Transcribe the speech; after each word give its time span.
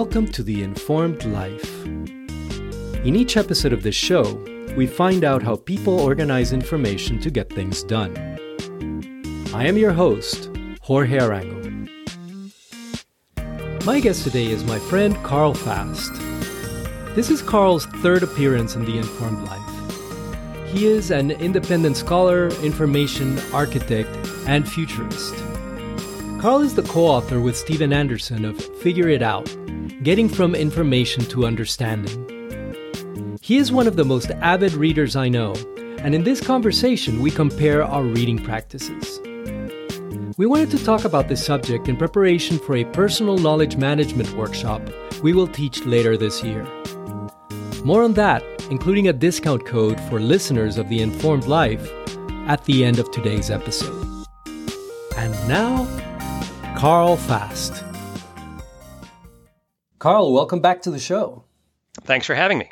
Welcome 0.00 0.28
to 0.32 0.42
The 0.42 0.62
Informed 0.62 1.24
Life. 1.24 1.86
In 1.86 3.16
each 3.16 3.38
episode 3.38 3.72
of 3.72 3.82
this 3.82 3.94
show, 3.94 4.34
we 4.76 4.86
find 4.86 5.24
out 5.24 5.42
how 5.42 5.56
people 5.56 5.98
organize 5.98 6.52
information 6.52 7.18
to 7.20 7.30
get 7.30 7.50
things 7.50 7.82
done. 7.82 8.14
I 9.54 9.66
am 9.66 9.78
your 9.78 9.94
host, 9.94 10.50
Jorge 10.82 11.16
Arango. 11.16 11.88
My 13.86 14.00
guest 14.00 14.24
today 14.24 14.48
is 14.48 14.64
my 14.64 14.78
friend 14.78 15.16
Karl 15.24 15.54
Fast. 15.54 16.12
This 17.14 17.30
is 17.30 17.40
Karl's 17.40 17.86
third 17.86 18.22
appearance 18.22 18.76
in 18.76 18.84
The 18.84 18.98
Informed 18.98 19.48
Life. 19.48 20.74
He 20.74 20.88
is 20.88 21.10
an 21.10 21.30
independent 21.30 21.96
scholar, 21.96 22.48
information 22.62 23.38
architect, 23.54 24.14
and 24.46 24.68
futurist. 24.68 25.34
Karl 26.38 26.60
is 26.60 26.74
the 26.74 26.82
co 26.82 27.06
author 27.06 27.40
with 27.40 27.56
Stephen 27.56 27.94
Anderson 27.94 28.44
of 28.44 28.62
Figure 28.82 29.08
It 29.08 29.22
Out 29.22 29.50
Getting 30.02 30.28
from 30.28 30.54
Information 30.54 31.24
to 31.26 31.46
Understanding. 31.46 33.36
He 33.40 33.56
is 33.56 33.72
one 33.72 33.86
of 33.86 33.96
the 33.96 34.04
most 34.04 34.30
avid 34.42 34.74
readers 34.74 35.16
I 35.16 35.28
know, 35.28 35.54
and 36.00 36.14
in 36.14 36.22
this 36.22 36.40
conversation, 36.40 37.22
we 37.22 37.30
compare 37.30 37.82
our 37.82 38.02
reading 38.02 38.38
practices. 38.38 39.20
We 40.36 40.44
wanted 40.44 40.70
to 40.72 40.84
talk 40.84 41.06
about 41.06 41.28
this 41.28 41.44
subject 41.44 41.88
in 41.88 41.96
preparation 41.96 42.58
for 42.58 42.76
a 42.76 42.84
personal 42.84 43.38
knowledge 43.38 43.76
management 43.76 44.30
workshop 44.36 44.82
we 45.22 45.32
will 45.32 45.48
teach 45.48 45.86
later 45.86 46.18
this 46.18 46.44
year. 46.44 46.66
More 47.82 48.02
on 48.02 48.12
that, 48.14 48.42
including 48.70 49.08
a 49.08 49.14
discount 49.14 49.64
code 49.64 49.98
for 50.02 50.20
listeners 50.20 50.76
of 50.76 50.90
The 50.90 51.00
Informed 51.00 51.46
Life, 51.46 51.90
at 52.46 52.62
the 52.64 52.84
end 52.84 52.98
of 52.98 53.10
today's 53.10 53.50
episode. 53.50 54.26
And 55.16 55.32
now, 55.48 55.88
Karl 56.76 57.16
Fast. 57.16 57.85
Karl, 60.06 60.32
welcome 60.32 60.60
back 60.60 60.82
to 60.82 60.92
the 60.92 61.00
show. 61.00 61.42
Thanks 62.02 62.26
for 62.26 62.36
having 62.36 62.58
me. 62.58 62.70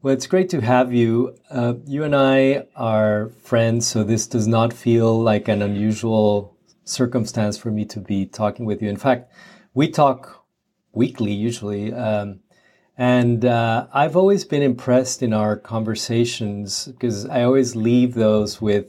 Well, 0.00 0.14
it's 0.14 0.26
great 0.26 0.48
to 0.48 0.62
have 0.62 0.90
you. 0.90 1.36
Uh, 1.50 1.74
you 1.84 2.02
and 2.02 2.16
I 2.16 2.64
are 2.74 3.28
friends, 3.42 3.86
so 3.86 4.04
this 4.04 4.26
does 4.26 4.46
not 4.46 4.72
feel 4.72 5.20
like 5.20 5.48
an 5.48 5.60
unusual 5.60 6.56
circumstance 6.84 7.58
for 7.58 7.70
me 7.70 7.84
to 7.84 8.00
be 8.00 8.24
talking 8.24 8.64
with 8.64 8.80
you. 8.80 8.88
In 8.88 8.96
fact, 8.96 9.30
we 9.74 9.90
talk 9.90 10.46
weekly 10.92 11.32
usually. 11.32 11.92
Um, 11.92 12.40
and 12.96 13.44
uh, 13.44 13.88
I've 13.92 14.16
always 14.16 14.46
been 14.46 14.62
impressed 14.62 15.22
in 15.22 15.34
our 15.34 15.58
conversations 15.58 16.86
because 16.86 17.26
I 17.26 17.42
always 17.42 17.76
leave 17.76 18.14
those 18.14 18.62
with 18.62 18.86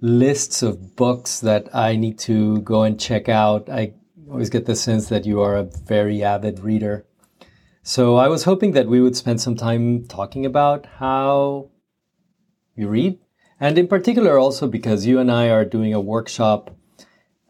lists 0.00 0.62
of 0.62 0.96
books 0.96 1.40
that 1.40 1.76
I 1.76 1.96
need 1.96 2.18
to 2.20 2.62
go 2.62 2.84
and 2.84 2.98
check 2.98 3.28
out. 3.28 3.68
I 3.68 3.92
always 4.30 4.50
get 4.50 4.66
the 4.66 4.76
sense 4.76 5.08
that 5.08 5.26
you 5.26 5.40
are 5.40 5.56
a 5.56 5.64
very 5.64 6.22
avid 6.22 6.60
reader. 6.60 7.04
So 7.82 8.16
I 8.16 8.28
was 8.28 8.44
hoping 8.44 8.72
that 8.72 8.86
we 8.86 9.00
would 9.00 9.16
spend 9.16 9.40
some 9.40 9.56
time 9.56 10.06
talking 10.06 10.46
about 10.46 10.86
how 10.86 11.70
you 12.76 12.88
read. 12.88 13.18
And 13.58 13.76
in 13.76 13.88
particular, 13.88 14.38
also 14.38 14.66
because 14.68 15.06
you 15.06 15.18
and 15.18 15.30
I 15.30 15.50
are 15.50 15.64
doing 15.64 15.92
a 15.92 16.00
workshop 16.00 16.76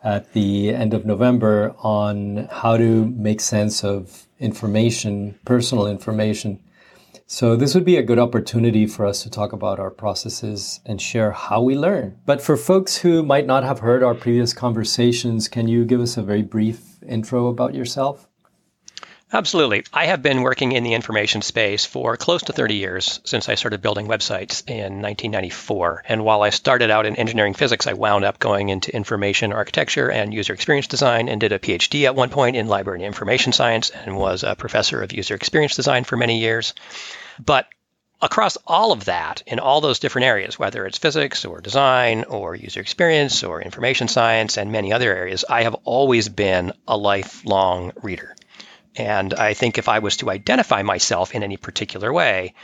at 0.03 0.33
the 0.33 0.71
end 0.71 0.95
of 0.95 1.05
November 1.05 1.75
on 1.79 2.49
how 2.51 2.79
to 2.79 3.07
make 3.07 3.41
sense 3.41 3.85
of 3.85 4.27
information, 4.39 5.39
personal 5.45 5.87
information. 5.87 6.61
So 7.33 7.55
this 7.55 7.77
would 7.77 7.85
be 7.85 7.97
a 7.97 8.03
good 8.03 8.19
opportunity 8.19 8.89
for 8.89 9.07
us 9.07 9.23
to 9.23 9.31
talk 9.31 9.53
about 9.53 9.79
our 9.79 9.93
processes 9.93 10.81
and 10.85 11.01
share 11.01 11.31
how 11.31 11.63
we 11.63 11.77
learn. 11.77 12.19
But 12.27 12.43
for 12.43 12.57
folks 12.57 12.97
who 12.97 13.23
might 13.23 13.47
not 13.47 13.63
have 13.63 13.79
heard 13.79 14.03
our 14.03 14.17
previous 14.17 14.53
conversations, 14.53 15.47
can 15.47 15.69
you 15.69 15.85
give 15.85 16.01
us 16.01 16.17
a 16.17 16.25
very 16.25 16.43
brief 16.43 17.01
intro 17.07 17.47
about 17.47 17.73
yourself? 17.73 18.27
Absolutely. 19.33 19.85
I 19.93 20.07
have 20.07 20.23
been 20.23 20.43
working 20.43 20.73
in 20.73 20.83
the 20.83 20.95
information 20.95 21.41
space 21.41 21.87
for 21.87 22.17
close 22.17 22.43
to 22.43 22.53
30 22.53 22.75
years 22.75 23.21
since 23.23 23.49
I 23.49 23.55
started 23.55 23.81
building 23.81 24.09
websites 24.09 24.69
in 24.69 25.01
1994. 25.01 26.03
And 26.09 26.25
while 26.25 26.43
I 26.43 26.51
started 26.51 26.91
out 26.91 27.07
in 27.07 27.15
engineering 27.15 27.55
physics, 27.55 27.87
I 27.87 27.93
wound 27.93 28.25
up 28.25 28.41
going 28.41 28.71
into 28.71 28.93
information 28.93 29.53
architecture 29.53 30.11
and 30.11 30.35
user 30.35 30.53
experience 30.53 30.89
design 30.89 31.29
and 31.29 31.41
did 31.41 31.53
a 31.53 31.61
PhD 31.61 32.07
at 32.07 32.17
one 32.17 32.31
point 32.31 32.57
in 32.57 32.67
library 32.67 32.99
and 32.99 33.07
information 33.07 33.53
science 33.53 33.91
and 33.91 34.17
was 34.17 34.43
a 34.43 34.57
professor 34.57 35.01
of 35.01 35.13
user 35.13 35.37
experience 35.37 35.77
design 35.77 36.03
for 36.03 36.17
many 36.17 36.41
years. 36.41 36.75
But 37.45 37.67
across 38.21 38.57
all 38.67 38.93
of 38.93 39.07
that, 39.07 39.43
in 39.47 39.59
all 39.59 39.81
those 39.81 39.99
different 39.99 40.27
areas, 40.27 40.59
whether 40.59 40.85
it's 40.87 40.99
physics 40.99 41.45
or 41.45 41.61
design 41.61 42.25
or 42.25 42.55
user 42.55 42.81
experience 42.81 43.43
or 43.43 43.63
information 43.63 44.09
science 44.09 44.59
and 44.59 44.71
many 44.71 44.93
other 44.93 45.15
areas, 45.15 45.45
I 45.49 45.63
have 45.63 45.75
always 45.85 46.29
been 46.29 46.73
a 46.87 46.97
lifelong 46.97 47.93
reader. 48.03 48.37
And 48.97 49.33
I 49.33 49.55
think 49.55 49.79
if 49.79 49.89
I 49.89 50.01
was 50.01 50.19
to 50.19 50.31
identify 50.31 50.83
myself 50.83 51.35
in 51.35 51.43
any 51.43 51.57
particular 51.57 52.13
way, 52.13 52.55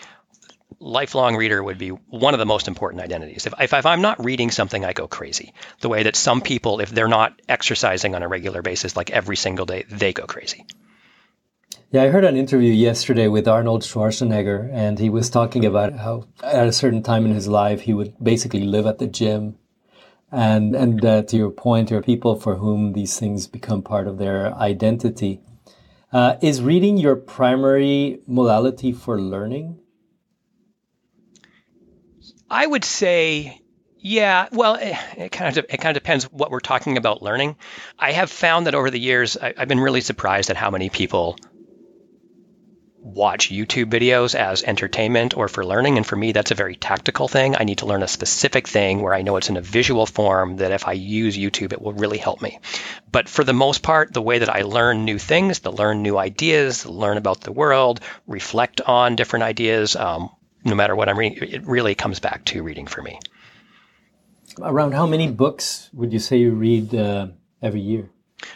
lifelong 0.81 1.37
reader 1.37 1.63
would 1.63 1.79
be 1.79 1.91
one 1.91 2.35
of 2.35 2.39
the 2.39 2.47
most 2.47 2.69
important 2.69 3.03
identities. 3.03 3.47
If, 3.47 3.55
if, 3.59 3.73
if, 3.73 3.87
I'm 3.87 4.03
not 4.03 4.25
reading 4.25 4.51
something, 4.51 4.85
I 4.85 4.93
go 4.93 5.07
crazy. 5.07 5.55
The 5.81 5.89
way 5.89 6.03
that 6.03 6.17
some 6.17 6.41
people, 6.41 6.81
if 6.81 6.91
they're 6.91 7.09
not 7.09 7.41
exercising 7.49 8.15
on 8.15 8.23
a 8.23 8.29
regular 8.29 8.61
basis, 8.61 8.97
like 8.97 9.11
every 9.11 9.37
single 9.37 9.65
day, 9.65 9.85
they 9.89 10.13
go 10.13 10.27
crazy. 10.27 10.67
Yeah, 11.93 12.03
I 12.03 12.09
heard 12.09 12.25
an 12.25 12.37
interview 12.37 12.73
yesterday 12.73 13.29
with 13.29 13.47
Arnold 13.47 13.83
Schwarzenegger, 13.83 14.69
and 14.73 14.99
he 14.99 15.09
was 15.09 15.31
talking 15.31 15.65
about 15.65 15.93
how 15.93 16.25
at 16.43 16.67
a 16.67 16.73
certain 16.73 17.01
time 17.01 17.25
in 17.25 17.33
his 17.33 17.47
life 17.47 17.83
he 17.83 17.95
would 17.95 18.13
basically 18.21 18.65
live 18.65 18.87
at 18.87 18.99
the 18.99 19.07
gym. 19.07 19.57
And 20.33 20.75
and 20.75 21.05
uh, 21.05 21.23
to 21.23 21.37
your 21.37 21.51
point, 21.51 21.89
there 21.89 21.99
are 21.99 22.03
people 22.03 22.35
for 22.35 22.57
whom 22.57 22.93
these 22.93 23.21
things 23.21 23.47
become 23.47 23.83
part 23.83 24.09
of 24.09 24.19
their 24.19 24.53
identity. 24.55 25.41
Uh, 26.13 26.37
is 26.43 26.61
reading 26.61 26.97
your 26.97 27.15
primary 27.15 28.19
modality 28.27 28.93
for 28.93 29.21
learning? 29.21 29.79
I 32.51 32.67
would 32.67 32.85
say, 32.85 33.61
yeah. 33.99 34.49
Well, 34.51 34.75
it, 34.75 34.97
it, 35.17 35.33
kind 35.33 35.57
of 35.57 35.65
it 35.69 35.77
kind 35.77 35.97
of 35.97 36.03
depends 36.03 36.25
what 36.33 36.51
we're 36.51 36.59
talking 36.59 36.97
about 36.97 37.23
learning. 37.23 37.55
I 37.97 38.11
have 38.11 38.31
found 38.31 38.67
that 38.67 38.75
over 38.75 38.91
the 38.91 38.99
years, 38.99 39.37
I, 39.37 39.55
I've 39.57 39.69
been 39.69 39.81
really 39.81 40.01
surprised 40.01 40.51
at 40.51 40.57
how 40.57 40.73
many 40.73 40.91
people 40.91 41.39
watch 43.07 43.51
YouTube 43.51 43.87
videos 43.87 44.35
as 44.35 44.65
entertainment 44.65 45.37
or 45.37 45.47
for 45.47 45.65
learning. 45.65 45.97
And 45.97 46.05
for 46.05 46.17
me, 46.17 46.33
that's 46.33 46.51
a 46.51 46.57
very 46.57 46.75
tactical 46.75 47.29
thing. 47.29 47.55
I 47.57 47.63
need 47.63 47.79
to 47.79 47.87
learn 47.87 48.03
a 48.03 48.09
specific 48.09 48.67
thing 48.67 49.01
where 49.01 49.15
I 49.15 49.23
know 49.23 49.37
it's 49.37 49.49
in 49.49 49.57
a 49.57 49.63
visual 49.63 50.07
form 50.07 50.57
that 50.57 50.73
if 50.73 50.89
I 50.89 50.93
use 50.93 51.39
YouTube, 51.39 51.73
it 51.73 51.81
will 51.81 51.93
really 51.93 52.19
help 52.19 52.43
me. 52.43 52.59
But 53.13 53.29
for 53.29 53.45
the 53.45 53.53
most 53.53 53.83
part, 53.83 54.13
the 54.13 54.23
way 54.23 54.41
that 54.41 54.55
I 54.55 54.63
learn 54.63 55.05
new 55.05 55.19
things, 55.19 55.61
to 55.61 55.71
learn 55.71 56.03
new 56.03 56.19
ideas, 56.19 56.85
learn 56.85 57.17
about 57.17 57.43
the 57.43 57.53
world, 57.53 58.01
reflect 58.27 58.81
on 58.81 59.15
different 59.15 59.45
ideas, 59.45 59.95
um, 59.95 60.31
no 60.65 60.75
matter 60.75 60.97
what 60.97 61.09
I'm 61.09 61.19
reading, 61.19 61.49
it 61.49 61.65
really 61.67 61.95
comes 61.95 62.19
back 62.19 62.45
to 62.47 62.63
reading 62.63 62.89
for 62.89 63.03
me. 63.03 63.21
Around 64.61 64.95
how 64.95 65.07
many 65.07 65.31
books 65.31 65.91
would 65.93 66.13
you 66.13 66.19
say 66.19 66.39
you 66.39 66.51
read 66.53 66.93
uh, 66.93 67.29
every 67.63 67.81
year? 67.81 68.11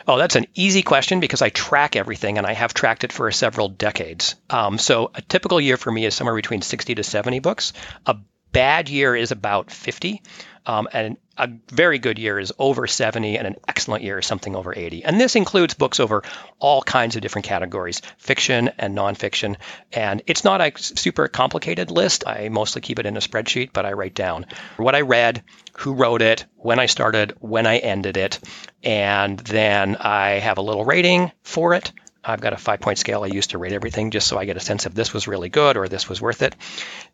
Oh, 0.07 0.19
that's 0.19 0.37
an 0.37 0.47
easy 0.55 0.83
question 0.83 1.21
because 1.21 1.43
I 1.43 1.49
track 1.49 1.97
everything 1.97 2.39
and 2.39 2.47
I 2.47 2.53
have 2.53 2.75
tracked 2.75 3.05
it 3.05 3.13
for 3.13 3.31
several 3.31 3.69
decades. 3.69 4.35
Um, 4.51 4.79
so 4.79 5.11
a 5.15 5.23
typical 5.23 5.61
year 5.61 5.77
for 5.77 5.91
me 5.91 6.05
is 6.05 6.15
somewhere 6.15 6.37
between 6.37 6.63
60 6.63 6.97
to 6.97 7.03
70 7.03 7.39
books. 7.39 7.73
A 8.07 8.17
bad 8.53 8.89
year 8.89 9.17
is 9.17 9.31
about 9.31 9.71
50. 9.71 10.23
Um, 10.67 10.89
and 10.93 11.17
a 11.41 11.49
very 11.73 11.99
good 11.99 12.19
year 12.19 12.39
is 12.39 12.53
over 12.59 12.87
70, 12.87 13.39
and 13.39 13.47
an 13.47 13.56
excellent 13.67 14.05
year 14.05 14.19
is 14.19 14.27
something 14.27 14.55
over 14.55 14.77
80. 14.77 15.05
And 15.05 15.19
this 15.19 15.37
includes 15.37 15.75
books 15.75 15.99
over 15.99 16.23
all 16.59 16.83
kinds 16.83 17.17
of 17.17 17.23
different 17.23 17.47
categories, 17.47 18.03
fiction 18.19 18.71
and 18.78 18.97
nonfiction. 18.97 19.56
And 19.93 20.23
it's 20.27 20.45
not 20.45 20.61
a 20.61 20.73
super 20.77 21.29
complicated 21.29 21.91
list. 21.91 22.25
I 22.27 22.50
mostly 22.50 22.83
keep 22.83 22.99
it 22.99 23.06
in 23.06 23.17
a 23.17 23.21
spreadsheet, 23.21 23.71
but 23.73 23.87
I 23.87 23.93
write 23.93 24.15
down 24.15 24.47
what 24.77 24.95
I 24.95 25.00
read, 25.00 25.43
who 25.79 25.95
wrote 25.95 26.21
it, 26.21 26.45
when 26.56 26.79
I 26.79 26.87
started, 26.87 27.35
when 27.41 27.67
I 27.67 27.79
ended 27.79 28.19
it, 28.19 28.38
and 28.82 29.38
then 29.38 29.97
I 29.97 30.41
have 30.41 30.59
a 30.59 30.62
little 30.62 30.85
rating 30.85 31.32
for 31.43 31.73
it. 31.75 31.91
I've 32.25 32.40
got 32.40 32.52
a 32.52 32.56
five 32.56 32.81
point 32.81 32.99
scale 32.99 33.22
I 33.22 33.28
use 33.28 33.49
to 33.49 33.58
rate 33.58 33.72
everything 33.72 34.11
just 34.11 34.26
so 34.26 34.38
I 34.38 34.44
get 34.44 34.56
a 34.56 34.61
sense 34.61 34.87
of 34.87 34.94
this 34.94 35.14
was 35.14 35.26
really 35.26 35.49
good 35.49 35.76
or 35.76 35.88
this 35.88 36.08
was 36.08 36.20
worth 36.20 36.43
it. 36.43 36.55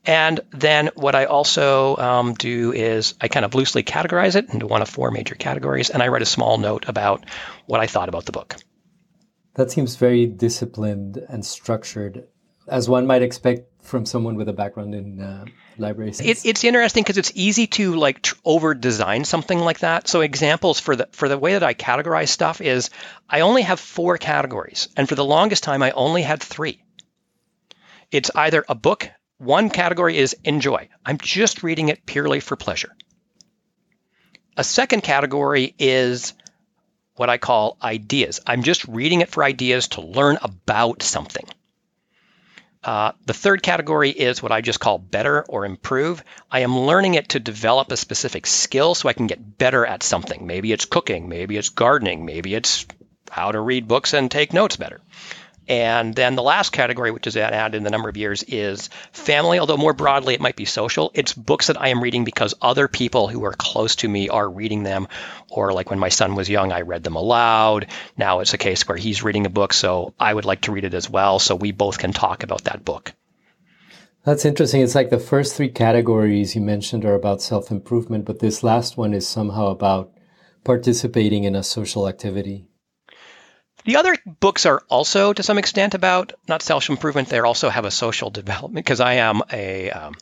And 0.05 0.41
then 0.51 0.91
what 0.95 1.15
I 1.15 1.27
also 1.27 1.97
um, 1.97 2.35
do 2.35 2.73
is 2.73 3.15
I 3.21 3.29
kind 3.29 3.45
of 3.45 3.55
loosely 3.55 3.83
categorize 3.83 4.37
it 4.37 4.53
into 4.53 4.67
one 4.67 4.83
of 4.83 4.89
four 4.89 5.11
major 5.11 5.35
categories 5.35 5.91
and 5.91 6.03
I 6.03 6.09
write 6.09 6.23
a 6.23 6.27
small 6.27 6.59
note 6.59 6.89
about 6.89 7.25
what 7.67 7.81
I 7.81 7.87
thought 7.87 8.09
about 8.09 8.27
the 8.27 8.33
book. 8.33 8.57
That 9.55 9.71
seems 9.71 9.97
very 9.97 10.27
disciplined 10.27 11.17
and 11.29 11.45
structured, 11.45 12.25
as 12.69 12.91
one 12.91 13.07
might 13.07 13.23
expect 13.23 13.83
from 13.83 14.05
someone 14.05 14.37
with 14.37 14.51
a 14.51 14.53
background 14.53 14.95
in 14.95 15.21
uh, 15.21 15.47
library 15.79 16.11
it, 16.11 16.45
it's 16.45 16.65
interesting 16.65 17.03
because 17.03 17.19
it's 17.19 17.33
easy 17.35 17.67
to 17.67 17.95
like 17.95 18.23
tr- 18.23 18.35
over 18.45 18.75
design 18.75 19.25
something 19.25 19.59
like 19.59 19.81
that. 19.81 20.09
So 20.09 20.21
examples 20.21 20.81
for 20.81 20.97
the 20.97 21.09
for 21.13 21.29
the 21.29 21.39
way 21.39 21.53
that 21.53 21.63
i 21.63 21.75
categorize 21.75 22.29
stuff 22.29 22.61
is 22.61 22.91
i 23.29 23.41
only 23.41 23.63
have 23.63 23.81
four 23.81 24.19
categories 24.19 24.89
and 24.97 25.09
for 25.09 25.15
the 25.15 25.25
longest 25.25 25.63
time 25.63 25.83
i 25.83 25.91
only 25.93 26.23
had 26.23 26.43
three. 26.43 26.83
It's 28.11 28.31
either 28.35 28.65
a 28.69 28.75
book 28.75 29.11
one 29.39 29.69
category 29.69 30.17
is 30.17 30.35
enjoy. 30.45 30.89
I'm 31.05 31.19
just 31.19 31.63
reading 31.63 31.91
it 31.91 32.07
purely 32.07 32.41
for 32.41 32.57
pleasure. 32.57 32.95
A 34.57 34.65
second 34.65 35.03
category 35.03 35.75
is 35.79 36.33
what 37.17 37.29
I 37.29 37.37
call 37.37 37.77
ideas. 37.83 38.41
I'm 38.47 38.63
just 38.63 38.87
reading 38.87 39.21
it 39.21 39.29
for 39.29 39.45
ideas 39.45 39.89
to 39.89 40.01
learn 40.01 40.39
about 40.41 41.03
something. 41.03 41.47
Uh, 42.87 43.11
the 43.25 43.35
third 43.35 43.65
category 43.65 44.11
is 44.11 44.41
what 44.41 44.53
I 44.53 44.61
just 44.61 44.79
call 44.79 44.97
better 44.97 45.43
or 45.49 45.67
improve. 45.67 46.23
I 46.49 46.61
am 46.61 46.79
learning 46.79 47.15
it 47.15 47.31
to 47.31 47.41
develop 47.41 47.91
a 47.91 47.97
specific 47.97 48.47
skill 48.47 48.95
so 48.95 49.09
I 49.09 49.13
can 49.13 49.27
get 49.27 49.59
better 49.59 49.85
at 49.85 50.05
something. 50.05 50.47
Maybe 50.47 50.73
it's 50.73 50.85
cooking, 50.85 51.29
maybe 51.29 51.57
it's 51.57 51.71
gardening, 51.71 52.25
maybe 52.25 52.55
it's 52.55 52.87
how 53.29 53.51
to 53.51 53.59
read 53.59 53.89
books 53.89 54.15
and 54.15 54.31
take 54.31 54.53
notes 54.53 54.77
better. 54.77 55.01
And 55.69 56.15
then 56.15 56.37
the 56.37 56.43
last 56.43 56.71
category, 56.71 57.11
which 57.11 57.27
is 57.27 57.37
added 57.37 57.77
in 57.77 57.83
the 57.83 57.91
number 57.91 58.09
of 58.09 58.17
years, 58.17 58.43
is 58.45 58.89
family, 59.13 59.59
although 59.59 59.77
more 59.77 59.93
broadly 59.93 60.35
it 60.35 60.41
might 60.41 60.57
be 60.57 60.65
social. 60.65 61.11
It's 61.15 61.33
books 61.33 61.67
that 61.67 61.81
I 61.81 61.89
am 61.89 62.03
reading 62.03 62.25
because 62.25 62.55
other 62.63 62.87
people 62.89 63.27
who 63.29 63.45
are 63.45 63.53
close 63.53 63.97
to 63.97 64.09
me 64.09 64.29
are 64.29 64.49
reading 64.49 64.85
them. 64.85 65.09
Or 65.51 65.73
like 65.73 65.91
when 65.91 65.99
my 65.99 66.09
son 66.09 66.35
was 66.35 66.49
young, 66.49 66.73
I 66.73 66.83
read 66.83 67.03
them 67.03 67.17
aloud. 67.17 67.87
Now 68.17 68.41
it's 68.41 68.55
a 68.55 68.59
case 68.59 68.87
where 68.87 68.99
he's 68.99 69.25
reading 69.25 69.47
a 69.47 69.51
book, 69.51 69.73
so 69.73 70.15
I 70.21 70.33
would 70.33 70.45
like 70.45 70.63
to 70.63 70.73
read 70.73 70.85
it 70.85 70.95
as 70.95 71.11
well, 71.11 71.39
so 71.39 71.55
we 71.57 71.73
both 71.73 71.99
can 71.99 72.13
talk 72.13 72.43
about 72.43 72.65
that 72.65 72.85
book. 72.85 73.13
That's 74.25 74.45
interesting. 74.45 74.83
It's 74.83 74.97
like 74.97 75.11
the 75.11 75.21
first 75.21 75.55
three 75.55 75.69
categories 75.69 76.57
you 76.57 76.61
mentioned 76.61 77.05
are 77.05 77.15
about 77.15 77.43
self 77.43 77.71
improvement, 77.71 78.25
but 78.25 78.41
this 78.41 78.65
last 78.65 78.97
one 78.97 79.15
is 79.15 79.27
somehow 79.27 79.69
about 79.69 80.13
participating 80.65 81.45
in 81.45 81.55
a 81.55 81.63
social 81.63 82.09
activity. 82.09 82.67
The 83.87 83.97
other 83.97 84.17
books 84.27 84.67
are 84.67 84.83
also, 84.89 85.33
to 85.33 85.43
some 85.45 85.59
extent, 85.59 85.95
about 85.95 86.33
not 86.49 86.61
self 86.61 86.91
improvement. 86.91 87.29
They 87.29 87.39
also 87.39 87.69
have 87.71 87.85
a 87.85 87.91
social 87.91 88.31
development 88.41 88.85
because 88.85 89.01
I 89.01 89.15
am 89.15 89.43
a. 89.51 89.91
Um, 89.91 90.15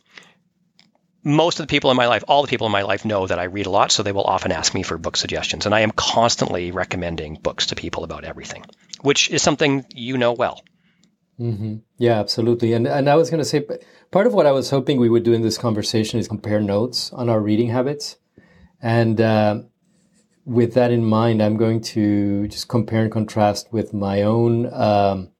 most 1.26 1.58
of 1.58 1.66
the 1.66 1.70
people 1.70 1.90
in 1.90 1.96
my 1.96 2.06
life, 2.06 2.22
all 2.28 2.42
the 2.42 2.48
people 2.48 2.66
in 2.66 2.72
my 2.72 2.82
life 2.82 3.06
know 3.06 3.26
that 3.26 3.38
I 3.38 3.44
read 3.44 3.64
a 3.64 3.70
lot, 3.70 3.90
so 3.90 4.02
they 4.02 4.12
will 4.12 4.24
often 4.24 4.52
ask 4.52 4.74
me 4.74 4.82
for 4.82 4.98
book 4.98 5.16
suggestions. 5.16 5.64
And 5.64 5.74
I 5.74 5.80
am 5.80 5.90
constantly 5.90 6.70
recommending 6.70 7.36
books 7.36 7.68
to 7.68 7.76
people 7.76 8.04
about 8.04 8.24
everything, 8.24 8.62
which 9.00 9.30
is 9.30 9.40
something 9.40 9.86
you 9.94 10.18
know 10.18 10.34
well. 10.34 10.62
Mm-hmm. 11.40 11.76
Yeah, 11.96 12.20
absolutely. 12.20 12.74
And 12.74 12.86
and 12.86 13.08
I 13.08 13.14
was 13.14 13.30
going 13.30 13.42
to 13.42 13.44
say, 13.44 13.64
part 14.10 14.26
of 14.26 14.34
what 14.34 14.44
I 14.44 14.52
was 14.52 14.68
hoping 14.68 15.00
we 15.00 15.08
would 15.08 15.22
do 15.24 15.32
in 15.32 15.40
this 15.40 15.56
conversation 15.56 16.20
is 16.20 16.28
compare 16.28 16.60
notes 16.60 17.10
on 17.14 17.30
our 17.30 17.40
reading 17.40 17.70
habits. 17.70 18.16
And 18.82 19.18
uh, 19.18 19.62
with 20.44 20.74
that 20.74 20.90
in 20.90 21.04
mind, 21.04 21.42
I'm 21.42 21.56
going 21.56 21.80
to 21.80 22.48
just 22.48 22.68
compare 22.68 23.02
and 23.02 23.12
contrast 23.12 23.72
with 23.72 23.94
my 23.94 24.22
own 24.22 24.72
um, 24.72 25.30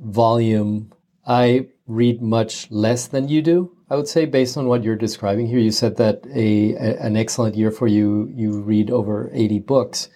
volume. 0.00 0.92
I 1.26 1.68
read 1.86 2.22
much 2.22 2.70
less 2.70 3.06
than 3.06 3.28
you 3.28 3.42
do. 3.42 3.76
I 3.90 3.96
would 3.96 4.08
say, 4.08 4.24
based 4.24 4.56
on 4.56 4.66
what 4.66 4.82
you're 4.82 4.96
describing 4.96 5.46
here, 5.46 5.58
you 5.58 5.70
said 5.70 5.96
that 5.96 6.24
a, 6.34 6.74
a 6.74 6.96
an 7.00 7.16
excellent 7.16 7.54
year 7.54 7.70
for 7.70 7.86
you, 7.86 8.30
you 8.34 8.60
read 8.60 8.90
over 8.90 9.30
80 9.32 9.58
books. 9.60 10.08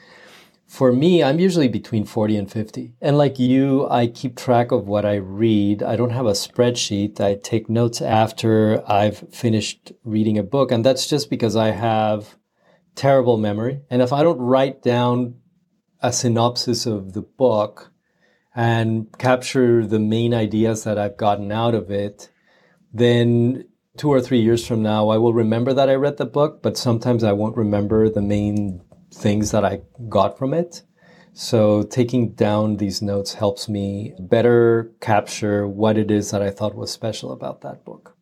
For 0.66 0.92
me, 0.92 1.22
I'm 1.22 1.38
usually 1.38 1.68
between 1.68 2.04
40 2.04 2.36
and 2.36 2.50
50. 2.50 2.92
And 3.00 3.16
like 3.16 3.38
you, 3.38 3.88
I 3.88 4.06
keep 4.06 4.36
track 4.36 4.70
of 4.70 4.86
what 4.86 5.06
I 5.06 5.14
read. 5.14 5.82
I 5.82 5.96
don't 5.96 6.10
have 6.10 6.26
a 6.26 6.32
spreadsheet. 6.32 7.20
I 7.20 7.36
take 7.36 7.70
notes 7.70 8.02
after 8.02 8.82
I've 8.90 9.18
finished 9.30 9.92
reading 10.04 10.36
a 10.36 10.42
book. 10.42 10.70
And 10.70 10.84
that's 10.84 11.06
just 11.06 11.30
because 11.30 11.56
I 11.56 11.70
have 11.70 12.37
terrible 12.98 13.38
memory. 13.38 13.80
And 13.88 14.02
if 14.02 14.12
I 14.12 14.22
don't 14.22 14.38
write 14.38 14.82
down 14.82 15.36
a 16.00 16.12
synopsis 16.12 16.84
of 16.84 17.12
the 17.12 17.22
book 17.22 17.92
and 18.54 19.06
capture 19.18 19.86
the 19.86 20.00
main 20.00 20.34
ideas 20.34 20.84
that 20.84 20.98
I've 20.98 21.16
gotten 21.16 21.52
out 21.52 21.74
of 21.74 21.90
it, 21.90 22.28
then 22.92 23.68
two 23.96 24.10
or 24.10 24.20
three 24.20 24.40
years 24.40 24.66
from 24.66 24.82
now, 24.82 25.08
I 25.10 25.16
will 25.16 25.32
remember 25.32 25.72
that 25.74 25.88
I 25.88 25.94
read 25.94 26.16
the 26.16 26.26
book, 26.26 26.60
but 26.60 26.76
sometimes 26.76 27.22
I 27.22 27.32
won't 27.32 27.56
remember 27.56 28.08
the 28.08 28.22
main 28.22 28.82
things 29.14 29.52
that 29.52 29.64
I 29.64 29.82
got 30.08 30.36
from 30.36 30.52
it. 30.52 30.82
So 31.32 31.84
taking 31.84 32.32
down 32.32 32.78
these 32.78 33.00
notes 33.00 33.34
helps 33.34 33.68
me 33.68 34.14
better 34.18 34.90
capture 35.00 35.68
what 35.68 35.96
it 35.96 36.10
is 36.10 36.32
that 36.32 36.42
I 36.42 36.50
thought 36.50 36.74
was 36.74 36.90
special 36.90 37.30
about 37.30 37.60
that 37.60 37.84
book. 37.84 38.17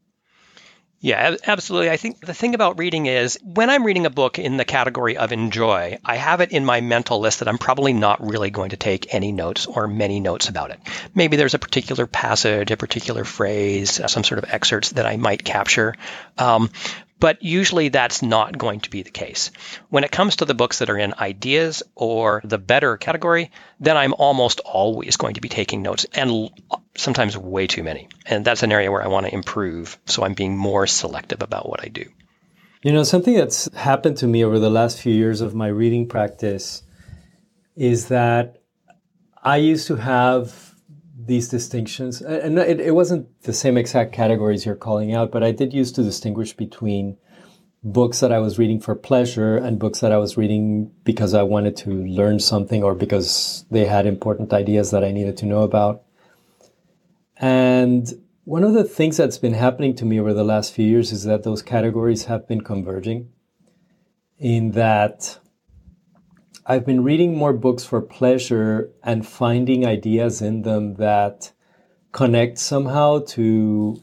Yeah, 1.00 1.36
absolutely. 1.46 1.90
I 1.90 1.98
think 1.98 2.20
the 2.20 2.32
thing 2.32 2.54
about 2.54 2.78
reading 2.78 3.06
is 3.06 3.38
when 3.44 3.68
I'm 3.68 3.84
reading 3.84 4.06
a 4.06 4.10
book 4.10 4.38
in 4.38 4.56
the 4.56 4.64
category 4.64 5.16
of 5.18 5.30
enjoy, 5.30 5.98
I 6.04 6.16
have 6.16 6.40
it 6.40 6.52
in 6.52 6.64
my 6.64 6.80
mental 6.80 7.20
list 7.20 7.40
that 7.40 7.48
I'm 7.48 7.58
probably 7.58 7.92
not 7.92 8.26
really 8.26 8.50
going 8.50 8.70
to 8.70 8.76
take 8.76 9.14
any 9.14 9.30
notes 9.30 9.66
or 9.66 9.86
many 9.88 10.20
notes 10.20 10.48
about 10.48 10.70
it. 10.70 10.80
Maybe 11.14 11.36
there's 11.36 11.54
a 11.54 11.58
particular 11.58 12.06
passage, 12.06 12.70
a 12.70 12.76
particular 12.78 13.24
phrase, 13.24 14.00
some 14.10 14.24
sort 14.24 14.42
of 14.42 14.50
excerpts 14.50 14.92
that 14.92 15.06
I 15.06 15.16
might 15.16 15.44
capture. 15.44 15.94
Um, 16.38 16.70
but 17.18 17.42
usually 17.42 17.88
that's 17.88 18.22
not 18.22 18.58
going 18.58 18.80
to 18.80 18.90
be 18.90 19.02
the 19.02 19.10
case. 19.10 19.50
When 19.88 20.04
it 20.04 20.12
comes 20.12 20.36
to 20.36 20.44
the 20.44 20.54
books 20.54 20.80
that 20.80 20.90
are 20.90 20.98
in 20.98 21.14
ideas 21.18 21.82
or 21.94 22.40
the 22.44 22.58
better 22.58 22.96
category, 22.96 23.50
then 23.80 23.96
I'm 23.96 24.14
almost 24.14 24.60
always 24.60 25.16
going 25.16 25.34
to 25.34 25.40
be 25.40 25.48
taking 25.48 25.82
notes 25.82 26.06
and 26.12 26.50
sometimes 26.96 27.36
way 27.36 27.66
too 27.66 27.82
many. 27.82 28.08
And 28.26 28.44
that's 28.44 28.62
an 28.62 28.72
area 28.72 28.90
where 28.90 29.02
I 29.02 29.08
want 29.08 29.26
to 29.26 29.34
improve. 29.34 29.98
So 30.06 30.24
I'm 30.24 30.34
being 30.34 30.56
more 30.56 30.86
selective 30.86 31.42
about 31.42 31.68
what 31.68 31.82
I 31.82 31.88
do. 31.88 32.04
You 32.82 32.92
know, 32.92 33.02
something 33.02 33.34
that's 33.34 33.72
happened 33.74 34.18
to 34.18 34.26
me 34.26 34.44
over 34.44 34.58
the 34.58 34.70
last 34.70 35.00
few 35.00 35.12
years 35.12 35.40
of 35.40 35.54
my 35.54 35.68
reading 35.68 36.06
practice 36.06 36.82
is 37.74 38.08
that 38.08 38.62
I 39.42 39.56
used 39.56 39.86
to 39.88 39.96
have 39.96 40.75
these 41.26 41.48
distinctions, 41.48 42.22
and 42.22 42.58
it, 42.58 42.80
it, 42.80 42.94
wasn't 42.94 43.42
the 43.42 43.52
same 43.52 43.76
exact 43.76 44.12
categories 44.12 44.64
you're 44.64 44.74
calling 44.74 45.14
out, 45.14 45.30
but 45.30 45.42
I 45.42 45.52
did 45.52 45.72
used 45.72 45.94
to 45.96 46.02
distinguish 46.02 46.52
between 46.52 47.16
books 47.82 48.20
that 48.20 48.32
I 48.32 48.38
was 48.38 48.58
reading 48.58 48.80
for 48.80 48.94
pleasure 48.94 49.56
and 49.56 49.78
books 49.78 50.00
that 50.00 50.12
I 50.12 50.18
was 50.18 50.36
reading 50.36 50.90
because 51.04 51.34
I 51.34 51.42
wanted 51.42 51.76
to 51.78 51.90
learn 51.90 52.40
something 52.40 52.82
or 52.82 52.94
because 52.94 53.64
they 53.70 53.84
had 53.84 54.06
important 54.06 54.52
ideas 54.52 54.90
that 54.90 55.04
I 55.04 55.12
needed 55.12 55.36
to 55.38 55.46
know 55.46 55.62
about. 55.62 56.02
And 57.36 58.12
one 58.44 58.64
of 58.64 58.74
the 58.74 58.84
things 58.84 59.16
that's 59.16 59.38
been 59.38 59.54
happening 59.54 59.94
to 59.96 60.04
me 60.04 60.18
over 60.18 60.32
the 60.32 60.44
last 60.44 60.72
few 60.72 60.86
years 60.86 61.12
is 61.12 61.24
that 61.24 61.42
those 61.42 61.62
categories 61.62 62.24
have 62.24 62.48
been 62.48 62.60
converging 62.60 63.28
in 64.38 64.72
that 64.72 65.38
I've 66.68 66.84
been 66.84 67.04
reading 67.04 67.36
more 67.36 67.52
books 67.52 67.84
for 67.84 68.00
pleasure 68.00 68.90
and 69.04 69.24
finding 69.24 69.86
ideas 69.86 70.42
in 70.42 70.62
them 70.62 70.94
that 70.94 71.52
connect 72.10 72.58
somehow 72.58 73.20
to 73.28 74.02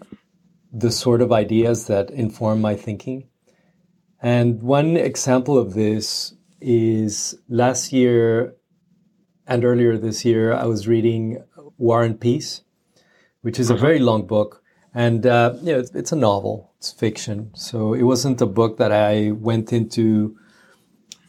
the 0.71 0.89
sort 0.89 1.21
of 1.21 1.33
ideas 1.33 1.87
that 1.87 2.09
inform 2.09 2.61
my 2.61 2.77
thinking. 2.77 3.27
And 4.21 4.63
one 4.63 4.95
example 4.95 5.57
of 5.57 5.73
this 5.73 6.35
is 6.61 7.37
last 7.49 7.91
year 7.91 8.55
and 9.45 9.65
earlier 9.65 9.97
this 9.97 10.23
year, 10.23 10.53
I 10.53 10.63
was 10.63 10.87
reading 10.87 11.43
War 11.77 12.01
and 12.03 12.17
Peace, 12.17 12.61
which 13.41 13.59
is 13.59 13.69
a 13.69 13.75
very 13.75 13.99
long 13.99 14.25
book. 14.25 14.63
And 14.93 15.25
uh, 15.25 15.55
you 15.61 15.73
know, 15.73 15.79
it's, 15.79 15.91
it's 15.93 16.13
a 16.13 16.15
novel, 16.15 16.71
it's 16.77 16.93
fiction. 16.93 17.51
So 17.55 17.93
it 17.93 18.03
wasn't 18.03 18.39
a 18.39 18.45
book 18.45 18.77
that 18.77 18.93
I 18.93 19.31
went 19.31 19.73
into 19.73 20.37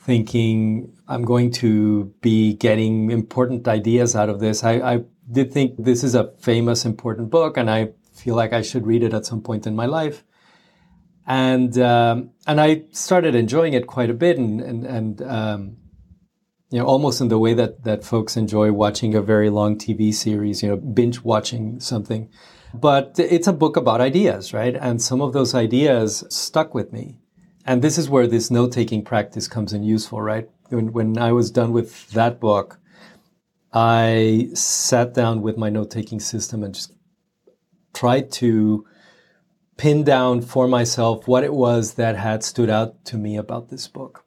thinking 0.00 0.93
I'm 1.06 1.22
going 1.22 1.50
to 1.52 2.12
be 2.20 2.54
getting 2.54 3.10
important 3.10 3.68
ideas 3.68 4.16
out 4.16 4.28
of 4.28 4.40
this. 4.40 4.64
I, 4.64 4.72
I, 4.74 5.04
did 5.30 5.52
think 5.52 5.76
this 5.78 6.04
is 6.04 6.14
a 6.14 6.32
famous, 6.38 6.84
important 6.84 7.30
book, 7.30 7.56
and 7.56 7.70
I 7.70 7.92
feel 8.12 8.34
like 8.34 8.52
I 8.52 8.60
should 8.60 8.86
read 8.86 9.02
it 9.02 9.14
at 9.14 9.24
some 9.24 9.40
point 9.40 9.66
in 9.66 9.74
my 9.74 9.86
life. 9.86 10.22
And 11.26 11.78
um, 11.78 12.32
and 12.46 12.60
I 12.60 12.82
started 12.92 13.34
enjoying 13.34 13.72
it 13.72 13.86
quite 13.86 14.10
a 14.10 14.14
bit, 14.14 14.36
and 14.36 14.60
and, 14.60 14.84
and 14.84 15.22
um, 15.22 15.76
you 16.70 16.78
know, 16.78 16.84
almost 16.84 17.22
in 17.22 17.28
the 17.28 17.38
way 17.38 17.54
that 17.54 17.84
that 17.84 18.04
folks 18.04 18.36
enjoy 18.36 18.72
watching 18.72 19.14
a 19.14 19.22
very 19.22 19.48
long 19.48 19.78
TV 19.78 20.12
series, 20.12 20.62
you 20.62 20.68
know, 20.68 20.76
binge 20.76 21.22
watching 21.22 21.80
something. 21.80 22.28
But 22.74 23.14
it's 23.18 23.46
a 23.46 23.52
book 23.52 23.76
about 23.76 24.00
ideas, 24.00 24.52
right? 24.52 24.74
And 24.74 25.00
some 25.00 25.22
of 25.22 25.32
those 25.32 25.54
ideas 25.54 26.24
stuck 26.28 26.74
with 26.74 26.92
me. 26.92 27.20
And 27.64 27.80
this 27.80 27.96
is 27.96 28.10
where 28.10 28.26
this 28.26 28.50
note 28.50 28.72
taking 28.72 29.04
practice 29.04 29.48
comes 29.48 29.72
in 29.72 29.84
useful, 29.84 30.20
right? 30.20 30.50
When, 30.68 30.92
when 30.92 31.18
I 31.18 31.32
was 31.32 31.50
done 31.50 31.72
with 31.72 32.10
that 32.10 32.40
book, 32.40 32.78
I 33.72 34.48
sat 34.54 35.14
down 35.14 35.42
with 35.42 35.56
my 35.56 35.68
note 35.68 35.90
taking 35.90 36.20
system 36.20 36.62
and 36.62 36.74
just 36.74 36.92
tried 37.92 38.30
to 38.32 38.86
pin 39.76 40.04
down 40.04 40.40
for 40.40 40.68
myself 40.68 41.26
what 41.26 41.42
it 41.42 41.52
was 41.52 41.94
that 41.94 42.16
had 42.16 42.44
stood 42.44 42.70
out 42.70 43.04
to 43.06 43.16
me 43.16 43.36
about 43.36 43.68
this 43.68 43.88
book. 43.88 44.24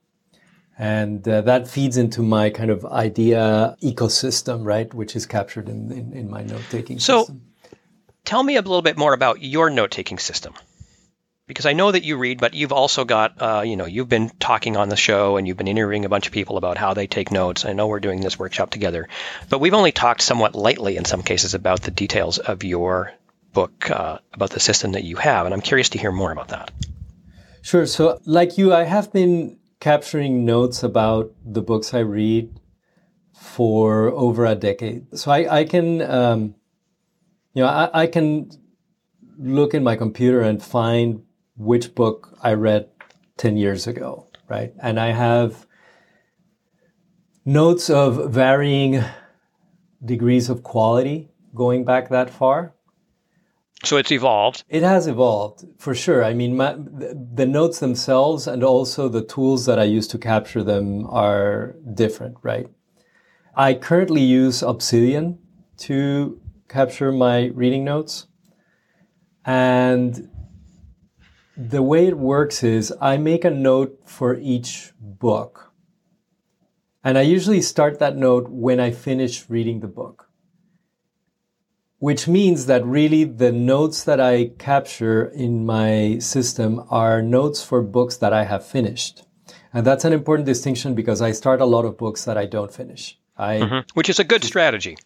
And 0.78 1.28
uh, 1.28 1.42
that 1.42 1.68
feeds 1.68 1.98
into 1.98 2.22
my 2.22 2.50
kind 2.50 2.70
of 2.70 2.86
idea 2.86 3.76
ecosystem, 3.82 4.64
right? 4.64 4.94
Which 4.94 5.16
is 5.16 5.26
captured 5.26 5.70
in, 5.70 5.92
in, 5.92 6.14
in 6.14 6.30
my 6.30 6.44
note 6.44 6.62
taking 6.70 7.00
so, 7.00 7.20
system. 7.20 7.42
So 7.64 7.70
tell 8.26 8.44
me 8.44 8.58
a 8.58 8.62
little 8.62 8.82
bit 8.82 8.98
more 8.98 9.14
about 9.14 9.42
your 9.42 9.70
note 9.70 9.92
taking 9.92 10.20
system 10.20 10.54
because 11.48 11.66
I 11.66 11.74
know 11.74 11.92
that 11.92 12.04
you 12.04 12.18
read, 12.18 12.40
but 12.40 12.54
you've 12.54 12.74
also 12.74 13.06
got, 13.06 13.42
uh, 13.42 13.64
you 13.66 13.78
know, 13.78 13.86
you've 13.86 14.10
been 14.10 14.30
talking 14.30 14.76
on 14.76 14.90
the 14.90 14.98
show 14.98 15.38
and 15.38 15.48
you've 15.48 15.58
been 15.58 15.68
interviewing 15.68 16.04
a 16.04 16.10
bunch 16.10 16.28
of 16.28 16.34
people 16.34 16.58
about 16.58 16.78
how 16.78 16.94
they 16.94 17.08
take 17.08 17.32
notes. 17.32 17.66
I 17.66 17.74
know 17.74 17.88
we're 17.88 18.02
doing 18.02 18.20
this 18.20 18.38
workshop 18.38 18.70
together, 18.70 19.08
but 19.50 19.60
we've 19.60 19.74
only 19.74 19.94
talked 19.94 20.22
somewhat 20.22 20.56
lightly 20.56 20.98
in 20.98 21.06
some 21.06 21.24
cases 21.24 21.54
about 21.54 21.82
the 21.82 21.92
details 21.92 22.38
of 22.38 22.64
your 22.64 23.14
book, 23.54 23.90
uh, 23.90 24.20
about 24.34 24.52
the 24.52 24.60
system 24.60 24.92
that 24.92 25.06
you 25.06 25.16
have, 25.16 25.46
and 25.46 25.54
I'm 25.54 25.62
curious 25.62 25.90
to 25.90 25.98
hear 25.98 26.12
more 26.12 26.32
about 26.32 26.50
that. 26.50 26.72
Sure. 27.62 27.86
So, 27.86 28.20
like 28.26 28.58
you, 28.58 28.74
I 28.74 28.84
have 28.84 29.12
been 29.12 29.58
capturing 29.80 30.46
notes 30.46 30.84
about 30.84 31.34
the 31.46 31.62
books 31.62 31.94
I 31.94 32.00
read 32.00 32.60
for 33.34 34.10
over 34.10 34.46
a 34.46 34.56
decade. 34.56 35.18
So 35.18 35.32
I, 35.32 35.60
I 35.60 35.64
can, 35.64 36.02
um, 36.02 36.56
you 37.54 37.64
know, 37.64 37.68
I, 37.68 38.04
I 38.04 38.08
can 38.08 38.52
look 39.38 39.74
in 39.74 39.84
my 39.84 39.96
computer 39.96 40.42
and 40.42 40.62
find 40.62 41.24
which 41.58 41.96
book 41.96 42.38
I 42.42 42.54
read 42.54 42.90
10 43.38 43.58
years 43.58 43.88
ago, 43.88 44.28
right? 44.48 44.74
And 44.82 45.00
I 45.00 45.12
have 45.12 45.66
notes 47.46 47.90
of 47.90 48.32
varying 48.32 49.04
degrees 50.04 50.50
of 50.50 50.64
quality 50.64 51.30
going 51.56 51.84
back 51.86 52.10
that 52.10 52.30
far. 52.30 52.74
So 53.84 53.98
it's 53.98 54.12
evolved. 54.12 54.64
It 54.70 54.82
has 54.82 55.08
evolved 55.08 55.64
for 55.78 55.94
sure. 55.94 56.24
I 56.24 56.34
mean, 56.34 56.58
my, 56.58 56.76
the 56.78 57.46
notes 57.46 57.80
themselves 57.80 58.48
and 58.48 58.64
also 58.64 59.08
the 59.08 59.24
tools 59.24 59.66
that 59.66 59.78
I 59.78 59.84
use 59.84 60.08
to 60.10 60.18
capture 60.18 60.64
them 60.64 61.06
are 61.08 61.76
different, 61.94 62.38
right? 62.42 62.68
I 63.56 63.76
currently 63.76 64.22
use 64.22 64.64
Obsidian 64.64 65.40
to 65.78 66.42
capture 66.68 67.12
my 67.12 67.46
reading 67.54 67.84
notes. 67.84 68.28
And 69.46 70.30
the 71.58 71.82
way 71.82 72.08
it 72.08 72.18
works 72.18 72.64
is 72.64 72.94
I 73.02 73.18
make 73.18 73.44
a 73.44 73.50
note 73.50 74.00
for 74.06 74.36
each 74.36 74.94
book. 75.00 75.74
And 77.04 77.18
I 77.18 77.22
usually 77.22 77.62
start 77.62 78.00
that 78.00 78.16
note 78.16 78.50
when 78.50 78.80
I 78.80 78.92
finish 78.92 79.50
reading 79.50 79.80
the 79.80 79.88
book 79.88 80.28
which 82.00 82.28
means 82.28 82.68
that 82.68 82.86
really 82.86 83.24
the 83.24 83.52
notes 83.52 84.04
that 84.04 84.20
I 84.20 84.52
capture 84.60 85.26
in 85.26 85.66
my 85.66 86.20
system 86.20 86.84
are 86.90 87.22
notes 87.22 87.64
for 87.64 87.82
books 87.82 88.18
that 88.18 88.34
I 88.34 88.44
have 88.44 88.66
finished. 88.66 89.24
And 89.74 89.86
that's 89.86 90.06
an 90.06 90.14
important 90.14 90.46
distinction 90.46 90.94
because 90.94 91.22
I 91.22 91.32
start 91.32 91.60
a 91.60 91.66
lot 91.66 91.86
of 91.86 91.98
books 91.98 92.26
that 92.26 92.38
I 92.38 92.46
don't 92.46 92.74
finish. 92.74 93.20
I, 93.36 93.58
mm-hmm. 93.58 93.80
Which 93.94 94.10
is 94.10 94.20
a 94.20 94.24
good 94.24 94.44
strategy. 94.44 94.98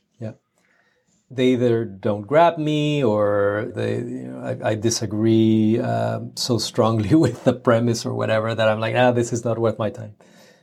They 1.34 1.54
either 1.54 1.86
don't 1.86 2.28
grab 2.28 2.58
me 2.58 3.04
or 3.04 3.72
they, 3.74 3.96
you 3.96 4.28
know, 4.28 4.40
I, 4.40 4.72
I 4.72 4.76
disagree 4.76 5.80
um, 5.80 6.34
so 6.36 6.58
strongly 6.58 7.16
with 7.26 7.44
the 7.44 7.54
premise 7.54 8.06
or 8.06 8.14
whatever 8.14 8.54
that 8.54 8.68
I'm 8.68 8.80
like, 8.80 8.96
ah, 8.96 9.12
this 9.12 9.32
is 9.32 9.46
not 9.46 9.58
worth 9.58 9.80
my 9.80 9.90
time. 9.90 10.16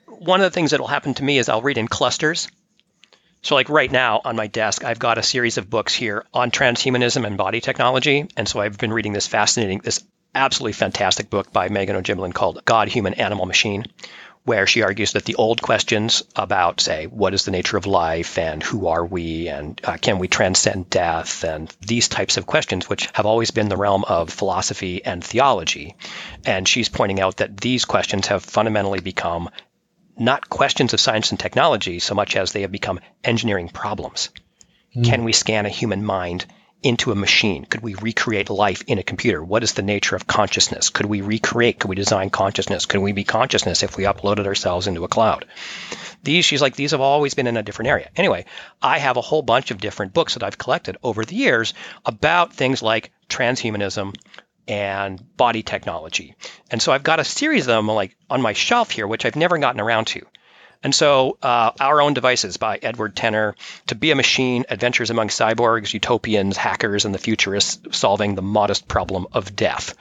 One 0.06 0.40
of 0.40 0.44
the 0.44 0.54
things 0.54 0.72
that 0.72 0.80
will 0.80 0.88
happen 0.88 1.14
to 1.14 1.24
me 1.24 1.38
is 1.38 1.48
I'll 1.48 1.62
read 1.62 1.78
in 1.78 1.88
clusters. 1.88 2.48
So, 3.40 3.54
like 3.54 3.68
right 3.68 3.90
now 3.90 4.20
on 4.24 4.36
my 4.36 4.48
desk, 4.48 4.84
I've 4.84 4.98
got 4.98 5.16
a 5.16 5.22
series 5.22 5.58
of 5.58 5.70
books 5.70 5.94
here 5.94 6.24
on 6.34 6.50
transhumanism 6.50 7.24
and 7.24 7.36
body 7.36 7.60
technology. 7.60 8.26
And 8.36 8.48
so 8.48 8.60
I've 8.60 8.76
been 8.76 8.92
reading 8.92 9.12
this 9.12 9.28
fascinating, 9.28 9.78
this 9.78 10.02
absolutely 10.34 10.72
fantastic 10.72 11.30
book 11.30 11.52
by 11.52 11.68
Meghan 11.68 11.94
O'Gieblyn 11.94 12.34
called 12.34 12.64
God, 12.64 12.88
Human, 12.88 13.14
Animal, 13.14 13.46
Machine, 13.46 13.86
where 14.48 14.66
she 14.66 14.80
argues 14.80 15.12
that 15.12 15.26
the 15.26 15.34
old 15.34 15.60
questions 15.60 16.22
about, 16.34 16.80
say, 16.80 17.06
what 17.06 17.34
is 17.34 17.44
the 17.44 17.50
nature 17.50 17.76
of 17.76 17.84
life 17.84 18.38
and 18.38 18.62
who 18.62 18.86
are 18.86 19.04
we 19.04 19.48
and 19.48 19.78
uh, 19.84 19.98
can 19.98 20.18
we 20.18 20.26
transcend 20.26 20.88
death 20.88 21.44
and 21.44 21.68
these 21.82 22.08
types 22.08 22.38
of 22.38 22.46
questions, 22.46 22.88
which 22.88 23.10
have 23.12 23.26
always 23.26 23.50
been 23.50 23.68
the 23.68 23.76
realm 23.76 24.04
of 24.04 24.30
philosophy 24.30 25.04
and 25.04 25.22
theology. 25.22 25.96
And 26.46 26.66
she's 26.66 26.88
pointing 26.88 27.20
out 27.20 27.36
that 27.36 27.58
these 27.58 27.84
questions 27.84 28.28
have 28.28 28.42
fundamentally 28.42 29.00
become 29.00 29.50
not 30.16 30.48
questions 30.48 30.94
of 30.94 31.00
science 31.00 31.30
and 31.30 31.38
technology 31.38 31.98
so 31.98 32.14
much 32.14 32.34
as 32.34 32.52
they 32.52 32.62
have 32.62 32.72
become 32.72 33.00
engineering 33.22 33.68
problems. 33.68 34.30
Mm. 34.96 35.04
Can 35.04 35.24
we 35.24 35.34
scan 35.34 35.66
a 35.66 35.68
human 35.80 36.02
mind 36.02 36.46
into 36.82 37.12
a 37.12 37.16
machine? 37.16 37.64
Could 37.64 37.82
we 37.82 37.94
recreate 37.94 38.50
life 38.50 38.82
in 38.86 38.98
a 38.98 39.02
computer? 39.02 39.42
What 39.42 39.62
is 39.62 39.72
the 39.72 39.82
nature 39.82 40.16
of 40.16 40.26
consciousness? 40.26 40.90
Could 40.90 41.06
we 41.06 41.20
recreate? 41.20 41.80
Could 41.80 41.88
we 41.88 41.96
design 41.96 42.30
consciousness? 42.30 42.86
Could 42.86 43.00
we 43.00 43.12
be 43.12 43.24
consciousness 43.24 43.82
if 43.82 43.96
we 43.96 44.04
uploaded 44.04 44.46
ourselves 44.46 44.86
into 44.86 45.04
a 45.04 45.08
cloud? 45.08 45.44
These, 46.22 46.44
she's 46.44 46.62
like, 46.62 46.76
these 46.76 46.92
have 46.92 47.00
always 47.00 47.34
been 47.34 47.46
in 47.46 47.56
a 47.56 47.62
different 47.62 47.88
area. 47.88 48.10
Anyway, 48.16 48.44
I 48.80 48.98
have 48.98 49.16
a 49.16 49.22
whole 49.22 49.42
bunch 49.42 49.70
of 49.70 49.80
different 49.80 50.12
books 50.12 50.34
that 50.34 50.42
I've 50.42 50.58
collected 50.58 50.96
over 51.02 51.24
the 51.24 51.36
years 51.36 51.74
about 52.04 52.52
things 52.52 52.82
like 52.82 53.12
transhumanism, 53.28 54.14
and 54.68 55.36
body 55.36 55.62
technology. 55.62 56.34
And 56.70 56.80
so 56.80 56.92
I've 56.92 57.02
got 57.02 57.20
a 57.20 57.24
series 57.24 57.66
of 57.66 57.74
them 57.74 57.88
like 57.88 58.14
on 58.28 58.42
my 58.42 58.52
shelf 58.52 58.90
here, 58.90 59.06
which 59.06 59.24
I've 59.24 59.34
never 59.34 59.56
gotten 59.58 59.80
around 59.80 60.08
to. 60.08 60.26
And 60.82 60.94
so, 60.94 61.38
uh, 61.42 61.72
Our 61.80 62.00
Own 62.00 62.14
Devices 62.14 62.56
by 62.56 62.78
Edward 62.80 63.16
Tenner, 63.16 63.56
To 63.88 63.94
Be 63.96 64.12
a 64.12 64.14
Machine, 64.14 64.64
Adventures 64.68 65.10
Among 65.10 65.28
Cyborgs, 65.28 65.92
Utopians, 65.92 66.56
Hackers, 66.56 67.04
and 67.04 67.12
the 67.14 67.18
Futurists 67.18 67.96
Solving 67.98 68.36
the 68.36 68.42
Modest 68.42 68.86
Problem 68.86 69.26
of 69.32 69.56
Death. 69.56 69.94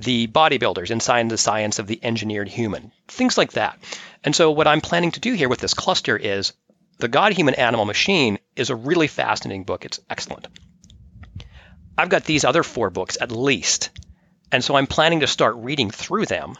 The 0.00 0.26
Bodybuilders, 0.26 0.90
Inside 0.90 1.28
the 1.28 1.38
Science 1.38 1.78
of 1.78 1.86
the 1.86 2.00
Engineered 2.02 2.48
Human, 2.48 2.92
things 3.06 3.38
like 3.38 3.52
that. 3.52 3.78
And 4.24 4.34
so, 4.34 4.50
what 4.50 4.66
I'm 4.66 4.80
planning 4.80 5.12
to 5.12 5.20
do 5.20 5.34
here 5.34 5.48
with 5.48 5.60
this 5.60 5.74
cluster 5.74 6.16
is 6.16 6.52
The 6.98 7.08
God, 7.08 7.32
Human, 7.32 7.54
Animal, 7.54 7.84
Machine 7.84 8.38
is 8.56 8.70
a 8.70 8.76
really 8.76 9.06
fascinating 9.06 9.64
book. 9.64 9.84
It's 9.84 10.00
excellent. 10.10 10.48
I've 11.96 12.08
got 12.08 12.24
these 12.24 12.44
other 12.44 12.62
four 12.62 12.90
books 12.90 13.18
at 13.20 13.32
least. 13.32 13.90
And 14.50 14.64
so 14.64 14.76
I'm 14.76 14.86
planning 14.86 15.20
to 15.20 15.26
start 15.26 15.56
reading 15.56 15.90
through 15.90 16.26
them. 16.26 16.54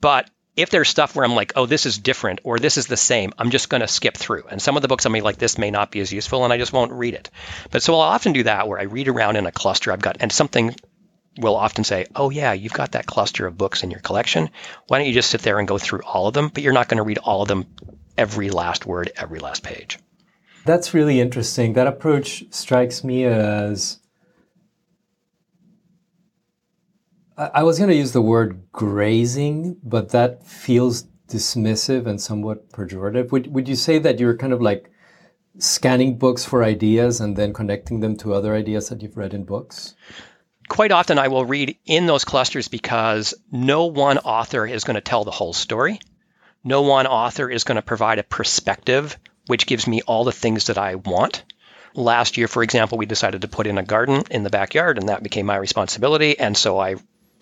But 0.00 0.30
if 0.56 0.70
there's 0.70 0.88
stuff 0.88 1.14
where 1.14 1.24
I'm 1.24 1.34
like, 1.34 1.52
oh, 1.54 1.66
this 1.66 1.86
is 1.86 1.98
different 1.98 2.40
or 2.42 2.58
this 2.58 2.78
is 2.78 2.86
the 2.86 2.96
same, 2.96 3.32
I'm 3.38 3.50
just 3.50 3.68
going 3.68 3.82
to 3.82 3.88
skip 3.88 4.16
through. 4.16 4.44
And 4.50 4.60
some 4.60 4.76
of 4.76 4.82
the 4.82 4.88
books 4.88 5.04
I'm 5.04 5.12
like, 5.12 5.36
this 5.36 5.58
may 5.58 5.70
not 5.70 5.90
be 5.90 6.00
as 6.00 6.12
useful 6.12 6.44
and 6.44 6.52
I 6.52 6.58
just 6.58 6.72
won't 6.72 6.92
read 6.92 7.14
it. 7.14 7.30
But 7.70 7.82
so 7.82 7.94
I'll 7.94 8.00
often 8.00 8.32
do 8.32 8.44
that 8.44 8.66
where 8.66 8.80
I 8.80 8.84
read 8.84 9.08
around 9.08 9.36
in 9.36 9.46
a 9.46 9.52
cluster 9.52 9.92
I've 9.92 10.00
got, 10.00 10.16
and 10.20 10.32
something 10.32 10.74
will 11.38 11.56
often 11.56 11.84
say, 11.84 12.06
oh, 12.16 12.30
yeah, 12.30 12.54
you've 12.54 12.72
got 12.72 12.92
that 12.92 13.06
cluster 13.06 13.46
of 13.46 13.58
books 13.58 13.82
in 13.82 13.90
your 13.90 14.00
collection. 14.00 14.48
Why 14.88 14.98
don't 14.98 15.06
you 15.06 15.12
just 15.12 15.30
sit 15.30 15.42
there 15.42 15.58
and 15.58 15.68
go 15.68 15.76
through 15.76 16.00
all 16.02 16.28
of 16.28 16.34
them? 16.34 16.48
But 16.48 16.62
you're 16.62 16.72
not 16.72 16.88
going 16.88 16.96
to 16.96 17.02
read 17.02 17.18
all 17.18 17.42
of 17.42 17.48
them, 17.48 17.66
every 18.16 18.48
last 18.48 18.86
word, 18.86 19.12
every 19.16 19.38
last 19.38 19.62
page. 19.62 19.98
That's 20.64 20.94
really 20.94 21.20
interesting. 21.20 21.74
That 21.74 21.86
approach 21.86 22.44
strikes 22.50 23.04
me 23.04 23.24
as 23.24 23.98
I 27.38 27.64
was 27.64 27.78
going 27.78 27.90
to 27.90 27.96
use 27.96 28.12
the 28.12 28.22
word 28.22 28.72
grazing, 28.72 29.76
but 29.82 30.10
that 30.10 30.46
feels 30.46 31.04
dismissive 31.28 32.06
and 32.06 32.18
somewhat 32.18 32.70
pejorative. 32.70 33.30
Would, 33.30 33.52
would 33.52 33.68
you 33.68 33.74
say 33.74 33.98
that 33.98 34.18
you're 34.18 34.36
kind 34.36 34.54
of 34.54 34.62
like 34.62 34.90
scanning 35.58 36.16
books 36.16 36.46
for 36.46 36.64
ideas 36.64 37.20
and 37.20 37.36
then 37.36 37.52
connecting 37.52 38.00
them 38.00 38.16
to 38.18 38.32
other 38.32 38.54
ideas 38.54 38.88
that 38.88 39.02
you've 39.02 39.18
read 39.18 39.34
in 39.34 39.44
books? 39.44 39.94
Quite 40.68 40.92
often, 40.92 41.18
I 41.18 41.28
will 41.28 41.44
read 41.44 41.76
in 41.84 42.06
those 42.06 42.24
clusters 42.24 42.68
because 42.68 43.34
no 43.52 43.84
one 43.86 44.16
author 44.18 44.66
is 44.66 44.84
going 44.84 44.94
to 44.94 45.02
tell 45.02 45.24
the 45.24 45.30
whole 45.30 45.52
story. 45.52 46.00
No 46.64 46.82
one 46.82 47.06
author 47.06 47.50
is 47.50 47.64
going 47.64 47.76
to 47.76 47.82
provide 47.82 48.18
a 48.18 48.24
perspective 48.24 49.18
which 49.46 49.66
gives 49.66 49.86
me 49.86 50.00
all 50.02 50.24
the 50.24 50.32
things 50.32 50.66
that 50.68 50.78
I 50.78 50.94
want. 50.94 51.44
Last 51.94 52.36
year, 52.36 52.48
for 52.48 52.62
example, 52.62 52.98
we 52.98 53.06
decided 53.06 53.42
to 53.42 53.48
put 53.48 53.66
in 53.66 53.78
a 53.78 53.82
garden 53.82 54.24
in 54.30 54.42
the 54.42 54.50
backyard, 54.50 54.98
and 54.98 55.08
that 55.08 55.22
became 55.22 55.46
my 55.46 55.56
responsibility. 55.56 56.38
And 56.38 56.56
so 56.56 56.78
I 56.78 56.96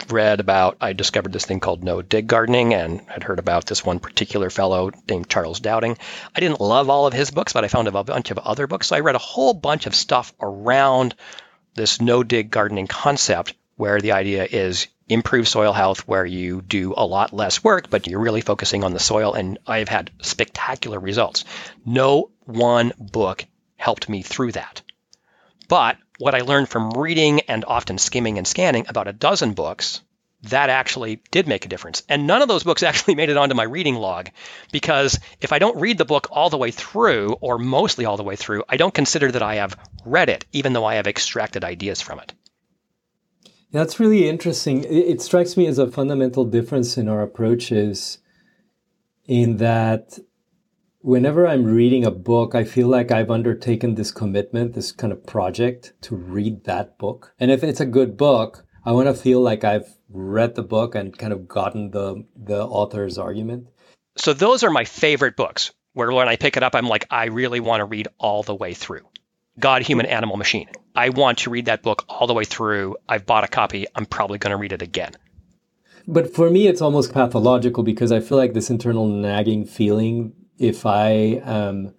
read 0.08 0.40
about, 0.40 0.76
I 0.80 0.92
discovered 0.92 1.32
this 1.32 1.44
thing 1.44 1.60
called 1.60 1.84
no 1.84 2.02
dig 2.02 2.26
gardening 2.26 2.74
and 2.74 3.00
had 3.08 3.22
heard 3.22 3.38
about 3.38 3.66
this 3.66 3.84
one 3.84 3.98
particular 3.98 4.50
fellow 4.50 4.90
named 5.08 5.28
Charles 5.28 5.60
Dowding. 5.60 5.98
I 6.34 6.40
didn't 6.40 6.60
love 6.60 6.90
all 6.90 7.06
of 7.06 7.12
his 7.12 7.30
books, 7.30 7.52
but 7.52 7.64
I 7.64 7.68
found 7.68 7.88
a 7.88 8.04
bunch 8.04 8.30
of 8.30 8.38
other 8.38 8.66
books. 8.66 8.88
So 8.88 8.96
I 8.96 9.00
read 9.00 9.14
a 9.14 9.18
whole 9.18 9.54
bunch 9.54 9.86
of 9.86 9.94
stuff 9.94 10.32
around 10.40 11.14
this 11.74 12.00
no 12.00 12.22
dig 12.22 12.50
gardening 12.50 12.86
concept 12.86 13.54
where 13.76 14.00
the 14.00 14.12
idea 14.12 14.46
is 14.48 14.86
improve 15.08 15.46
soil 15.48 15.72
health 15.72 16.06
where 16.08 16.24
you 16.24 16.62
do 16.62 16.94
a 16.96 17.04
lot 17.04 17.32
less 17.32 17.62
work, 17.62 17.90
but 17.90 18.06
you're 18.06 18.20
really 18.20 18.40
focusing 18.40 18.84
on 18.84 18.92
the 18.92 19.00
soil. 19.00 19.34
And 19.34 19.58
I've 19.66 19.88
had 19.88 20.10
spectacular 20.22 20.98
results. 20.98 21.44
No 21.84 22.30
one 22.44 22.92
book 22.98 23.44
helped 23.76 24.08
me 24.08 24.22
through 24.22 24.52
that. 24.52 24.82
But 25.68 25.96
what 26.18 26.34
I 26.34 26.40
learned 26.40 26.68
from 26.68 26.90
reading 26.90 27.40
and 27.42 27.64
often 27.66 27.98
skimming 27.98 28.38
and 28.38 28.46
scanning 28.46 28.86
about 28.88 29.08
a 29.08 29.12
dozen 29.12 29.52
books, 29.54 30.00
that 30.44 30.68
actually 30.68 31.22
did 31.30 31.48
make 31.48 31.64
a 31.64 31.68
difference. 31.68 32.02
And 32.08 32.26
none 32.26 32.42
of 32.42 32.48
those 32.48 32.64
books 32.64 32.82
actually 32.84 33.14
made 33.14 33.30
it 33.30 33.36
onto 33.36 33.54
my 33.54 33.64
reading 33.64 33.96
log 33.96 34.28
because 34.72 35.18
if 35.40 35.52
I 35.52 35.58
don't 35.58 35.80
read 35.80 35.98
the 35.98 36.04
book 36.04 36.28
all 36.30 36.50
the 36.50 36.58
way 36.58 36.70
through, 36.70 37.36
or 37.40 37.58
mostly 37.58 38.04
all 38.04 38.16
the 38.16 38.22
way 38.22 38.36
through, 38.36 38.64
I 38.68 38.76
don't 38.76 38.94
consider 38.94 39.30
that 39.32 39.42
I 39.42 39.56
have 39.56 39.76
read 40.04 40.28
it, 40.28 40.44
even 40.52 40.72
though 40.72 40.84
I 40.84 40.96
have 40.96 41.06
extracted 41.06 41.64
ideas 41.64 42.00
from 42.00 42.20
it. 42.20 42.32
That's 43.72 43.98
really 43.98 44.28
interesting. 44.28 44.84
It 44.84 45.20
strikes 45.20 45.56
me 45.56 45.66
as 45.66 45.78
a 45.78 45.90
fundamental 45.90 46.44
difference 46.44 46.96
in 46.96 47.08
our 47.08 47.22
approaches 47.22 48.18
in 49.26 49.56
that 49.56 50.18
whenever 51.04 51.46
I'm 51.46 51.66
reading 51.66 52.06
a 52.06 52.10
book, 52.10 52.54
I 52.54 52.64
feel 52.64 52.88
like 52.88 53.10
I've 53.10 53.30
undertaken 53.30 53.94
this 53.94 54.10
commitment, 54.10 54.72
this 54.72 54.90
kind 54.90 55.12
of 55.12 55.26
project 55.26 55.92
to 56.02 56.16
read 56.16 56.64
that 56.64 56.96
book. 56.96 57.34
And 57.38 57.50
if 57.50 57.62
it's 57.62 57.80
a 57.80 57.86
good 57.86 58.16
book, 58.16 58.64
I 58.86 58.92
want 58.92 59.08
to 59.08 59.14
feel 59.14 59.40
like 59.40 59.64
I've 59.64 59.86
read 60.08 60.54
the 60.54 60.62
book 60.62 60.94
and 60.94 61.16
kind 61.16 61.34
of 61.34 61.46
gotten 61.46 61.90
the 61.90 62.24
the 62.34 62.64
author's 62.64 63.18
argument. 63.18 63.68
So 64.16 64.32
those 64.32 64.64
are 64.64 64.70
my 64.70 64.84
favorite 64.84 65.36
books. 65.36 65.72
Where 65.92 66.10
when 66.10 66.26
I 66.26 66.36
pick 66.36 66.56
it 66.56 66.62
up, 66.62 66.74
I'm 66.74 66.88
like, 66.88 67.06
I 67.10 67.26
really 67.26 67.60
want 67.60 67.80
to 67.80 67.84
read 67.84 68.08
all 68.18 68.42
the 68.42 68.54
way 68.54 68.74
through. 68.74 69.02
God, 69.60 69.82
Human, 69.82 70.06
Animal, 70.06 70.36
Machine. 70.36 70.68
I 70.96 71.10
want 71.10 71.38
to 71.38 71.50
read 71.50 71.66
that 71.66 71.82
book 71.82 72.04
all 72.08 72.26
the 72.26 72.34
way 72.34 72.44
through. 72.44 72.96
I've 73.08 73.26
bought 73.26 73.44
a 73.44 73.48
copy. 73.48 73.86
I'm 73.94 74.06
probably 74.06 74.38
going 74.38 74.50
to 74.50 74.56
read 74.56 74.72
it 74.72 74.82
again. 74.82 75.12
But 76.08 76.34
for 76.34 76.50
me, 76.50 76.66
it's 76.66 76.82
almost 76.82 77.12
pathological 77.12 77.84
because 77.84 78.10
I 78.10 78.18
feel 78.18 78.38
like 78.38 78.54
this 78.54 78.70
internal 78.70 79.06
nagging 79.06 79.66
feeling 79.66 80.32
if 80.58 80.86
I 80.86 81.40
am 81.44 81.94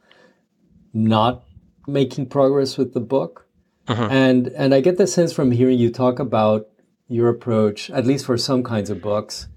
not 0.94 1.44
making 1.88 2.28
progress 2.28 2.78
with 2.78 2.94
the 2.94 3.00
book. 3.00 3.48
Uh-huh. 3.88 4.08
And 4.10 4.48
and 4.48 4.74
I 4.74 4.82
get 4.82 4.98
the 4.98 5.08
sense 5.08 5.32
from 5.34 5.52
hearing 5.52 5.78
you 5.78 5.92
talk 5.92 6.20
about 6.20 6.68
your 7.08 7.30
approach, 7.30 7.92
at 7.92 8.06
least 8.06 8.26
for 8.26 8.38
some 8.38 8.64
kinds 8.64 8.90
of 8.90 9.02
books, 9.02 9.48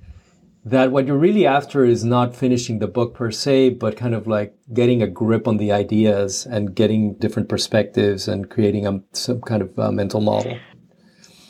that 0.64 0.92
what 0.92 1.06
you're 1.06 1.16
really 1.16 1.46
after 1.46 1.84
is 1.84 2.04
not 2.04 2.36
finishing 2.36 2.78
the 2.78 2.86
book 2.86 3.14
per 3.14 3.30
se, 3.30 3.70
but 3.70 3.96
kind 3.96 4.14
of 4.14 4.26
like 4.26 4.54
getting 4.74 5.02
a 5.02 5.06
grip 5.06 5.48
on 5.48 5.56
the 5.56 5.72
ideas 5.72 6.44
and 6.44 6.74
getting 6.74 7.14
different 7.14 7.48
perspectives 7.48 8.28
and 8.28 8.50
creating 8.50 8.86
a, 8.86 9.00
some 9.12 9.40
kind 9.40 9.62
of 9.62 9.78
uh, 9.78 9.90
mental 9.90 10.20
model. 10.20 10.58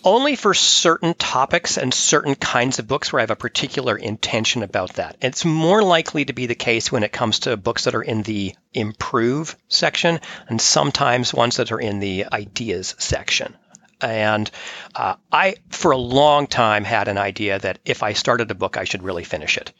Only 0.04 0.36
for 0.36 0.54
certain 0.54 1.14
topics 1.14 1.76
and 1.76 1.92
certain 1.92 2.34
kinds 2.34 2.78
of 2.78 2.86
books 2.86 3.12
where 3.12 3.20
I 3.20 3.22
have 3.24 3.30
a 3.30 3.36
particular 3.36 3.96
intention 3.96 4.62
about 4.62 4.94
that. 4.94 5.16
It's 5.20 5.44
more 5.44 5.82
likely 5.82 6.24
to 6.24 6.32
be 6.32 6.46
the 6.46 6.54
case 6.54 6.92
when 6.92 7.02
it 7.02 7.12
comes 7.12 7.40
to 7.40 7.56
books 7.56 7.84
that 7.84 7.94
are 7.94 8.02
in 8.02 8.22
the 8.22 8.54
improve 8.72 9.56
section 9.68 10.20
and 10.48 10.60
sometimes 10.60 11.34
ones 11.34 11.56
that 11.56 11.72
are 11.72 11.80
in 11.80 11.98
the 11.98 12.26
ideas 12.32 12.94
section. 12.98 13.56
And 14.00 14.48
uh, 14.94 15.16
I, 15.32 15.56
for 15.70 15.90
a 15.90 15.98
long 15.98 16.46
time, 16.46 16.84
had 16.84 17.08
an 17.08 17.18
idea 17.18 17.58
that 17.58 17.80
if 17.84 18.02
I 18.02 18.12
started 18.12 18.50
a 18.50 18.54
book, 18.54 18.76
I 18.76 18.84
should 18.84 19.02
really 19.02 19.24
finish 19.24 19.56
it. 19.56 19.72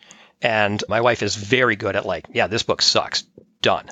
And 0.43 0.83
my 0.89 1.01
wife 1.01 1.23
is 1.23 1.37
very 1.37 1.77
good 1.77 1.95
at 1.95 2.07
like, 2.07 2.27
yeah, 2.33 2.49
this 2.49 2.65
book 2.65 2.83
sucks. 2.83 3.25
Done 3.63 3.89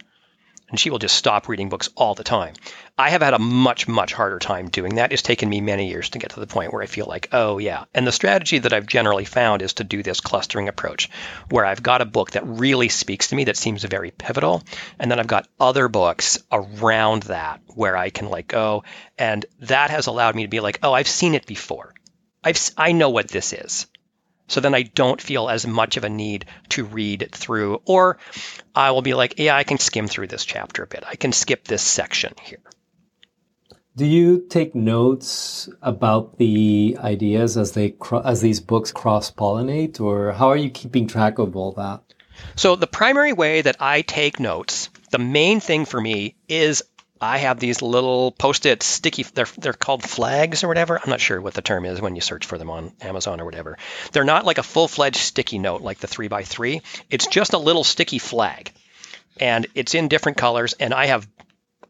and 0.69 0.79
she 0.79 0.91
will 0.91 0.99
just 0.99 1.17
stop 1.17 1.49
reading 1.49 1.69
books 1.69 1.89
all 1.95 2.15
the 2.15 2.25
time. 2.25 2.55
I 2.99 3.11
have 3.11 3.23
had 3.23 3.35
a 3.35 3.39
much, 3.39 3.87
much 3.87 4.13
harder 4.13 4.39
time 4.39 4.69
doing 4.69 4.97
that. 4.97 5.13
It's 5.13 5.23
taken 5.23 5.49
me 5.49 5.61
many 5.61 5.89
years 5.89 6.11
to 6.11 6.19
get 6.19 6.31
to 6.31 6.41
the 6.41 6.47
point 6.47 6.73
where 6.73 6.83
I 6.83 6.87
feel 6.87 7.07
like, 7.07 7.29
oh, 7.33 7.59
yeah. 7.59 7.85
And 7.95 8.07
the 8.07 8.13
strategy 8.13 8.59
that 8.59 8.73
I've 8.73 8.87
generally 8.87 9.25
found 9.25 9.63
is 9.63 9.75
to 9.75 9.85
do 9.85 10.03
this 10.03 10.21
clustering 10.21 10.69
approach, 10.69 11.11
where 11.51 11.65
I've 11.65 11.83
got 11.83 12.01
a 12.01 12.07
book 12.07 12.33
that 12.33 12.47
really 12.47 12.89
speaks 12.89 13.29
to 13.29 13.37
me 13.37 13.45
that 13.45 13.57
seems 13.57 13.85
very 13.85 14.11
pivotal. 14.11 14.63
And 14.99 15.11
then 15.11 15.21
I've 15.21 15.27
got 15.27 15.49
other 15.61 15.89
books 15.89 16.39
around 16.51 17.25
that 17.25 17.61
where 17.75 17.97
I 17.97 18.11
can 18.11 18.31
like 18.31 18.49
go. 18.49 18.85
And 19.19 19.45
that 19.61 19.91
has 19.91 20.07
allowed 20.07 20.35
me 20.35 20.43
to 20.43 20.49
be 20.49 20.61
like, 20.61 20.81
oh, 20.83 20.93
I've 20.93 21.09
seen 21.09 21.35
it 21.35 21.47
before. 21.47 21.95
I've, 22.43 22.59
I 22.77 22.93
know 22.93 23.11
what 23.11 23.29
this 23.29 23.53
is. 23.53 23.87
So 24.49 24.61
then 24.61 24.75
I 24.75 24.83
don't 24.83 25.21
feel 25.21 25.49
as 25.49 25.67
much 25.67 25.97
of 25.97 26.05
a 26.05 26.09
need 26.09 26.47
to 26.71 26.85
read 26.85 27.29
through, 27.33 27.83
or 27.85 28.19
I 28.75 28.93
will 28.93 29.03
be 29.03 29.15
like, 29.15 29.39
yeah, 29.39 29.57
I 29.57 29.65
can 29.65 29.79
skim 29.79 30.07
through 30.07 30.29
this 30.29 30.45
chapter 30.45 30.85
a 30.85 30.87
bit. 30.87 31.05
I 31.07 31.17
can 31.17 31.33
skip 31.33 31.65
this 31.65 31.83
section 31.83 32.35
here. 32.43 32.61
Do 33.97 34.05
you 34.05 34.47
take 34.51 34.75
notes 34.75 35.71
about 35.81 36.37
the 36.37 36.99
ideas 37.01 37.57
as 37.57 37.73
they 37.73 37.97
as 38.25 38.43
these 38.43 38.61
books 38.61 38.93
cross 38.93 39.31
pollinate, 39.31 40.01
or 40.01 40.33
how 40.33 40.49
are 40.49 40.57
you 40.57 40.69
keeping 40.69 41.07
track 41.07 41.39
of 41.39 41.57
all 41.57 41.73
that? 41.73 42.03
So 42.57 42.77
the 42.77 42.87
primary 42.87 43.33
way 43.33 43.63
that 43.63 43.77
I 43.81 44.03
take 44.03 44.39
notes, 44.39 44.91
the 45.11 45.19
main 45.19 45.61
thing 45.61 45.87
for 45.87 45.99
me 45.99 46.37
is 46.47 46.83
I 47.21 47.39
have 47.39 47.59
these 47.59 47.81
little 47.81 48.33
post-it 48.33 48.83
sticky. 48.83 49.23
They're 49.23 49.47
they're 49.57 49.73
called 49.73 50.03
flags 50.03 50.63
or 50.65 50.69
whatever. 50.69 51.01
I'm 51.03 51.11
not 51.11 51.21
sure 51.21 51.41
what 51.41 51.55
the 51.55 51.63
term 51.63 51.87
is 51.87 52.01
when 52.01 52.15
you 52.15 52.21
search 52.21 52.47
for 52.47 52.59
them 52.59 52.71
on 52.71 52.93
Amazon 53.01 53.41
or 53.41 53.45
whatever. 53.45 53.79
They're 54.13 54.25
not 54.25 54.45
like 54.45 54.59
a 54.59 54.63
full-fledged 54.63 55.17
sticky 55.17 55.59
note 55.59 55.81
like 55.81 55.99
the 55.99 56.07
three 56.07 56.29
by 56.29 56.43
three. 56.43 56.83
It's 57.11 57.27
just 57.27 57.55
a 57.55 57.59
little 57.59 57.85
sticky 57.85 58.19
flag, 58.19 58.73
and 59.41 59.67
it's 59.75 59.95
in 59.95 60.09
different 60.09 60.39
colors. 60.39 60.75
And 60.75 60.93
I 60.93 61.07
have, 61.07 61.27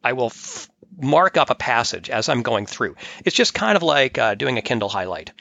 I 0.03 0.13
will 0.13 0.27
f- 0.27 0.69
mark 0.97 1.37
up 1.37 1.51
a 1.51 1.55
passage 1.57 2.09
as 2.09 2.29
I'm 2.29 2.43
going 2.43 2.67
through. 2.67 2.95
It's 3.25 3.37
just 3.37 3.53
kind 3.53 3.77
of 3.77 3.83
like 3.83 4.19
uh, 4.19 4.37
doing 4.37 4.59
a 4.59 4.63
Kindle 4.63 4.89
highlight, 4.89 5.33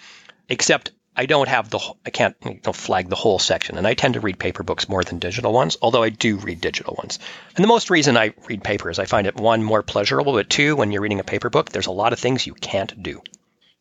except 0.49 0.91
I 1.15 1.25
don't 1.25 1.48
have 1.48 1.69
the 1.69 1.79
I 2.05 2.10
can't 2.10 2.36
you 2.43 2.60
know, 2.65 2.74
flag 2.74 3.10
the 3.10 3.15
whole 3.15 3.39
section, 3.39 3.77
and 3.77 3.88
I 3.88 3.93
tend 3.93 4.15
to 4.15 4.19
read 4.19 4.38
paper 4.39 4.63
books 4.63 4.89
more 4.89 5.03
than 5.03 5.19
digital 5.19 5.53
ones. 5.53 5.77
Although 5.81 6.03
I 6.03 6.10
do 6.10 6.38
read 6.38 6.62
digital 6.62 6.95
ones, 6.95 7.19
and 7.55 7.63
the 7.63 7.68
most 7.68 7.89
reason 7.89 8.18
I 8.18 8.33
read 8.48 8.63
paper 8.63 8.89
is 8.89 9.00
I 9.00 9.05
find 9.05 9.27
it 9.27 9.35
one 9.35 9.63
more 9.63 9.83
pleasurable, 9.83 10.33
but 10.33 10.50
two, 10.50 10.75
when 10.75 10.92
you're 10.92 11.01
reading 11.01 11.20
a 11.20 11.24
paper 11.24 11.50
book, 11.50 11.70
there's 11.70 11.87
a 11.87 11.92
lot 11.92 12.13
of 12.13 12.20
things 12.20 12.46
you 12.46 12.53
can't 12.53 13.01
do. 13.01 13.22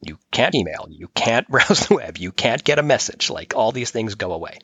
You 0.01 0.19
can't 0.31 0.55
email, 0.55 0.87
you 0.89 1.09
can't 1.09 1.49
browse 1.55 1.87
the 1.87 1.95
web, 1.95 2.19
you 2.19 2.31
can't 2.31 2.63
get 2.63 2.79
a 2.79 2.83
message. 2.83 3.31
Like 3.31 3.55
all 3.57 3.73
these 3.73 3.91
things 3.91 4.15
go 4.15 4.33
away. 4.33 4.59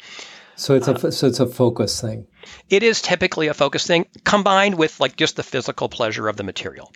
So 0.56 0.74
it's 0.74 0.88
a 0.88 1.10
so 1.10 1.26
it's 1.26 1.40
a 1.40 1.46
focus 1.46 2.00
thing. 2.00 2.26
It 2.68 2.82
is 2.82 3.00
typically 3.00 3.48
a 3.48 3.54
focus 3.54 3.86
thing 3.86 4.06
combined 4.24 4.76
with 4.76 5.00
like 5.00 5.16
just 5.16 5.36
the 5.36 5.42
physical 5.42 5.88
pleasure 5.88 6.28
of 6.28 6.36
the 6.36 6.44
material. 6.44 6.92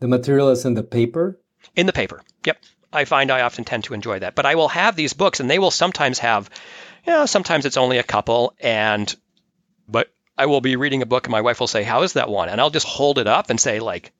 The 0.00 0.08
material 0.08 0.48
is 0.48 0.64
in 0.64 0.74
the 0.74 0.82
paper. 0.82 1.38
In 1.76 1.86
the 1.86 1.92
paper, 1.92 2.22
yep. 2.44 2.58
I 2.92 3.04
find 3.04 3.30
I 3.30 3.42
often 3.42 3.64
tend 3.64 3.84
to 3.84 3.94
enjoy 3.94 4.18
that. 4.18 4.34
But 4.34 4.46
I 4.46 4.54
will 4.54 4.68
have 4.68 4.96
these 4.96 5.12
books, 5.12 5.40
and 5.40 5.50
they 5.50 5.58
will 5.58 5.70
sometimes 5.70 6.18
have, 6.18 6.50
you 7.06 7.12
know, 7.12 7.26
sometimes 7.26 7.64
it's 7.64 7.76
only 7.76 7.98
a 7.98 8.02
couple, 8.02 8.54
and 8.60 9.14
but 9.88 10.12
I 10.36 10.46
will 10.46 10.60
be 10.60 10.76
reading 10.76 11.02
a 11.02 11.06
book, 11.06 11.26
and 11.26 11.32
my 11.32 11.40
wife 11.40 11.60
will 11.60 11.66
say, 11.66 11.82
"How 11.82 12.02
is 12.02 12.14
that 12.14 12.28
one?" 12.28 12.48
And 12.48 12.60
I'll 12.60 12.70
just 12.70 12.86
hold 12.86 13.18
it 13.18 13.26
up 13.26 13.50
and 13.50 13.60
say, 13.60 13.80
like, 13.80 14.12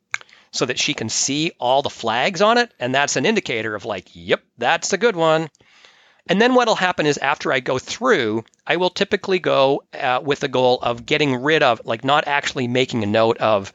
so 0.51 0.67
that 0.67 0.79
she 0.79 0.95
can 0.95 1.09
see 1.09 1.53
all 1.59 1.83
the 1.83 1.91
flags 1.91 2.43
on 2.43 2.59
it, 2.59 2.73
and 2.79 2.95
that's 2.95 3.17
an 3.17 3.27
indicator 3.27 3.75
of 3.75 3.85
like, 3.85 4.09
"Yep, 4.13 4.43
that's 4.59 4.93
a 4.93 4.99
good 4.99 5.17
one." 5.17 5.51
And 6.29 6.41
then 6.41 6.55
what'll 6.55 6.77
happen 6.77 7.07
is 7.07 7.19
after 7.19 7.53
I 7.53 7.61
go 7.61 7.79
through, 7.79 8.45
I 8.65 8.77
will 8.77 8.91
typically 8.91 9.41
go 9.41 9.83
uh, 9.93 10.21
with 10.23 10.41
the 10.41 10.49
goal 10.49 10.79
of 10.81 11.05
getting 11.05 11.35
rid 11.35 11.65
of, 11.65 11.81
like, 11.85 12.05
not 12.05 12.29
actually 12.29 12.69
making 12.69 13.03
a 13.03 13.07
note 13.07 13.39
of, 13.39 13.73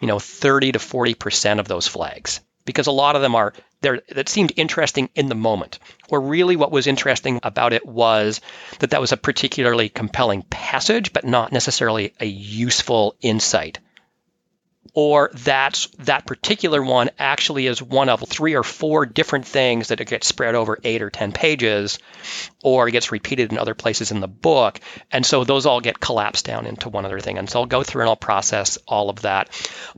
you 0.00 0.08
know, 0.08 0.18
30 0.18 0.72
to 0.72 0.80
40 0.80 1.14
percent 1.14 1.60
of 1.60 1.68
those 1.68 1.86
flags 1.86 2.40
because 2.64 2.86
a 2.86 2.92
lot 2.92 3.16
of 3.16 3.22
them 3.22 3.34
are 3.34 3.52
there 3.80 4.00
that 4.08 4.28
seemed 4.28 4.52
interesting 4.56 5.10
in 5.14 5.28
the 5.28 5.34
moment. 5.34 5.78
Or 6.08 6.20
really 6.20 6.56
what 6.56 6.72
was 6.72 6.86
interesting 6.86 7.40
about 7.42 7.72
it 7.72 7.86
was 7.86 8.40
that 8.78 8.90
that 8.90 9.00
was 9.00 9.12
a 9.12 9.16
particularly 9.16 9.88
compelling 9.88 10.42
passage, 10.42 11.12
but 11.12 11.24
not 11.24 11.52
necessarily 11.52 12.14
a 12.20 12.26
useful 12.26 13.16
insight 13.20 13.78
or 14.92 15.30
that 15.44 15.86
that 16.00 16.26
particular 16.26 16.82
one 16.82 17.10
actually 17.18 17.66
is 17.66 17.82
one 17.82 18.08
of 18.08 18.20
three 18.28 18.54
or 18.54 18.62
four 18.62 19.06
different 19.06 19.46
things 19.46 19.88
that 19.88 20.00
it 20.00 20.08
gets 20.08 20.26
spread 20.26 20.54
over 20.54 20.78
eight 20.84 21.02
or 21.02 21.10
ten 21.10 21.32
pages, 21.32 21.98
or 22.62 22.88
it 22.88 22.92
gets 22.92 23.10
repeated 23.10 23.50
in 23.50 23.58
other 23.58 23.74
places 23.74 24.10
in 24.10 24.20
the 24.20 24.28
book, 24.28 24.80
and 25.10 25.24
so 25.24 25.44
those 25.44 25.66
all 25.66 25.80
get 25.80 25.98
collapsed 25.98 26.44
down 26.44 26.66
into 26.66 26.88
one 26.88 27.04
other 27.04 27.20
thing. 27.20 27.38
And 27.38 27.48
so 27.48 27.60
I'll 27.60 27.66
go 27.66 27.82
through 27.82 28.02
and 28.02 28.10
I'll 28.10 28.16
process 28.16 28.78
all 28.86 29.10
of 29.10 29.22
that. 29.22 29.50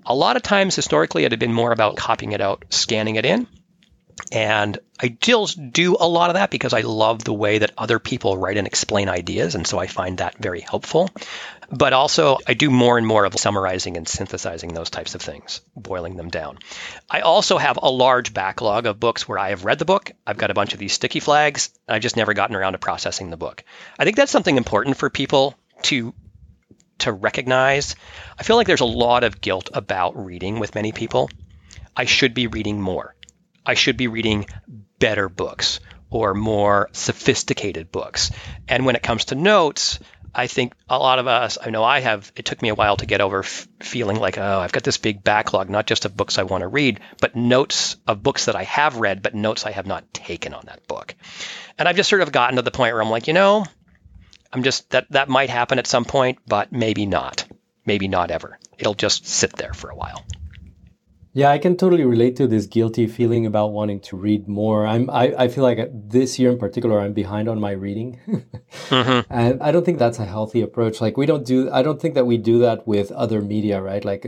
A 0.07 0.15
lot 0.15 0.37
of 0.37 0.43
times, 0.43 0.77
historically, 0.77 1.25
it 1.25 1.33
had 1.33 1.41
been 1.41 1.53
more 1.53 1.73
about 1.73 1.97
copying 1.97 2.33
it 2.33 2.41
out, 2.41 2.65
scanning 2.71 3.17
it 3.17 3.27
in. 3.27 3.47
And 4.33 4.79
I 4.99 5.17
still 5.21 5.47
do 5.47 5.97
a 6.01 6.09
lot 6.09 6.31
of 6.31 6.35
that 6.35 6.51
because 6.51 6.73
I 6.73 6.81
love 6.81 7.23
the 7.23 7.35
way 7.35 7.59
that 7.59 7.73
other 7.77 7.99
people 7.99 8.39
write 8.39 8.57
and 8.57 8.67
explain 8.67 9.09
ideas. 9.09 9.55
And 9.55 9.67
so 9.67 9.79
I 9.79 9.87
find 9.87 10.19
that 10.19 10.39
very 10.39 10.61
helpful. 10.61 11.11
But 11.71 11.93
also, 11.93 12.39
I 12.47 12.55
do 12.55 12.71
more 12.71 12.97
and 12.97 13.07
more 13.07 13.25
of 13.25 13.35
summarizing 13.35 13.97
and 13.97 14.09
synthesizing 14.09 14.73
those 14.73 14.91
types 14.91 15.15
of 15.15 15.23
things, 15.23 15.61
boiling 15.75 16.17
them 16.17 16.29
down. 16.29 16.59
I 17.11 17.21
also 17.21 17.59
have 17.59 17.79
a 17.83 17.91
large 17.91 18.33
backlog 18.33 18.87
of 18.87 19.01
books 19.01 19.29
where 19.29 19.39
I 19.39 19.51
have 19.51 19.65
read 19.65 19.79
the 19.79 19.85
book. 19.85 20.13
I've 20.27 20.39
got 20.39 20.51
a 20.51 20.55
bunch 20.55 20.75
of 20.75 20.79
these 20.79 20.93
sticky 20.93 21.21
flags. 21.21 21.71
I've 21.89 22.03
just 22.03 22.17
never 22.17 22.35
gotten 22.35 22.55
around 22.55 22.73
to 22.73 22.79
processing 22.79 23.31
the 23.31 23.37
book. 23.37 23.65
I 23.99 24.05
think 24.05 24.17
that's 24.17 24.33
something 24.33 24.57
important 24.57 24.97
for 24.97 25.11
people 25.11 25.55
to 25.83 26.15
to 26.99 27.13
recognize. 27.13 27.95
I 28.39 28.43
feel 28.43 28.57
like 28.57 28.67
there's 28.67 28.81
a 28.81 28.87
lot 28.87 29.25
of 29.25 29.41
guilt 29.41 29.69
about 29.75 30.25
reading 30.25 30.59
with 30.59 30.75
many 30.75 30.93
people. 30.93 31.29
I 31.95 32.05
should 32.07 32.33
be 32.33 32.47
reading 32.47 32.81
more. 32.81 33.15
I 33.65 33.75
should 33.75 33.97
be 33.97 34.09
reading 34.09 34.47
better 34.99 35.29
books 35.29 35.81
or 36.09 36.35
more 36.35 36.89
sophisticated 36.93 37.91
books. 37.91 38.31
And 38.69 38.87
when 38.87 38.97
it 38.97 39.03
comes 39.03 39.27
to 39.27 39.35
notes, 39.35 39.99
I 40.39 40.49
think 40.49 40.75
a 40.87 40.99
lot 40.99 41.19
of 41.19 41.27
us, 41.27 41.57
I 41.61 41.71
know 41.71 41.83
I 41.83 42.01
have, 42.01 42.31
it 42.37 42.45
took 42.45 42.61
me 42.61 42.69
a 42.69 42.75
while 42.75 42.99
to 42.99 43.07
get 43.07 43.23
over 43.23 43.39
f- 43.39 43.67
feeling 43.81 44.19
like, 44.19 44.37
oh, 44.37 44.61
I've 44.61 44.71
got 44.71 44.83
this 44.83 44.99
big 44.99 45.25
backlog, 45.25 45.71
not 45.71 45.87
just 45.87 46.05
of 46.05 46.15
books 46.15 46.37
I 46.37 46.43
want 46.43 46.61
to 46.61 46.69
read, 46.69 47.01
but 47.23 47.35
notes 47.35 47.97
of 48.07 48.23
books 48.23 48.45
that 48.45 48.55
I 48.55 48.65
have 48.65 48.99
read, 48.99 49.23
but 49.23 49.35
notes 49.35 49.65
I 49.65 49.71
have 49.71 49.87
not 49.87 50.13
taken 50.13 50.53
on 50.53 50.65
that 50.67 50.87
book. 50.87 51.15
And 51.79 51.89
I've 51.89 51.97
just 51.97 52.11
sort 52.11 52.21
of 52.21 52.33
gotten 52.33 52.57
to 52.57 52.63
the 52.63 52.71
point 52.71 52.93
where 52.93 53.01
I'm 53.01 53.09
like, 53.09 53.29
you 53.29 53.33
know, 53.33 53.65
I'm 54.53 54.63
just, 54.63 54.91
that, 54.91 55.11
that 55.11 55.31
might 55.31 55.49
happen 55.49 55.79
at 55.79 55.87
some 55.87 56.05
point, 56.05 56.39
but 56.47 56.71
maybe 56.71 57.07
not. 57.07 57.47
Maybe 57.87 58.07
not 58.07 58.31
ever. 58.31 58.59
It'll 58.77 58.95
just 58.95 59.27
sit 59.27 59.55
there 59.55 59.73
for 59.73 59.89
a 59.89 59.97
while. 59.97 60.23
Yeah, 61.37 61.51
I 61.51 61.59
can 61.59 61.77
totally 61.77 62.07
relate 62.07 62.35
to 62.37 62.47
this 62.47 62.65
guilty 62.65 63.07
feeling 63.07 63.45
about 63.45 63.73
wanting 63.73 64.01
to 64.09 64.17
read 64.17 64.49
more. 64.49 64.87
I'm 64.87 65.11
I, 65.11 65.35
I 65.37 65.49
feel 65.49 65.65
like 65.65 65.79
this 65.93 66.39
year 66.39 66.51
in 66.51 66.57
particular 66.57 66.99
I'm 66.99 67.13
behind 67.13 67.47
on 67.47 67.61
my 67.61 67.73
reading. 67.73 68.19
mm-hmm. 68.89 69.21
And 69.31 69.63
I 69.63 69.71
don't 69.71 69.85
think 69.85 69.99
that's 69.99 70.19
a 70.19 70.25
healthy 70.25 70.63
approach. 70.63 71.03
Like 71.03 71.19
we 71.19 71.27
don't 71.27 71.45
do 71.45 71.71
I 71.71 71.83
don't 71.83 72.01
think 72.01 72.15
that 72.15 72.25
we 72.25 72.39
do 72.39 72.61
that 72.61 72.89
with 72.89 73.13
other 73.13 73.43
media, 73.43 73.83
right? 73.83 74.03
Like 74.03 74.23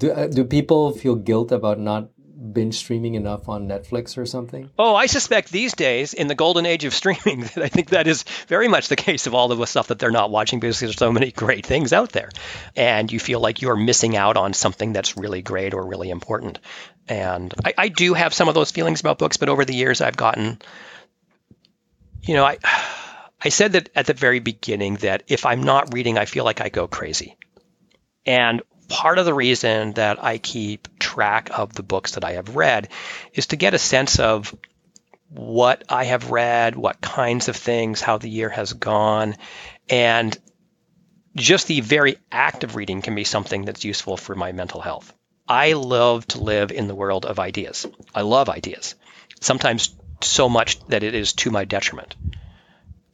do 0.00 0.10
uh, 0.10 0.26
do 0.26 0.42
people 0.42 0.90
feel 0.90 1.14
guilt 1.14 1.52
about 1.52 1.78
not 1.78 2.10
binge 2.52 2.76
streaming 2.76 3.14
enough 3.14 3.48
on 3.48 3.68
Netflix 3.68 4.16
or 4.18 4.26
something? 4.26 4.70
Oh, 4.78 4.94
I 4.94 5.06
suspect 5.06 5.50
these 5.50 5.74
days, 5.74 6.14
in 6.14 6.26
the 6.26 6.34
golden 6.34 6.66
age 6.66 6.84
of 6.84 6.94
streaming, 6.94 7.44
I 7.56 7.68
think 7.68 7.90
that 7.90 8.06
is 8.06 8.24
very 8.48 8.68
much 8.68 8.88
the 8.88 8.96
case 8.96 9.26
of 9.26 9.34
all 9.34 9.52
of 9.52 9.58
the 9.58 9.66
stuff 9.66 9.88
that 9.88 9.98
they're 9.98 10.10
not 10.10 10.30
watching 10.30 10.60
because 10.60 10.80
there's 10.80 10.96
so 10.96 11.12
many 11.12 11.32
great 11.32 11.66
things 11.66 11.92
out 11.92 12.10
there. 12.10 12.30
And 12.74 13.10
you 13.10 13.20
feel 13.20 13.40
like 13.40 13.62
you're 13.62 13.76
missing 13.76 14.16
out 14.16 14.36
on 14.36 14.52
something 14.52 14.92
that's 14.92 15.16
really 15.16 15.42
great 15.42 15.74
or 15.74 15.86
really 15.86 16.10
important. 16.10 16.58
And 17.08 17.52
I, 17.64 17.74
I 17.78 17.88
do 17.88 18.14
have 18.14 18.34
some 18.34 18.48
of 18.48 18.54
those 18.54 18.70
feelings 18.70 19.00
about 19.00 19.18
books, 19.18 19.36
but 19.36 19.48
over 19.48 19.64
the 19.64 19.74
years 19.74 20.00
I've 20.00 20.16
gotten, 20.16 20.60
you 22.22 22.34
know, 22.34 22.44
I. 22.44 22.58
I 23.38 23.50
said 23.50 23.72
that 23.72 23.90
at 23.94 24.06
the 24.06 24.14
very 24.14 24.40
beginning 24.40 24.94
that 24.96 25.22
if 25.28 25.44
I'm 25.44 25.62
not 25.62 25.92
reading, 25.92 26.16
I 26.16 26.24
feel 26.24 26.42
like 26.42 26.62
I 26.62 26.70
go 26.70 26.88
crazy. 26.88 27.36
And 28.24 28.62
part 28.88 29.18
of 29.18 29.24
the 29.24 29.34
reason 29.34 29.92
that 29.92 30.22
I 30.22 30.38
keep 30.38 30.98
track 30.98 31.50
of 31.56 31.74
the 31.74 31.82
books 31.82 32.12
that 32.12 32.24
I 32.24 32.32
have 32.32 32.56
read 32.56 32.88
is 33.34 33.48
to 33.48 33.56
get 33.56 33.74
a 33.74 33.78
sense 33.78 34.18
of 34.18 34.54
what 35.28 35.84
I 35.88 36.04
have 36.04 36.30
read, 36.30 36.76
what 36.76 37.00
kinds 37.00 37.48
of 37.48 37.56
things, 37.56 38.00
how 38.00 38.18
the 38.18 38.30
year 38.30 38.48
has 38.48 38.72
gone. 38.72 39.36
And 39.88 40.36
just 41.34 41.66
the 41.66 41.80
very 41.80 42.16
act 42.30 42.64
of 42.64 42.76
reading 42.76 43.02
can 43.02 43.14
be 43.14 43.24
something 43.24 43.64
that's 43.64 43.84
useful 43.84 44.16
for 44.16 44.34
my 44.34 44.52
mental 44.52 44.80
health. 44.80 45.12
I 45.48 45.74
love 45.74 46.26
to 46.28 46.40
live 46.40 46.72
in 46.72 46.88
the 46.88 46.94
world 46.94 47.24
of 47.24 47.38
ideas. 47.38 47.86
I 48.14 48.22
love 48.22 48.48
ideas, 48.48 48.94
sometimes 49.40 49.94
so 50.22 50.48
much 50.48 50.80
that 50.86 51.02
it 51.02 51.14
is 51.14 51.34
to 51.34 51.50
my 51.50 51.64
detriment. 51.64 52.16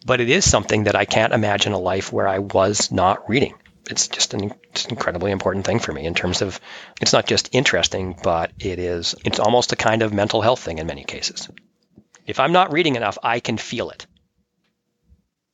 But 0.05 0.21
it 0.21 0.31
is 0.31 0.49
something 0.49 0.85
that 0.85 0.97
I 0.97 1.05
can't 1.05 1.33
imagine 1.33 1.73
a 1.73 1.79
life 1.79 2.13
where 2.13 2.27
I 2.27 2.39
was 2.39 2.91
not 2.91 3.29
reading. 3.29 3.55
It's 3.91 4.09
just 4.09 4.35
an, 4.35 4.53
it's 4.71 4.85
an 4.85 4.93
incredibly 4.93 5.33
important 5.33 5.65
thing 5.65 5.79
for 5.79 5.93
me 5.93 6.07
in 6.07 6.15
terms 6.15 6.43
of 6.43 6.61
it's 7.01 7.13
not 7.13 7.27
just 7.27 7.49
interesting, 7.53 8.17
but 8.23 8.53
it 8.59 8.79
is 8.79 9.15
it's 9.25 9.41
almost 9.41 9.73
a 9.73 9.77
kind 9.77 10.03
of 10.03 10.13
mental 10.13 10.41
health 10.41 10.61
thing 10.61 10.79
in 10.79 10.87
many 10.87 11.05
cases. 11.05 11.49
If 12.27 12.39
I'm 12.39 12.53
not 12.53 12.73
reading 12.73 12.97
enough, 12.97 13.19
I 13.23 13.41
can 13.41 13.59
feel 13.59 13.91
it. 13.91 14.07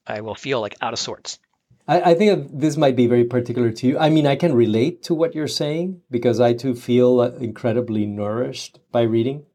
I 0.07 0.21
will 0.21 0.35
feel 0.35 0.61
like 0.61 0.77
out 0.81 0.93
of 0.93 0.99
sorts. 0.99 1.39
I, 1.87 2.11
I 2.11 2.15
think 2.15 2.51
this 2.53 2.77
might 2.77 2.97
be 2.97 3.07
very 3.07 3.25
particular 3.25 3.71
to 3.73 3.87
you. 3.87 3.99
I 3.99 4.11
mean, 4.11 4.27
I 4.27 4.37
can 4.37 4.55
relate 4.55 5.03
to 5.05 5.15
what 5.15 5.35
you're 5.35 5.49
saying 5.49 6.03
because 6.11 6.41
I 6.41 6.53
too 6.53 6.75
feel 6.75 7.23
incredibly 7.23 8.07
nourished 8.07 8.79
by 8.93 9.03
reading. 9.03 9.47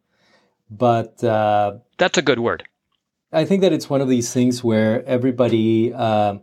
But 0.69 1.23
uh, 1.23 1.77
that's 1.97 2.17
a 2.17 2.23
good 2.23 2.39
word. 2.39 2.63
I 3.31 3.45
think 3.45 3.61
that 3.61 3.73
it's 3.73 3.89
one 3.89 4.01
of 4.01 4.09
these 4.09 4.33
things 4.33 4.63
where 4.63 5.03
everybody 5.05 5.93
uh, 5.93 6.37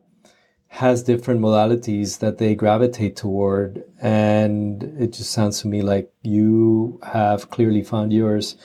has 0.73 1.03
different 1.03 1.41
modalities 1.41 2.21
that 2.21 2.39
they 2.39 2.55
gravitate 2.55 3.17
toward. 3.17 3.85
And 4.01 4.83
it 4.99 5.13
just 5.13 5.33
sounds 5.33 5.61
to 5.61 5.69
me 5.69 5.83
like 5.83 6.13
you 6.23 7.01
have 7.03 7.51
clearly 7.51 7.83
found 7.83 8.13
yours 8.13 8.57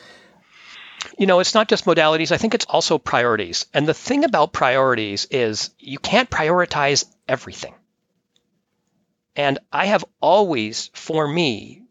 you 1.18 1.28
know, 1.28 1.40
it's 1.40 1.54
not 1.54 1.68
just 1.68 1.86
modalities. 1.86 2.32
I 2.32 2.38
think 2.38 2.54
it's 2.54 2.66
also 2.66 2.98
priorities. 2.98 3.66
And 3.74 3.88
the 3.88 3.94
thing 3.94 4.24
about 4.24 4.54
priorities 4.54 5.28
is 5.32 5.70
you 5.80 6.00
can't 6.00 6.30
prioritize 6.30 7.06
everything. 7.28 7.74
And 9.36 9.60
I 9.72 9.88
have 9.88 10.06
always, 10.22 10.90
for 10.94 11.28
me, 11.28 11.84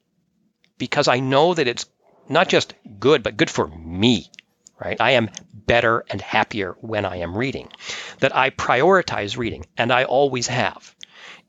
because 0.78 1.08
I 1.08 1.20
know 1.20 1.54
that 1.54 1.68
it's 1.68 1.86
not 2.28 2.48
just 2.48 2.74
good, 2.98 3.22
but 3.22 3.36
good 3.36 3.50
for 3.50 3.68
me, 3.68 4.30
right? 4.82 5.00
I 5.00 5.12
am 5.12 5.30
better 5.66 6.04
and 6.10 6.20
happier 6.20 6.76
when 6.80 7.04
I 7.04 7.16
am 7.16 7.36
reading, 7.36 7.70
that 8.20 8.34
I 8.34 8.50
prioritize 8.50 9.36
reading, 9.36 9.66
and 9.76 9.92
I 9.92 10.04
always 10.04 10.46
have 10.46 10.94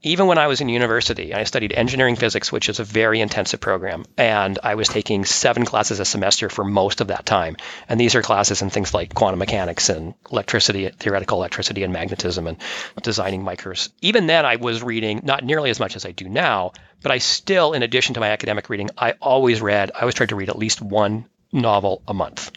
even 0.06 0.28
when 0.28 0.38
I 0.38 0.46
was 0.46 0.62
in 0.62 0.70
university, 0.70 1.34
I 1.34 1.46
studied 1.46 1.74
engineering 1.74 2.16
physics, 2.16 2.52
which 2.52 2.70
is 2.70 2.80
a 2.80 2.84
very 2.84 3.22
intensive 3.22 3.60
program, 3.60 4.06
and 4.18 4.60
I 4.62 4.76
was 4.76 4.88
taking 4.88 5.26
seven 5.26 5.66
classes 5.66 6.00
a 6.00 6.06
semester 6.06 6.48
for 6.48 6.64
most 6.64 7.02
of 7.02 7.08
that 7.08 7.26
time. 7.26 7.58
And 7.90 8.00
these 8.00 8.14
are 8.14 8.22
classes 8.22 8.62
in 8.62 8.70
things 8.70 8.94
like 8.94 9.16
quantum 9.16 9.40
mechanics 9.40 9.90
and 9.90 10.14
electricity, 10.32 10.90
theoretical 10.90 11.40
electricity 11.40 11.82
and 11.82 11.92
magnetism, 11.92 12.46
and 12.46 12.58
designing 13.02 13.44
micros. 13.44 13.90
Even 14.02 14.28
then, 14.28 14.46
I 14.46 14.58
was 14.58 14.84
reading 14.84 15.22
not 15.24 15.44
nearly 15.44 15.72
as 15.72 15.80
much 15.80 15.96
as 15.96 16.06
I 16.06 16.12
do 16.12 16.30
now, 16.30 16.74
but 17.02 17.12
I 17.12 17.18
still, 17.18 17.74
in 17.74 17.82
addition 17.82 18.14
to 18.14 18.20
my 18.20 18.30
academic 18.30 18.70
reading, 18.70 18.92
I 18.96 19.14
always 19.14 19.60
read, 19.60 19.92
I 19.96 20.02
always 20.02 20.16
tried 20.16 20.30
to 20.30 20.36
read 20.36 20.50
at 20.50 20.60
least 20.60 20.84
one 20.84 21.26
novel 21.52 22.04
a 22.08 22.14
month. 22.14 22.52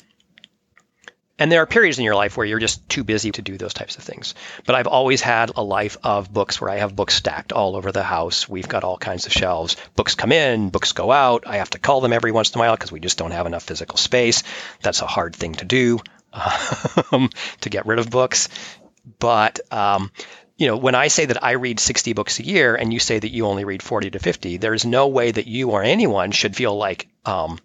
And 1.38 1.52
there 1.52 1.62
are 1.62 1.66
periods 1.66 1.98
in 1.98 2.04
your 2.04 2.16
life 2.16 2.36
where 2.36 2.46
you're 2.46 2.58
just 2.58 2.88
too 2.88 3.04
busy 3.04 3.30
to 3.32 3.42
do 3.42 3.56
those 3.56 3.74
types 3.74 3.96
of 3.96 4.02
things. 4.02 4.34
But 4.66 4.74
I've 4.74 4.88
always 4.88 5.20
had 5.20 5.52
a 5.54 5.62
life 5.62 5.96
of 6.02 6.32
books 6.32 6.60
where 6.60 6.70
I 6.70 6.78
have 6.78 6.96
books 6.96 7.14
stacked 7.14 7.52
all 7.52 7.76
over 7.76 7.92
the 7.92 8.02
house. 8.02 8.48
We've 8.48 8.68
got 8.68 8.84
all 8.84 8.98
kinds 8.98 9.26
of 9.26 9.32
shelves. 9.32 9.76
Books 9.94 10.14
come 10.14 10.32
in, 10.32 10.70
books 10.70 10.92
go 10.92 11.12
out. 11.12 11.44
I 11.46 11.58
have 11.58 11.70
to 11.70 11.78
call 11.78 12.00
them 12.00 12.12
every 12.12 12.32
once 12.32 12.52
in 12.52 12.58
a 12.58 12.62
while 12.62 12.74
because 12.74 12.90
we 12.90 13.00
just 13.00 13.18
don't 13.18 13.30
have 13.30 13.46
enough 13.46 13.62
physical 13.62 13.98
space. 13.98 14.42
That's 14.82 15.02
a 15.02 15.06
hard 15.06 15.36
thing 15.36 15.54
to 15.54 15.64
do 15.64 16.00
um, 17.12 17.30
to 17.60 17.70
get 17.70 17.86
rid 17.86 17.98
of 17.98 18.10
books. 18.10 18.48
But 19.18 19.60
um, 19.72 20.10
you 20.56 20.66
know, 20.66 20.76
when 20.76 20.96
I 20.96 21.06
say 21.06 21.26
that 21.26 21.42
I 21.42 21.52
read 21.52 21.78
60 21.78 22.14
books 22.14 22.40
a 22.40 22.44
year 22.44 22.74
and 22.74 22.92
you 22.92 22.98
say 22.98 23.18
that 23.18 23.30
you 23.30 23.46
only 23.46 23.64
read 23.64 23.82
40 23.82 24.10
to 24.10 24.18
50, 24.18 24.56
there's 24.56 24.84
no 24.84 25.06
way 25.06 25.30
that 25.30 25.46
you 25.46 25.70
or 25.70 25.84
anyone 25.84 26.32
should 26.32 26.56
feel 26.56 26.76
like 26.76 27.08
um, 27.24 27.58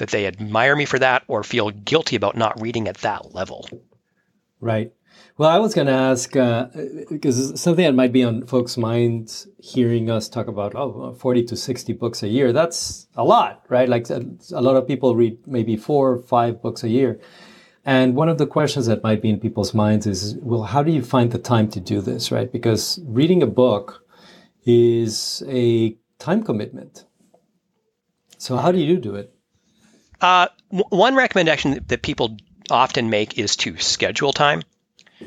that 0.00 0.10
they 0.10 0.26
admire 0.26 0.74
me 0.74 0.84
for 0.84 0.98
that 0.98 1.22
or 1.28 1.42
feel 1.42 1.70
guilty 1.70 2.16
about 2.16 2.36
not 2.36 2.60
reading 2.60 2.88
at 2.88 2.98
that 2.98 3.34
level. 3.34 3.66
Right. 4.60 4.92
Well, 5.38 5.48
I 5.48 5.58
was 5.58 5.74
going 5.74 5.86
to 5.86 5.92
ask 5.92 6.36
uh, 6.36 6.66
because 7.08 7.58
something 7.60 7.84
that 7.84 7.94
might 7.94 8.12
be 8.12 8.24
on 8.24 8.46
folks' 8.46 8.76
minds 8.76 9.48
hearing 9.58 10.10
us 10.10 10.28
talk 10.28 10.48
about 10.48 10.74
oh, 10.74 11.14
40 11.14 11.44
to 11.44 11.56
60 11.56 11.92
books 11.94 12.22
a 12.22 12.28
year. 12.28 12.52
That's 12.52 13.06
a 13.14 13.24
lot, 13.24 13.64
right? 13.68 13.88
Like 13.88 14.10
a, 14.10 14.22
a 14.52 14.60
lot 14.60 14.76
of 14.76 14.86
people 14.86 15.16
read 15.16 15.38
maybe 15.46 15.76
four 15.76 16.12
or 16.12 16.18
five 16.18 16.60
books 16.60 16.82
a 16.82 16.88
year. 16.88 17.20
And 17.84 18.14
one 18.14 18.28
of 18.28 18.36
the 18.36 18.46
questions 18.46 18.86
that 18.86 19.02
might 19.02 19.22
be 19.22 19.30
in 19.30 19.40
people's 19.40 19.72
minds 19.72 20.06
is, 20.06 20.36
well, 20.42 20.64
how 20.64 20.82
do 20.82 20.92
you 20.92 21.02
find 21.02 21.32
the 21.32 21.38
time 21.38 21.68
to 21.70 21.80
do 21.80 22.02
this, 22.02 22.30
right? 22.30 22.52
Because 22.52 23.00
reading 23.06 23.42
a 23.42 23.46
book 23.46 24.04
is 24.66 25.42
a 25.48 25.96
time 26.18 26.42
commitment. 26.42 27.06
So 28.36 28.56
how 28.56 28.72
do 28.72 28.78
you 28.78 28.98
do 28.98 29.14
it? 29.14 29.34
Uh, 30.20 30.48
w- 30.70 30.84
one 30.90 31.14
recommendation 31.14 31.84
that 31.88 32.02
people 32.02 32.36
often 32.70 33.10
make 33.10 33.38
is 33.38 33.56
to 33.56 33.78
schedule 33.78 34.32
time, 34.32 34.62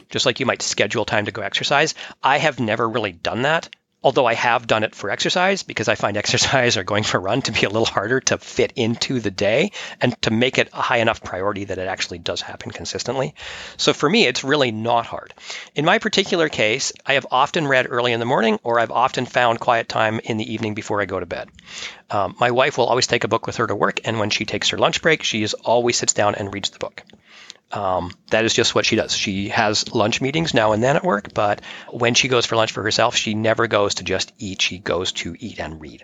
just 0.09 0.25
like 0.25 0.39
you 0.39 0.45
might 0.45 0.61
schedule 0.61 1.05
time 1.05 1.25
to 1.25 1.31
go 1.31 1.41
exercise. 1.41 1.95
I 2.21 2.37
have 2.37 2.59
never 2.59 2.87
really 2.87 3.11
done 3.11 3.43
that 3.43 3.69
although 4.03 4.25
I 4.25 4.33
have 4.33 4.67
done 4.67 4.83
it 4.83 4.93
for 4.93 5.09
exercise 5.09 5.63
because 5.63 5.87
I 5.87 5.95
find 5.95 6.17
exercise 6.23 6.77
or 6.77 6.83
going 6.83 7.03
for 7.03 7.17
a 7.17 7.21
run 7.21 7.41
to 7.43 7.51
be 7.51 7.63
a 7.63 7.69
little 7.69 7.85
harder 7.85 8.19
to 8.21 8.37
fit 8.37 8.73
into 8.75 9.19
the 9.19 9.31
day 9.31 9.71
and 10.01 10.19
to 10.23 10.31
make 10.31 10.57
it 10.57 10.69
a 10.73 10.81
high 10.81 10.97
enough 10.97 11.23
priority 11.23 11.65
that 11.65 11.77
it 11.77 11.87
actually 11.87 12.19
does 12.19 12.41
happen 12.41 12.71
consistently. 12.71 13.35
So 13.77 13.93
for 13.93 14.09
me, 14.09 14.25
it's 14.25 14.43
really 14.43 14.71
not 14.71 15.05
hard. 15.05 15.33
In 15.75 15.85
my 15.85 15.99
particular 15.99 16.49
case, 16.49 16.91
I 17.05 17.13
have 17.13 17.27
often 17.31 17.67
read 17.67 17.87
early 17.89 18.11
in 18.11 18.19
the 18.19 18.25
morning 18.25 18.59
or 18.63 18.79
I've 18.79 18.91
often 18.91 19.25
found 19.25 19.59
quiet 19.59 19.87
time 19.87 20.19
in 20.23 20.37
the 20.37 20.53
evening 20.53 20.73
before 20.73 21.01
I 21.01 21.05
go 21.05 21.19
to 21.19 21.25
bed. 21.25 21.49
Um, 22.09 22.35
my 22.39 22.51
wife 22.51 22.77
will 22.77 22.85
always 22.85 23.07
take 23.07 23.23
a 23.23 23.27
book 23.27 23.47
with 23.47 23.57
her 23.57 23.67
to 23.67 23.75
work, 23.75 24.01
and 24.05 24.19
when 24.19 24.29
she 24.29 24.45
takes 24.45 24.69
her 24.69 24.77
lunch 24.77 25.01
break, 25.01 25.23
she 25.23 25.41
is 25.41 25.53
always 25.53 25.97
sits 25.97 26.13
down 26.13 26.35
and 26.35 26.53
reads 26.53 26.69
the 26.69 26.77
book. 26.77 27.01
Um, 27.73 28.11
that 28.29 28.45
is 28.45 28.53
just 28.53 28.75
what 28.75 28.85
she 28.85 28.95
does. 28.95 29.15
She 29.15 29.49
has 29.49 29.93
lunch 29.93 30.21
meetings 30.21 30.53
now 30.53 30.73
and 30.73 30.83
then 30.83 30.95
at 30.95 31.03
work, 31.03 31.33
but 31.33 31.61
when 31.89 32.13
she 32.13 32.27
goes 32.27 32.45
for 32.45 32.55
lunch 32.55 32.71
for 32.71 32.83
herself, 32.83 33.15
she 33.15 33.33
never 33.33 33.65
goes 33.65 33.95
to 33.95 34.03
just 34.03 34.31
eat. 34.37 34.61
She 34.61 34.77
goes 34.77 35.11
to 35.13 35.35
eat 35.39 35.59
and 35.59 35.81
read. 35.81 36.03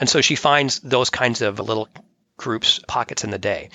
And 0.00 0.08
so 0.08 0.22
she 0.22 0.34
finds 0.34 0.80
those 0.80 1.10
kinds 1.10 1.42
of 1.42 1.58
little 1.60 1.88
groups, 2.38 2.80
pockets 2.88 3.24
in 3.24 3.30
the 3.30 3.38
day. 3.38 3.68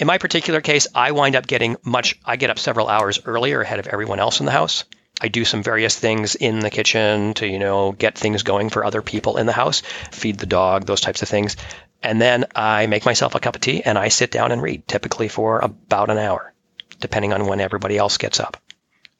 In 0.00 0.08
my 0.08 0.18
particular 0.18 0.60
case, 0.60 0.88
I 0.92 1.12
wind 1.12 1.36
up 1.36 1.46
getting 1.46 1.76
much, 1.84 2.18
I 2.24 2.34
get 2.34 2.50
up 2.50 2.58
several 2.58 2.88
hours 2.88 3.20
earlier 3.24 3.60
ahead 3.60 3.78
of 3.78 3.86
everyone 3.86 4.18
else 4.18 4.40
in 4.40 4.46
the 4.46 4.52
house. 4.52 4.84
I 5.20 5.28
do 5.28 5.44
some 5.44 5.62
various 5.62 5.96
things 5.96 6.34
in 6.34 6.60
the 6.60 6.70
kitchen 6.70 7.34
to, 7.34 7.46
you 7.46 7.58
know, 7.58 7.92
get 7.92 8.18
things 8.18 8.42
going 8.42 8.70
for 8.70 8.84
other 8.84 9.02
people 9.02 9.36
in 9.36 9.46
the 9.46 9.52
house, 9.52 9.82
feed 10.10 10.38
the 10.38 10.46
dog, 10.46 10.84
those 10.84 11.00
types 11.00 11.22
of 11.22 11.28
things. 11.28 11.56
And 12.02 12.20
then 12.20 12.46
I 12.54 12.86
make 12.86 13.06
myself 13.06 13.34
a 13.34 13.40
cup 13.40 13.54
of 13.54 13.60
tea 13.60 13.82
and 13.82 13.96
I 13.96 14.08
sit 14.08 14.30
down 14.30 14.52
and 14.52 14.60
read, 14.60 14.86
typically 14.88 15.28
for 15.28 15.60
about 15.60 16.10
an 16.10 16.18
hour 16.18 16.52
depending 17.00 17.32
on 17.32 17.46
when 17.46 17.60
everybody 17.60 17.96
else 17.96 18.18
gets 18.18 18.40
up. 18.40 18.56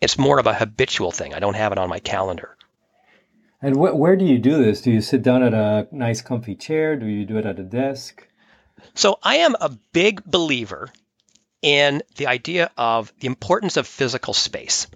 It's 0.01 0.19
more 0.19 0.39
of 0.39 0.47
a 0.47 0.55
habitual 0.55 1.11
thing. 1.11 1.35
I 1.35 1.39
don't 1.39 1.55
have 1.55 1.73
it 1.73 1.79
on 1.79 1.89
my 1.89 1.99
calendar. 1.99 2.57
And 3.63 3.77
wh- 3.77 3.97
where 3.97 4.17
do 4.17 4.25
you 4.25 4.39
do 4.39 4.63
this? 4.63 4.83
Do 4.83 4.91
you 4.91 5.01
sit 5.01 5.23
down 5.23 5.43
at 5.43 5.55
a 5.55 5.89
nice, 5.91 6.21
comfy 6.21 6.55
chair? 6.55 6.97
Do 6.97 7.07
you 7.07 7.25
do 7.25 7.39
it 7.39 7.47
at 7.47 7.59
a 7.59 7.65
desk? 7.65 8.27
So 8.95 9.19
I 9.23 9.37
am 9.37 9.57
a 9.61 9.71
big 9.93 10.23
believer 10.25 10.91
in 11.63 12.03
the 12.17 12.27
idea 12.27 12.71
of 12.77 13.13
the 13.21 13.27
importance 13.27 13.77
of 13.77 13.87
physical 13.87 14.35
space. 14.35 14.87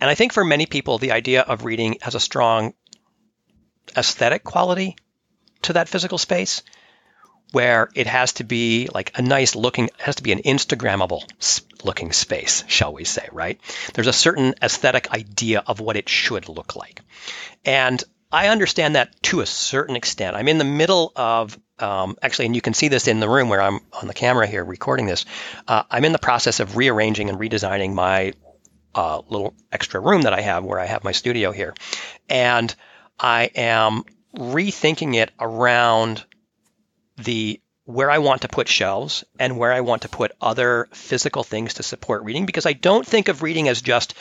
And 0.00 0.08
I 0.08 0.14
think 0.14 0.32
for 0.32 0.44
many 0.44 0.66
people, 0.66 0.98
the 0.98 1.12
idea 1.12 1.42
of 1.42 1.64
reading 1.64 1.98
has 2.00 2.14
a 2.14 2.20
strong 2.20 2.74
aesthetic 3.96 4.44
quality 4.44 4.96
to 5.62 5.72
that 5.72 5.88
physical 5.88 6.18
space 6.18 6.62
where 7.52 7.88
it 7.94 8.06
has 8.06 8.34
to 8.34 8.44
be 8.44 8.88
like 8.92 9.12
a 9.18 9.22
nice 9.22 9.54
looking, 9.54 9.88
has 9.98 10.16
to 10.16 10.22
be 10.22 10.32
an 10.32 10.40
Instagrammable 10.40 11.22
looking 11.84 12.12
space, 12.12 12.64
shall 12.68 12.92
we 12.92 13.04
say, 13.04 13.28
right? 13.32 13.58
There's 13.94 14.06
a 14.06 14.12
certain 14.12 14.54
aesthetic 14.62 15.12
idea 15.12 15.62
of 15.66 15.80
what 15.80 15.96
it 15.96 16.08
should 16.08 16.48
look 16.48 16.76
like. 16.76 17.00
And 17.64 18.02
I 18.30 18.48
understand 18.48 18.96
that 18.96 19.22
to 19.24 19.40
a 19.40 19.46
certain 19.46 19.96
extent. 19.96 20.36
I'm 20.36 20.48
in 20.48 20.58
the 20.58 20.64
middle 20.64 21.12
of, 21.16 21.58
um, 21.78 22.16
actually, 22.20 22.46
and 22.46 22.54
you 22.54 22.60
can 22.60 22.74
see 22.74 22.88
this 22.88 23.08
in 23.08 23.20
the 23.20 23.28
room 23.28 23.48
where 23.48 23.62
I'm 23.62 23.80
on 23.92 24.06
the 24.06 24.14
camera 24.14 24.46
here 24.46 24.64
recording 24.64 25.06
this. 25.06 25.24
Uh, 25.66 25.84
I'm 25.90 26.04
in 26.04 26.12
the 26.12 26.18
process 26.18 26.60
of 26.60 26.76
rearranging 26.76 27.30
and 27.30 27.38
redesigning 27.38 27.94
my 27.94 28.34
uh, 28.94 29.22
little 29.28 29.54
extra 29.72 30.00
room 30.00 30.22
that 30.22 30.34
I 30.34 30.42
have 30.42 30.64
where 30.64 30.78
I 30.78 30.86
have 30.86 31.04
my 31.04 31.12
studio 31.12 31.52
here. 31.52 31.72
And 32.28 32.74
I 33.18 33.50
am 33.54 34.04
rethinking 34.36 35.14
it 35.14 35.30
around 35.40 36.24
the 37.18 37.60
where 37.84 38.10
I 38.10 38.18
want 38.18 38.42
to 38.42 38.48
put 38.48 38.68
shelves 38.68 39.24
and 39.38 39.56
where 39.56 39.72
I 39.72 39.80
want 39.80 40.02
to 40.02 40.10
put 40.10 40.32
other 40.42 40.88
physical 40.92 41.42
things 41.42 41.74
to 41.74 41.82
support 41.82 42.22
reading 42.22 42.44
because 42.44 42.66
I 42.66 42.74
don't 42.74 43.06
think 43.06 43.28
of 43.28 43.42
reading 43.42 43.66
as 43.66 43.80
just 43.80 44.12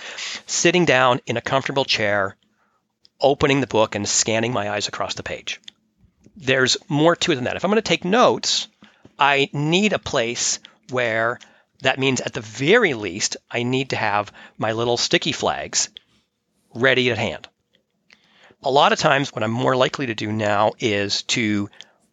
sitting 0.45 0.85
down 0.85 1.19
in 1.25 1.35
a 1.35 1.41
comfortable 1.41 1.83
chair 1.83 2.37
opening 3.19 3.59
the 3.59 3.67
book 3.67 3.95
and 3.95 4.07
scanning 4.07 4.53
my 4.53 4.69
eyes 4.69 4.87
across 4.87 5.15
the 5.15 5.23
page. 5.23 5.59
There's 6.37 6.77
more 6.87 7.15
to 7.17 7.31
it 7.33 7.35
than 7.35 7.43
that. 7.43 7.57
If 7.57 7.65
I'm 7.65 7.71
going 7.71 7.75
to 7.75 7.81
take 7.81 8.05
notes, 8.05 8.69
I 9.19 9.49
need 9.51 9.91
a 9.91 9.99
place 9.99 10.59
where 10.89 11.39
that 11.81 11.99
means 11.99 12.21
at 12.21 12.33
the 12.33 12.41
very 12.41 12.93
least, 12.93 13.37
I 13.51 13.63
need 13.63 13.89
to 13.89 13.95
have 13.95 14.31
my 14.57 14.71
little 14.71 14.97
sticky 14.97 15.33
flags 15.33 15.89
ready 16.73 17.11
at 17.11 17.17
hand. 17.17 17.47
A 18.63 18.71
lot 18.71 18.93
of 18.93 18.99
times, 18.99 19.33
what 19.33 19.43
I'm 19.43 19.51
more 19.51 19.75
likely 19.75 20.07
to 20.07 20.15
do 20.15 20.31
now 20.31 20.71
is 20.79 21.23
to 21.23 21.69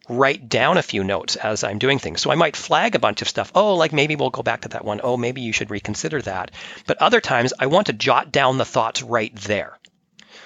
write 0.08 0.48
down 0.48 0.76
a 0.76 0.82
few 0.82 1.02
notes 1.02 1.36
as 1.36 1.64
I'm 1.64 1.78
doing 1.78 1.98
things. 1.98 2.20
So 2.20 2.30
I 2.30 2.34
might 2.34 2.56
flag 2.56 2.94
a 2.94 2.98
bunch 2.98 3.22
of 3.22 3.28
stuff. 3.28 3.52
Oh, 3.54 3.74
like 3.74 3.92
maybe 3.92 4.16
we'll 4.16 4.30
go 4.30 4.42
back 4.42 4.62
to 4.62 4.68
that 4.70 4.84
one. 4.84 5.00
Oh, 5.02 5.16
maybe 5.16 5.40
you 5.40 5.52
should 5.52 5.70
reconsider 5.70 6.20
that. 6.22 6.50
But 6.86 7.00
other 7.00 7.20
times 7.20 7.54
I 7.58 7.66
want 7.66 7.86
to 7.86 7.92
jot 7.92 8.30
down 8.30 8.58
the 8.58 8.64
thoughts 8.64 9.02
right 9.02 9.34
there. 9.36 9.78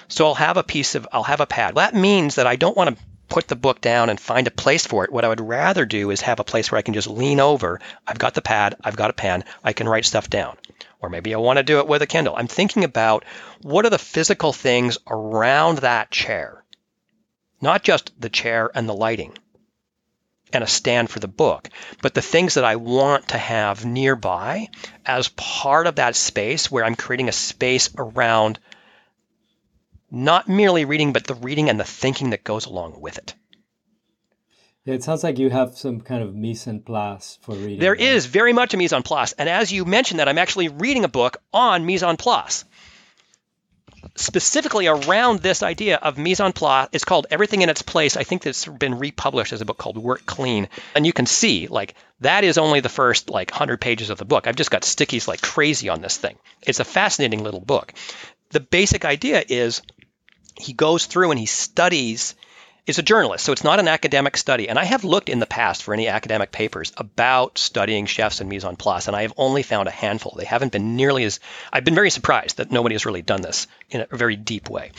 So 0.07 0.25
I'll 0.25 0.35
have 0.35 0.57
a 0.57 0.63
piece 0.63 0.95
of, 0.95 1.07
I'll 1.11 1.23
have 1.23 1.41
a 1.41 1.45
pad. 1.45 1.75
That 1.75 1.93
means 1.93 2.35
that 2.35 2.47
I 2.47 2.55
don't 2.55 2.77
want 2.77 2.97
to 2.97 3.03
put 3.27 3.47
the 3.47 3.55
book 3.55 3.79
down 3.79 4.09
and 4.09 4.19
find 4.19 4.47
a 4.47 4.51
place 4.51 4.87
for 4.87 5.03
it. 5.03 5.11
What 5.11 5.25
I 5.25 5.27
would 5.27 5.41
rather 5.41 5.85
do 5.85 6.09
is 6.09 6.21
have 6.21 6.39
a 6.39 6.45
place 6.45 6.71
where 6.71 6.79
I 6.79 6.81
can 6.81 6.95
just 6.95 7.07
lean 7.07 7.39
over. 7.39 7.79
I've 8.07 8.17
got 8.17 8.33
the 8.33 8.41
pad, 8.41 8.75
I've 8.83 8.95
got 8.95 9.11
a 9.11 9.13
pen, 9.13 9.43
I 9.63 9.73
can 9.73 9.87
write 9.87 10.05
stuff 10.05 10.29
down. 10.29 10.57
Or 10.99 11.09
maybe 11.09 11.33
I 11.33 11.37
want 11.37 11.57
to 11.57 11.63
do 11.63 11.79
it 11.79 11.87
with 11.87 12.01
a 12.01 12.07
Kindle. 12.07 12.35
I'm 12.35 12.47
thinking 12.47 12.83
about 12.83 13.23
what 13.61 13.85
are 13.85 13.91
the 13.91 13.99
physical 13.99 14.51
things 14.51 14.97
around 15.07 15.79
that 15.79 16.09
chair, 16.11 16.63
not 17.61 17.83
just 17.83 18.19
the 18.19 18.29
chair 18.29 18.71
and 18.73 18.89
the 18.89 18.95
lighting 18.95 19.37
and 20.53 20.63
a 20.63 20.67
stand 20.67 21.09
for 21.09 21.19
the 21.19 21.27
book, 21.27 21.69
but 22.01 22.13
the 22.13 22.21
things 22.21 22.55
that 22.55 22.63
I 22.63 22.75
want 22.75 23.29
to 23.29 23.37
have 23.37 23.85
nearby 23.85 24.69
as 25.05 25.29
part 25.29 25.87
of 25.87 25.95
that 25.95 26.15
space 26.15 26.71
where 26.71 26.85
I'm 26.85 26.95
creating 26.95 27.29
a 27.29 27.33
space 27.33 27.89
around 27.97 28.59
not 30.11 30.47
merely 30.47 30.85
reading, 30.85 31.13
but 31.13 31.25
the 31.25 31.35
reading 31.35 31.69
and 31.69 31.79
the 31.79 31.83
thinking 31.83 32.31
that 32.31 32.43
goes 32.43 32.65
along 32.65 32.99
with 32.99 33.17
it. 33.17 33.35
Yeah, 34.85 34.95
it 34.95 35.03
sounds 35.03 35.23
like 35.23 35.37
you 35.37 35.49
have 35.49 35.77
some 35.77 36.01
kind 36.01 36.23
of 36.23 36.33
mise 36.33 36.67
en 36.67 36.79
place 36.81 37.37
for 37.41 37.53
reading. 37.53 37.79
There 37.79 37.91
right? 37.91 38.01
is 38.01 38.25
very 38.25 38.53
much 38.53 38.73
a 38.73 38.77
mise 38.77 38.93
en 38.93 39.03
place. 39.03 39.33
And 39.33 39.47
as 39.47 39.71
you 39.71 39.85
mentioned 39.85 40.19
that, 40.19 40.27
I'm 40.27 40.37
actually 40.37 40.69
reading 40.69 41.03
a 41.03 41.09
book 41.09 41.37
on 41.53 41.85
mise 41.85 42.01
en 42.01 42.17
place. 42.17 42.65
Specifically 44.15 44.87
around 44.87 45.39
this 45.39 45.63
idea 45.63 45.97
of 45.97 46.17
mise 46.17 46.39
en 46.39 46.51
place, 46.51 46.89
it's 46.91 47.05
called 47.05 47.27
Everything 47.29 47.61
in 47.61 47.69
Its 47.69 47.81
Place. 47.81 48.17
I 48.17 48.23
think 48.23 48.45
it's 48.45 48.65
been 48.65 48.97
republished 48.99 49.53
as 49.53 49.61
a 49.61 49.65
book 49.65 49.77
called 49.77 49.97
Work 49.97 50.25
Clean. 50.25 50.67
And 50.95 51.05
you 51.05 51.13
can 51.13 51.25
see, 51.25 51.67
like, 51.67 51.95
that 52.19 52.43
is 52.43 52.57
only 52.57 52.79
the 52.79 52.89
first, 52.89 53.29
like, 53.29 53.51
100 53.51 53.79
pages 53.79 54.09
of 54.09 54.17
the 54.17 54.25
book. 54.25 54.47
I've 54.47 54.55
just 54.55 54.71
got 54.71 54.81
stickies 54.81 55.27
like 55.27 55.41
crazy 55.41 55.89
on 55.89 56.01
this 56.01 56.17
thing. 56.17 56.37
It's 56.61 56.79
a 56.79 56.85
fascinating 56.85 57.43
little 57.43 57.61
book. 57.61 57.93
The 58.49 58.59
basic 58.59 59.05
idea 59.05 59.43
is 59.47 59.81
he 60.55 60.73
goes 60.73 61.05
through 61.05 61.31
and 61.31 61.39
he 61.39 61.45
studies 61.45 62.35
is 62.89 62.97
a 62.97 63.03
journalist, 63.03 63.45
so 63.45 63.51
it's 63.51 63.63
not 63.63 63.79
an 63.79 63.87
academic 63.87 64.35
study. 64.35 64.67
And 64.67 64.79
I 64.79 64.83
have 64.83 65.03
looked 65.03 65.29
in 65.29 65.39
the 65.39 65.45
past 65.45 65.83
for 65.83 65.93
any 65.93 66.07
academic 66.07 66.51
papers 66.51 66.91
about 66.97 67.59
studying 67.59 68.07
chefs 68.07 68.41
and 68.41 68.49
mise 68.49 68.65
en 68.65 68.77
place, 68.77 69.07
and 69.07 69.15
I 69.15 69.21
have 69.21 69.33
only 69.37 69.61
found 69.61 69.87
a 69.87 69.91
handful. 69.91 70.33
They 70.35 70.45
haven't 70.45 70.71
been 70.71 70.95
nearly 70.95 71.23
as. 71.23 71.39
I've 71.71 71.83
been 71.83 71.93
very 71.93 72.09
surprised 72.09 72.57
that 72.57 72.71
nobody 72.71 72.95
has 72.95 73.05
really 73.05 73.21
done 73.21 73.41
this 73.41 73.67
in 73.91 74.05
a 74.09 74.17
very 74.17 74.35
deep 74.35 74.71
way. 74.71 74.91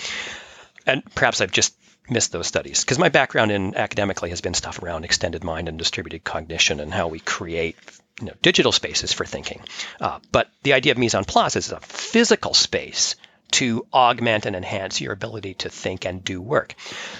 And 0.86 1.02
perhaps 1.16 1.40
I've 1.40 1.50
just 1.50 1.74
missed 2.08 2.30
those 2.30 2.46
studies 2.46 2.84
because 2.84 2.98
my 2.98 3.08
background 3.08 3.50
in 3.50 3.76
academically 3.76 4.30
has 4.30 4.40
been 4.40 4.54
stuff 4.54 4.82
around 4.82 5.04
extended 5.04 5.42
mind 5.42 5.68
and 5.68 5.76
distributed 5.76 6.22
cognition 6.22 6.78
and 6.78 6.94
how 6.94 7.08
we 7.08 7.18
create 7.18 7.76
you 8.20 8.26
know, 8.26 8.34
digital 8.40 8.72
spaces 8.72 9.12
for 9.12 9.24
thinking. 9.24 9.60
Uh, 10.00 10.18
but 10.30 10.48
the 10.62 10.74
idea 10.74 10.92
of 10.92 10.98
mise 10.98 11.14
en 11.14 11.24
place 11.24 11.56
is 11.56 11.72
a 11.72 11.80
physical 11.80 12.54
space 12.54 13.16
to 13.52 13.86
augment 13.92 14.46
and 14.46 14.56
enhance 14.56 15.00
your 15.00 15.12
ability 15.12 15.54
to 15.54 15.68
think 15.68 16.04
and 16.04 16.24
do 16.24 16.40
work. 16.40 16.74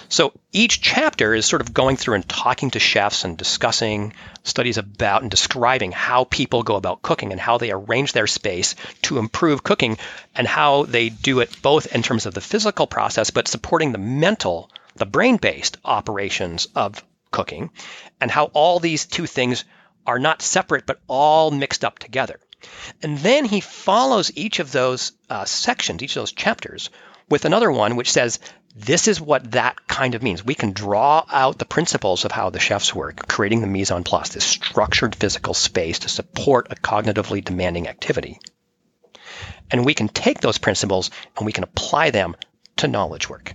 So 0.09 0.33
each 0.53 0.81
chapter 0.81 1.35
is 1.35 1.47
sort 1.47 1.63
of 1.63 1.75
going 1.75 1.97
through 1.97 2.15
and 2.15 2.29
talking 2.29 2.71
to 2.73 2.79
chefs 2.79 3.25
and 3.25 3.37
discussing 3.37 4.13
studies 4.43 4.79
about 4.79 5.23
and 5.23 5.31
describing 5.31 5.93
how 5.93 6.25
people 6.25 6.63
go 6.63 6.77
about 6.77 7.03
cooking 7.03 7.33
and 7.33 7.41
how 7.41 7.59
they 7.59 7.71
arrange 7.71 8.13
their 8.13 8.27
space 8.27 8.75
to 9.03 9.19
improve 9.19 9.63
cooking 9.63 9.99
and 10.35 10.47
how 10.47 10.85
they 10.85 11.09
do 11.09 11.41
it 11.41 11.63
both 11.63 11.95
in 11.95 12.03
terms 12.03 12.27
of 12.27 12.35
the 12.35 12.41
physical 12.41 12.87
process 12.87 13.31
but 13.31 13.49
supporting 13.49 13.93
the 13.93 13.99
mental, 13.99 14.71
the 14.97 15.07
brain-based 15.07 15.77
operations 15.85 16.69
of 16.75 17.05
cooking 17.31 17.71
and 18.21 18.31
how 18.31 18.45
all 18.47 18.81
these 18.81 19.07
two 19.07 19.27
things 19.27 19.65
are 20.07 20.19
not 20.19 20.43
separate 20.43 20.87
but 20.87 21.01
all 21.07 21.51
mixed 21.51 21.85
up 21.85 21.99
together. 21.99 22.41
And 23.03 23.19
then 23.19 23.45
he 23.45 23.61
follows 23.61 24.33
each 24.35 24.59
of 24.59 24.73
those 24.73 25.13
uh, 25.29 25.45
sections, 25.45 26.03
each 26.03 26.17
of 26.17 26.23
those 26.23 26.33
chapters, 26.33 26.91
with 27.29 27.45
another 27.45 27.71
one 27.71 27.97
which 27.97 28.13
says, 28.13 28.39
this 28.75 29.09
is 29.09 29.21
what 29.21 29.53
that 29.53 29.87
kind 29.89 30.15
of 30.15 30.23
means. 30.23 30.45
We 30.45 30.55
can 30.55 30.73
draw 30.73 31.25
out 31.31 31.59
the 31.59 31.65
principles 31.65 32.25
of 32.25 32.33
how 32.33 32.51
the 32.51 32.61
chefs 32.61 32.95
work, 32.95 33.27
creating 33.27 33.61
the 33.61 33.67
mise 33.67 33.91
en 33.91 34.05
place, 34.05 34.31
this 34.31 34.45
structured 34.45 35.15
physical 35.15 35.55
space 35.55 36.01
to 36.01 36.09
support 36.09 36.69
a 36.71 36.77
cognitively 36.77 37.45
demanding 37.45 37.89
activity. 37.89 38.39
And 39.71 39.85
we 39.85 39.95
can 39.95 40.09
take 40.09 40.41
those 40.41 40.59
principles 40.59 41.11
and 41.37 41.47
we 41.47 41.53
can 41.53 41.65
apply 41.65 42.11
them 42.11 42.37
to 42.77 42.89
knowledge 42.89 43.29
work. 43.29 43.55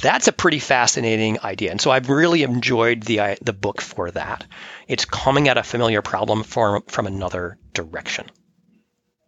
That's 0.00 0.28
a 0.28 0.32
pretty 0.32 0.58
fascinating 0.58 1.40
idea. 1.40 1.70
And 1.70 1.80
so 1.80 1.90
I've 1.90 2.08
really 2.08 2.42
enjoyed 2.42 3.02
the, 3.02 3.20
uh, 3.20 3.36
the 3.42 3.52
book 3.52 3.80
for 3.80 4.10
that. 4.10 4.46
It's 4.88 5.04
coming 5.04 5.48
at 5.48 5.58
a 5.58 5.62
familiar 5.62 6.02
problem 6.02 6.42
from, 6.42 6.82
from 6.88 7.06
another 7.06 7.58
direction. 7.74 8.30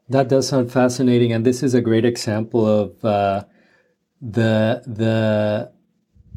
That 0.08 0.28
does 0.28 0.48
sound 0.48 0.72
fascinating. 0.72 1.32
And 1.32 1.44
this 1.44 1.62
is 1.62 1.74
a 1.74 1.80
great 1.80 2.04
example 2.04 2.66
of 2.66 3.04
uh, 3.04 3.44
the, 4.20 4.82
the 4.86 5.72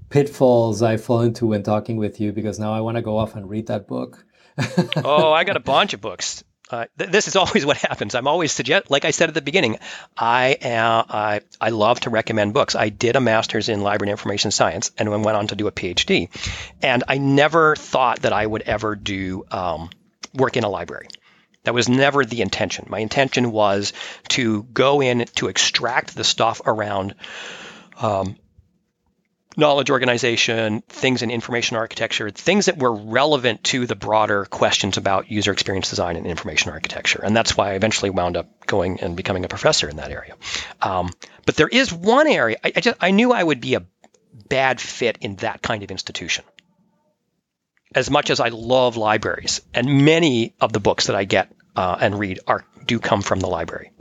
pitfalls 0.10 0.82
I 0.82 0.98
fall 0.98 1.22
into 1.22 1.48
when 1.48 1.64
talking 1.64 1.98
with 1.98 2.20
you 2.20 2.32
because 2.32 2.60
now 2.60 2.74
I 2.74 2.82
want 2.82 2.96
to 2.96 3.02
go 3.02 3.18
off 3.18 3.36
and 3.36 3.50
read 3.50 3.68
that 3.68 3.88
book. 3.88 4.26
oh, 5.04 5.32
I 5.32 5.44
got 5.44 5.58
a 5.58 5.62
bunch 5.62 5.94
of 5.94 6.02
books 6.02 6.44
uh, 6.72 6.86
th- 6.98 7.12
this 7.12 7.28
is 7.28 7.36
always 7.36 7.66
what 7.66 7.78
happens. 7.78 8.16
I'm 8.16 8.28
always 8.28 8.52
suggest, 8.52 8.90
like 8.90 9.06
I 9.06 9.12
said 9.12 9.30
at 9.30 9.36
the 9.36 9.42
beginning, 9.42 9.78
I 10.18 10.58
am, 10.62 11.06
I 11.10 11.42
I 11.60 11.70
love 11.70 12.00
to 12.02 12.10
recommend 12.10 12.54
books. 12.54 12.76
I 12.76 12.90
did 12.90 13.16
a 13.16 13.22
master's 13.22 13.70
in 13.70 13.82
library 13.82 14.10
and 14.10 14.18
information 14.18 14.52
science, 14.52 14.92
and 14.98 15.12
then 15.12 15.24
went 15.24 15.38
on 15.38 15.48
to 15.48 15.56
do 15.56 15.68
a 15.68 15.72
PhD. 15.72 16.30
And 16.82 17.04
I 17.08 17.18
never 17.18 17.76
thought 17.76 18.22
that 18.22 18.34
I 18.34 18.46
would 18.46 18.64
ever 18.64 18.96
do 18.96 19.46
um, 19.52 19.90
work 20.34 20.58
in 20.58 20.64
a 20.64 20.70
library. 20.70 21.08
That 21.64 21.74
was 21.74 21.90
never 21.90 22.24
the 22.24 22.42
intention. 22.42 22.86
My 22.90 23.00
intention 23.00 23.52
was 23.52 23.94
to 24.30 24.64
go 24.64 25.02
in 25.02 25.26
to 25.36 25.48
extract 25.48 26.16
the 26.16 26.24
stuff 26.24 26.62
around 26.64 27.16
um, 28.00 28.36
knowledge 29.58 29.90
organization, 29.90 30.82
things 30.82 31.22
in 31.22 31.32
information 31.32 31.78
architecture, 31.78 32.30
things 32.30 32.66
that 32.66 32.78
were 32.78 32.94
relevant 32.94 33.64
to 33.66 33.86
the 33.86 33.96
broader 33.96 34.46
questions 34.46 34.98
about 34.98 35.32
user 35.32 35.52
experience 35.52 35.90
design 35.90 36.16
and 36.16 36.28
information 36.28 36.72
architecture. 36.72 37.22
And 37.24 37.36
that's 37.36 37.56
why 37.56 37.72
I 37.72 37.74
eventually 37.74 38.10
wound 38.10 38.38
up 38.38 38.66
going 38.66 39.00
and 39.02 39.16
becoming 39.16 39.46
a 39.46 39.48
professor 39.48 39.90
in 39.90 39.98
that 39.98 40.12
area. 40.12 40.36
Um, 40.82 41.12
but 41.46 41.56
there 41.56 41.68
is 41.68 41.94
one 41.94 42.28
area 42.28 42.58
I, 42.64 42.74
I, 42.76 42.82
just 42.82 42.98
I 43.02 43.12
knew 43.12 43.32
I 43.32 43.44
would 43.44 43.62
be 43.62 43.76
a 43.76 43.86
bad 44.50 44.82
fit 44.82 45.18
in 45.22 45.38
that 45.38 45.62
kind 45.62 45.84
of 45.84 45.92
institution. 45.92 46.46
As 47.94 48.10
much 48.10 48.30
as 48.30 48.40
I 48.40 48.50
love 48.50 48.98
libraries, 48.98 49.62
and 49.74 50.04
many 50.04 50.54
of 50.60 50.74
the 50.74 50.80
books 50.82 51.08
that 51.08 51.16
I 51.16 51.24
get 51.24 51.52
uh, 51.76 51.96
and 52.00 52.20
read 52.20 52.40
are 52.46 52.66
do 52.86 53.00
come 53.00 53.22
from 53.22 53.40
the 53.40 53.48
library. 53.48 53.92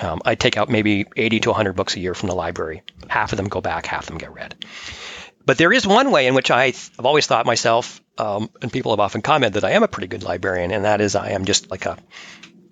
Um, 0.00 0.20
I 0.24 0.34
take 0.34 0.56
out 0.56 0.68
maybe 0.68 1.06
80 1.16 1.40
to 1.40 1.50
100 1.50 1.74
books 1.74 1.96
a 1.96 2.00
year 2.00 2.14
from 2.14 2.28
the 2.28 2.34
library. 2.34 2.82
Half 3.08 3.32
of 3.32 3.36
them 3.36 3.48
go 3.48 3.60
back, 3.60 3.86
half 3.86 4.04
of 4.04 4.08
them 4.08 4.18
get 4.18 4.32
read. 4.32 4.54
But 5.44 5.58
there 5.58 5.72
is 5.72 5.86
one 5.86 6.10
way 6.10 6.26
in 6.26 6.34
which 6.34 6.50
I, 6.50 6.66
have 6.66 7.04
always 7.04 7.26
thought 7.26 7.46
myself, 7.46 8.00
um, 8.16 8.50
and 8.60 8.72
people 8.72 8.92
have 8.92 9.00
often 9.00 9.22
commented 9.22 9.54
that 9.60 9.64
I 9.64 9.72
am 9.72 9.82
a 9.82 9.88
pretty 9.88 10.06
good 10.06 10.22
librarian, 10.22 10.70
and 10.70 10.84
that 10.84 11.00
is 11.00 11.14
I 11.14 11.30
am 11.30 11.44
just 11.44 11.70
like 11.70 11.84
a 11.84 11.98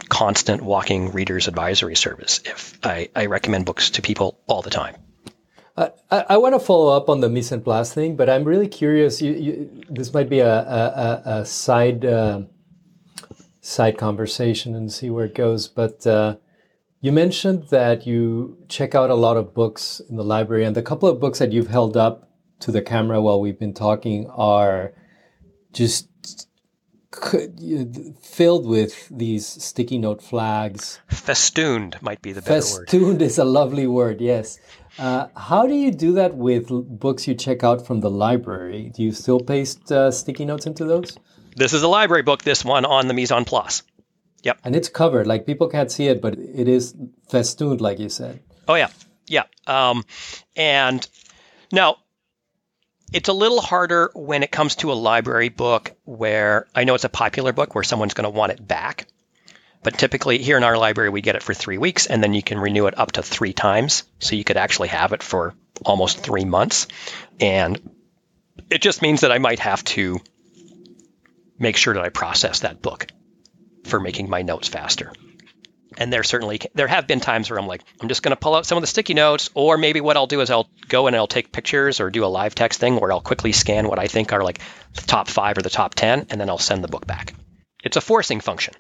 constant 0.08 0.62
walking 0.62 1.12
reader's 1.12 1.48
advisory 1.48 1.96
service. 1.96 2.40
If 2.44 2.78
I, 2.82 3.08
I 3.14 3.26
recommend 3.26 3.66
books 3.66 3.90
to 3.90 4.02
people 4.02 4.38
all 4.46 4.62
the 4.62 4.70
time. 4.70 4.96
I, 5.76 5.90
I 6.10 6.36
want 6.36 6.54
to 6.54 6.60
follow 6.60 6.94
up 6.94 7.08
on 7.08 7.20
the 7.20 7.28
mise 7.28 7.52
en 7.52 7.62
place 7.62 7.92
thing, 7.92 8.16
but 8.16 8.28
I'm 8.28 8.44
really 8.44 8.68
curious. 8.68 9.22
You, 9.22 9.32
you, 9.32 9.82
this 9.88 10.12
might 10.12 10.28
be 10.28 10.40
a, 10.40 10.52
a, 10.52 11.22
a 11.24 11.46
side 11.46 12.04
uh, 12.04 12.42
side 13.60 13.96
conversation 13.96 14.74
and 14.74 14.92
see 14.92 15.10
where 15.10 15.24
it 15.24 15.34
goes. 15.34 15.68
But 15.68 16.06
uh, 16.06 16.36
you 17.00 17.12
mentioned 17.12 17.68
that 17.68 18.06
you 18.06 18.58
check 18.68 18.94
out 18.94 19.10
a 19.10 19.14
lot 19.14 19.36
of 19.36 19.54
books 19.54 20.00
in 20.08 20.16
the 20.16 20.24
library, 20.24 20.64
and 20.64 20.76
the 20.76 20.82
couple 20.82 21.08
of 21.08 21.20
books 21.20 21.38
that 21.38 21.52
you've 21.52 21.68
held 21.68 21.96
up 21.96 22.30
to 22.60 22.70
the 22.70 22.82
camera 22.82 23.20
while 23.22 23.40
we've 23.40 23.58
been 23.58 23.74
talking 23.74 24.28
are 24.30 24.92
just 25.72 26.08
filled 28.22 28.66
with 28.66 29.08
these 29.10 29.46
sticky 29.46 29.98
note 29.98 30.22
flags. 30.22 31.00
Festooned 31.08 32.00
might 32.02 32.22
be 32.22 32.32
the 32.32 32.40
better 32.40 32.54
Festooned 32.54 32.78
word. 32.78 32.88
Festooned 32.88 33.22
is 33.22 33.38
a 33.38 33.44
lovely 33.44 33.86
word, 33.86 34.20
yes. 34.20 34.58
Uh, 34.98 35.26
how 35.36 35.66
do 35.66 35.74
you 35.74 35.90
do 35.90 36.12
that 36.12 36.36
with 36.36 36.68
books 36.68 37.26
you 37.26 37.34
check 37.34 37.64
out 37.64 37.86
from 37.86 38.00
the 38.00 38.10
library? 38.10 38.92
Do 38.94 39.02
you 39.02 39.12
still 39.12 39.40
paste 39.40 39.90
uh, 39.90 40.10
sticky 40.10 40.44
notes 40.44 40.66
into 40.66 40.84
those? 40.84 41.16
This 41.56 41.72
is 41.72 41.82
a 41.82 41.88
library 41.88 42.22
book, 42.22 42.42
this 42.42 42.64
one 42.64 42.84
on 42.84 43.08
the 43.08 43.14
mise 43.14 43.32
en 43.32 43.44
place. 43.44 43.82
Yep. 44.42 44.60
And 44.64 44.76
it's 44.76 44.88
covered, 44.88 45.26
like 45.26 45.46
people 45.46 45.68
can't 45.68 45.90
see 45.90 46.06
it, 46.08 46.22
but 46.22 46.38
it 46.38 46.68
is 46.68 46.94
festooned, 47.28 47.80
like 47.80 47.98
you 47.98 48.08
said. 48.08 48.40
Oh, 48.68 48.74
yeah. 48.74 48.88
Yeah. 49.28 49.44
Um, 49.66 50.04
and 50.56 51.06
now 51.72 51.96
it's 53.12 53.28
a 53.28 53.32
little 53.32 53.60
harder 53.60 54.10
when 54.14 54.42
it 54.42 54.50
comes 54.50 54.76
to 54.76 54.92
a 54.92 54.94
library 54.94 55.48
book 55.48 55.92
where 56.04 56.66
I 56.74 56.84
know 56.84 56.94
it's 56.94 57.04
a 57.04 57.10
popular 57.10 57.52
book 57.52 57.74
where 57.74 57.84
someone's 57.84 58.14
going 58.14 58.30
to 58.30 58.36
want 58.36 58.52
it 58.52 58.66
back. 58.66 59.06
But 59.82 59.96
typically, 59.98 60.38
here 60.38 60.58
in 60.58 60.64
our 60.64 60.76
library, 60.76 61.08
we 61.08 61.22
get 61.22 61.36
it 61.36 61.42
for 61.42 61.54
three 61.54 61.78
weeks 61.78 62.06
and 62.06 62.22
then 62.22 62.34
you 62.34 62.42
can 62.42 62.58
renew 62.58 62.86
it 62.86 62.98
up 62.98 63.12
to 63.12 63.22
three 63.22 63.54
times. 63.54 64.04
So 64.18 64.36
you 64.36 64.44
could 64.44 64.58
actually 64.58 64.88
have 64.88 65.12
it 65.12 65.22
for 65.22 65.54
almost 65.84 66.18
three 66.18 66.44
months. 66.44 66.86
And 67.40 67.80
it 68.70 68.82
just 68.82 69.00
means 69.00 69.22
that 69.22 69.32
I 69.32 69.38
might 69.38 69.58
have 69.60 69.82
to 69.84 70.20
make 71.58 71.76
sure 71.76 71.94
that 71.94 72.02
I 72.02 72.10
process 72.10 72.60
that 72.60 72.82
book 72.82 73.06
for 73.84 74.00
making 74.00 74.30
my 74.30 74.42
notes 74.42 74.68
faster. 74.68 75.12
And 75.98 76.12
there 76.12 76.22
certainly 76.22 76.60
there 76.74 76.86
have 76.86 77.06
been 77.06 77.20
times 77.20 77.50
where 77.50 77.58
I'm 77.58 77.66
like, 77.66 77.82
I'm 78.00 78.08
just 78.08 78.22
going 78.22 78.30
to 78.30 78.40
pull 78.40 78.54
out 78.54 78.64
some 78.64 78.78
of 78.78 78.82
the 78.82 78.86
sticky 78.86 79.14
notes, 79.14 79.50
or 79.54 79.76
maybe 79.76 80.00
what 80.00 80.16
I'll 80.16 80.28
do 80.28 80.40
is 80.40 80.50
I'll 80.50 80.68
go 80.88 81.08
and 81.08 81.16
I'll 81.16 81.26
take 81.26 81.52
pictures 81.52 82.00
or 82.00 82.10
do 82.10 82.24
a 82.24 82.26
live 82.26 82.54
text 82.54 82.78
thing 82.78 82.98
where 82.98 83.10
I'll 83.10 83.20
quickly 83.20 83.52
scan 83.52 83.88
what 83.88 83.98
I 83.98 84.06
think 84.06 84.32
are 84.32 84.44
like 84.44 84.60
the 84.94 85.02
top 85.02 85.28
five 85.28 85.58
or 85.58 85.62
the 85.62 85.70
top 85.70 85.94
ten, 85.94 86.26
and 86.30 86.40
then 86.40 86.48
I'll 86.48 86.58
send 86.58 86.84
the 86.84 86.88
book 86.88 87.06
back. 87.06 87.34
It's 87.82 87.96
a 87.96 88.00
forcing 88.00 88.40
function, 88.40 88.74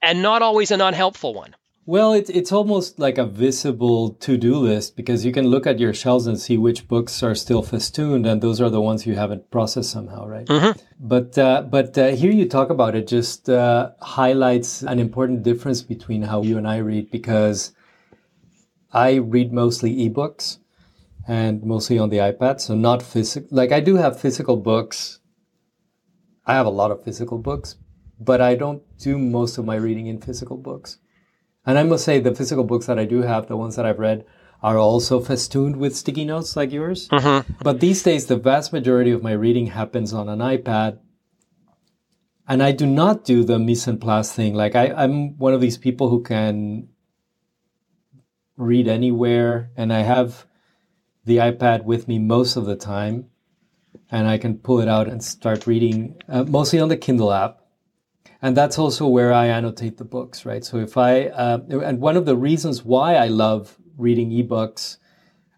and 0.00 0.22
not 0.22 0.42
always 0.42 0.70
an 0.70 0.80
unhelpful 0.80 1.34
one. 1.34 1.56
Well, 1.84 2.12
it's 2.12 2.30
it's 2.30 2.52
almost 2.52 3.00
like 3.00 3.18
a 3.18 3.26
visible 3.26 4.10
to-do 4.10 4.54
list 4.54 4.94
because 4.94 5.24
you 5.24 5.32
can 5.32 5.48
look 5.48 5.66
at 5.66 5.80
your 5.80 5.92
shelves 5.92 6.28
and 6.28 6.38
see 6.38 6.56
which 6.56 6.86
books 6.86 7.24
are 7.24 7.34
still 7.34 7.62
festooned, 7.62 8.24
and 8.24 8.40
those 8.40 8.60
are 8.60 8.70
the 8.70 8.80
ones 8.80 9.04
you 9.04 9.16
haven't 9.16 9.50
processed 9.50 9.90
somehow, 9.90 10.24
right? 10.24 10.46
Mm-hmm. 10.46 10.78
But 11.00 11.36
uh, 11.36 11.62
but 11.62 11.98
uh, 11.98 12.08
here 12.10 12.30
you 12.30 12.48
talk 12.48 12.70
about 12.70 12.94
it 12.94 13.08
just 13.08 13.50
uh, 13.50 13.90
highlights 14.00 14.82
an 14.82 15.00
important 15.00 15.42
difference 15.42 15.82
between 15.82 16.22
how 16.22 16.42
you 16.42 16.56
and 16.56 16.68
I 16.68 16.76
read 16.76 17.10
because 17.10 17.72
I 18.92 19.14
read 19.14 19.52
mostly 19.52 20.08
ebooks 20.08 20.58
and 21.26 21.64
mostly 21.64 21.98
on 21.98 22.10
the 22.10 22.18
iPad, 22.18 22.60
so 22.60 22.76
not 22.76 23.02
physical. 23.02 23.48
Like 23.50 23.72
I 23.72 23.80
do 23.80 23.96
have 23.96 24.20
physical 24.20 24.56
books. 24.56 25.18
I 26.46 26.54
have 26.54 26.66
a 26.66 26.70
lot 26.70 26.92
of 26.92 27.02
physical 27.02 27.38
books, 27.38 27.74
but 28.20 28.40
I 28.40 28.54
don't 28.54 28.82
do 28.98 29.18
most 29.18 29.58
of 29.58 29.64
my 29.64 29.74
reading 29.74 30.06
in 30.06 30.20
physical 30.20 30.56
books. 30.56 30.98
And 31.64 31.78
I 31.78 31.84
must 31.84 32.04
say, 32.04 32.18
the 32.18 32.34
physical 32.34 32.64
books 32.64 32.86
that 32.86 32.98
I 32.98 33.04
do 33.04 33.22
have, 33.22 33.46
the 33.46 33.56
ones 33.56 33.76
that 33.76 33.86
I've 33.86 34.00
read, 34.00 34.24
are 34.62 34.78
also 34.78 35.20
festooned 35.20 35.76
with 35.76 35.96
sticky 35.96 36.24
notes 36.24 36.56
like 36.56 36.72
yours. 36.72 37.08
Mm-hmm. 37.08 37.52
But 37.62 37.80
these 37.80 38.02
days, 38.02 38.26
the 38.26 38.36
vast 38.36 38.72
majority 38.72 39.10
of 39.10 39.22
my 39.22 39.32
reading 39.32 39.66
happens 39.66 40.12
on 40.12 40.28
an 40.28 40.40
iPad. 40.40 40.98
And 42.48 42.62
I 42.62 42.72
do 42.72 42.86
not 42.86 43.24
do 43.24 43.44
the 43.44 43.58
mise 43.58 43.86
en 43.86 43.98
place 43.98 44.32
thing. 44.32 44.54
Like, 44.54 44.74
I, 44.74 44.92
I'm 44.92 45.38
one 45.38 45.54
of 45.54 45.60
these 45.60 45.78
people 45.78 46.10
who 46.10 46.22
can 46.22 46.88
read 48.56 48.88
anywhere, 48.88 49.70
and 49.76 49.92
I 49.92 50.00
have 50.00 50.46
the 51.24 51.38
iPad 51.38 51.84
with 51.84 52.08
me 52.08 52.18
most 52.18 52.56
of 52.56 52.64
the 52.64 52.76
time. 52.76 53.26
And 54.10 54.26
I 54.26 54.36
can 54.36 54.58
pull 54.58 54.80
it 54.80 54.88
out 54.88 55.08
and 55.08 55.22
start 55.22 55.66
reading, 55.66 56.20
uh, 56.28 56.44
mostly 56.44 56.80
on 56.80 56.88
the 56.88 56.96
Kindle 56.96 57.32
app 57.32 57.61
and 58.42 58.56
that's 58.56 58.78
also 58.78 59.06
where 59.06 59.32
I 59.32 59.46
annotate 59.46 59.96
the 59.98 60.04
books, 60.04 60.44
right? 60.44 60.64
So 60.64 60.78
if 60.78 60.96
I 60.96 61.26
uh, 61.26 61.60
and 61.68 62.00
one 62.00 62.16
of 62.16 62.26
the 62.26 62.36
reasons 62.36 62.84
why 62.84 63.14
I 63.14 63.28
love 63.28 63.78
reading 63.96 64.30
ebooks 64.30 64.96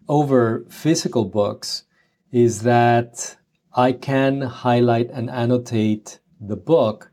over 0.07 0.65
physical 0.69 1.25
books 1.25 1.83
is 2.31 2.61
that 2.61 3.37
I 3.73 3.91
can 3.91 4.41
highlight 4.41 5.09
and 5.09 5.29
annotate 5.31 6.19
the 6.39 6.55
book, 6.55 7.11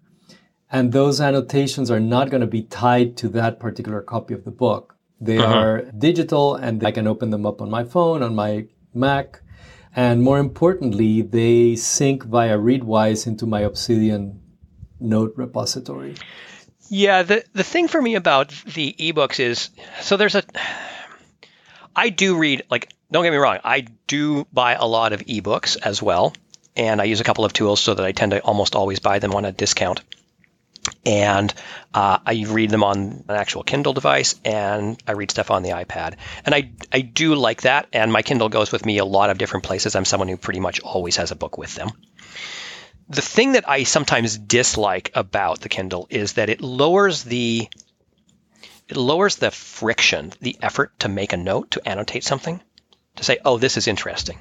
and 0.71 0.93
those 0.93 1.21
annotations 1.21 1.91
are 1.91 2.01
not 2.01 2.29
going 2.31 2.43
to 2.43 2.47
be 2.47 2.63
tied 2.63 3.17
to 3.19 3.29
that 3.31 3.59
particular 3.59 4.03
copy 4.03 4.35
of 4.35 4.45
the 4.45 4.51
book. 4.51 4.97
They 5.21 5.39
uh-huh. 5.39 5.59
are 5.59 5.83
digital, 5.97 6.57
and 6.57 6.85
I 6.85 6.91
can 6.91 7.07
open 7.07 7.31
them 7.31 7.47
up 7.47 7.63
on 7.63 7.71
my 7.71 7.85
phone, 7.85 8.23
on 8.23 8.35
my 8.35 8.67
Mac, 8.93 9.41
and 9.95 10.23
more 10.23 10.39
importantly, 10.39 11.23
they 11.23 11.77
sync 11.77 12.25
via 12.25 12.59
Readwise 12.59 13.27
into 13.27 13.47
my 13.47 13.61
Obsidian 13.61 14.42
note 15.03 15.35
repository. 15.37 16.15
Yeah, 16.89 17.23
the 17.23 17.45
the 17.53 17.65
thing 17.65 17.89
for 17.89 18.01
me 18.01 18.17
about 18.17 18.51
the 18.67 18.95
ebooks 18.99 19.41
is 19.41 19.71
so 20.01 20.17
there's 20.17 20.35
a 20.35 20.43
I 21.95 22.11
do 22.11 22.37
read 22.37 22.65
like 22.71 22.93
don't 23.11 23.25
get 23.25 23.31
me 23.31 23.39
wrong, 23.39 23.59
I 23.65 23.87
do 24.07 24.47
buy 24.53 24.75
a 24.75 24.87
lot 24.87 25.13
of 25.13 25.21
ebooks 25.21 25.77
as 25.81 26.03
well, 26.03 26.35
and 26.77 27.01
I 27.01 27.05
use 27.05 27.21
a 27.21 27.25
couple 27.25 27.45
of 27.45 27.53
tools 27.53 27.81
so 27.81 27.95
that 27.95 28.05
I 28.05 28.13
tend 28.13 28.33
to 28.33 28.41
almost 28.41 28.75
always 28.75 29.01
buy 29.01 29.19
them 29.19 29.35
on 29.35 29.45
a 29.45 29.53
discount. 29.53 30.01
And 31.07 31.53
uh, 31.95 32.19
I 32.27 32.45
read 32.49 32.71
them 32.71 32.83
on 32.83 32.99
an 33.29 33.37
actual 33.37 33.63
Kindle 33.63 33.93
device, 33.93 34.35
and 34.45 35.01
I 35.07 35.13
read 35.13 35.31
stuff 35.31 35.51
on 35.51 35.63
the 35.63 35.71
iPad. 35.71 36.17
And 36.45 36.55
I 36.55 36.73
I 36.93 37.03
do 37.03 37.37
like 37.37 37.63
that. 37.63 37.87
And 37.93 38.13
my 38.13 38.23
Kindle 38.23 38.49
goes 38.49 38.73
with 38.73 38.85
me 38.85 38.99
a 38.99 39.05
lot 39.05 39.31
of 39.31 39.39
different 39.39 39.65
places. 39.65 39.95
I'm 39.95 40.05
someone 40.05 40.29
who 40.29 40.37
pretty 40.37 40.61
much 40.61 40.81
always 40.81 41.17
has 41.17 41.31
a 41.31 41.37
book 41.37 41.57
with 41.57 41.75
them 41.75 41.91
the 43.13 43.23
thing 43.23 43.53
that 43.53 43.69
I 43.69 43.83
sometimes 43.83 44.39
dislike 44.39 45.11
about 45.15 45.61
the 45.61 45.69
Kindle 45.69 46.07
is 46.09 46.35
that 46.35 46.49
it 46.49 46.63
lowers 46.63 47.25
the 47.25 47.69
it 48.89 48.97
lowers 48.97 49.37
the 49.37 49.51
friction, 49.51 50.33
the 50.41 50.57
effort 50.61 50.99
to 51.01 51.09
make 51.09 51.33
a 51.33 51.37
note, 51.37 51.73
to 51.73 51.89
annotate 51.89 52.25
something, 52.25 52.61
to 53.17 53.25
say, 53.25 53.39
"Oh, 53.45 53.59
this 53.59 53.77
is 53.77 53.87
interesting." 53.87 54.39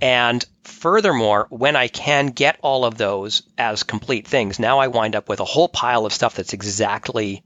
And 0.00 0.44
furthermore, 0.64 1.46
when 1.50 1.76
I 1.76 1.86
can 1.86 2.28
get 2.28 2.58
all 2.60 2.84
of 2.84 2.98
those 2.98 3.42
as 3.56 3.84
complete 3.84 4.26
things, 4.26 4.58
now 4.58 4.80
I 4.80 4.88
wind 4.88 5.14
up 5.14 5.28
with 5.28 5.38
a 5.38 5.44
whole 5.44 5.68
pile 5.68 6.04
of 6.04 6.12
stuff 6.12 6.34
that's 6.34 6.54
exactly 6.54 7.44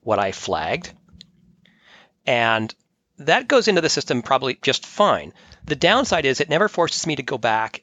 what 0.00 0.18
I 0.18 0.32
flagged. 0.32 0.90
And 2.26 2.74
that 3.18 3.46
goes 3.46 3.68
into 3.68 3.82
the 3.82 3.90
system 3.90 4.22
probably 4.22 4.58
just 4.62 4.86
fine. 4.86 5.34
The 5.66 5.76
downside 5.76 6.24
is 6.24 6.40
it 6.40 6.48
never 6.48 6.68
forces 6.68 7.06
me 7.06 7.16
to 7.16 7.22
go 7.22 7.36
back. 7.36 7.82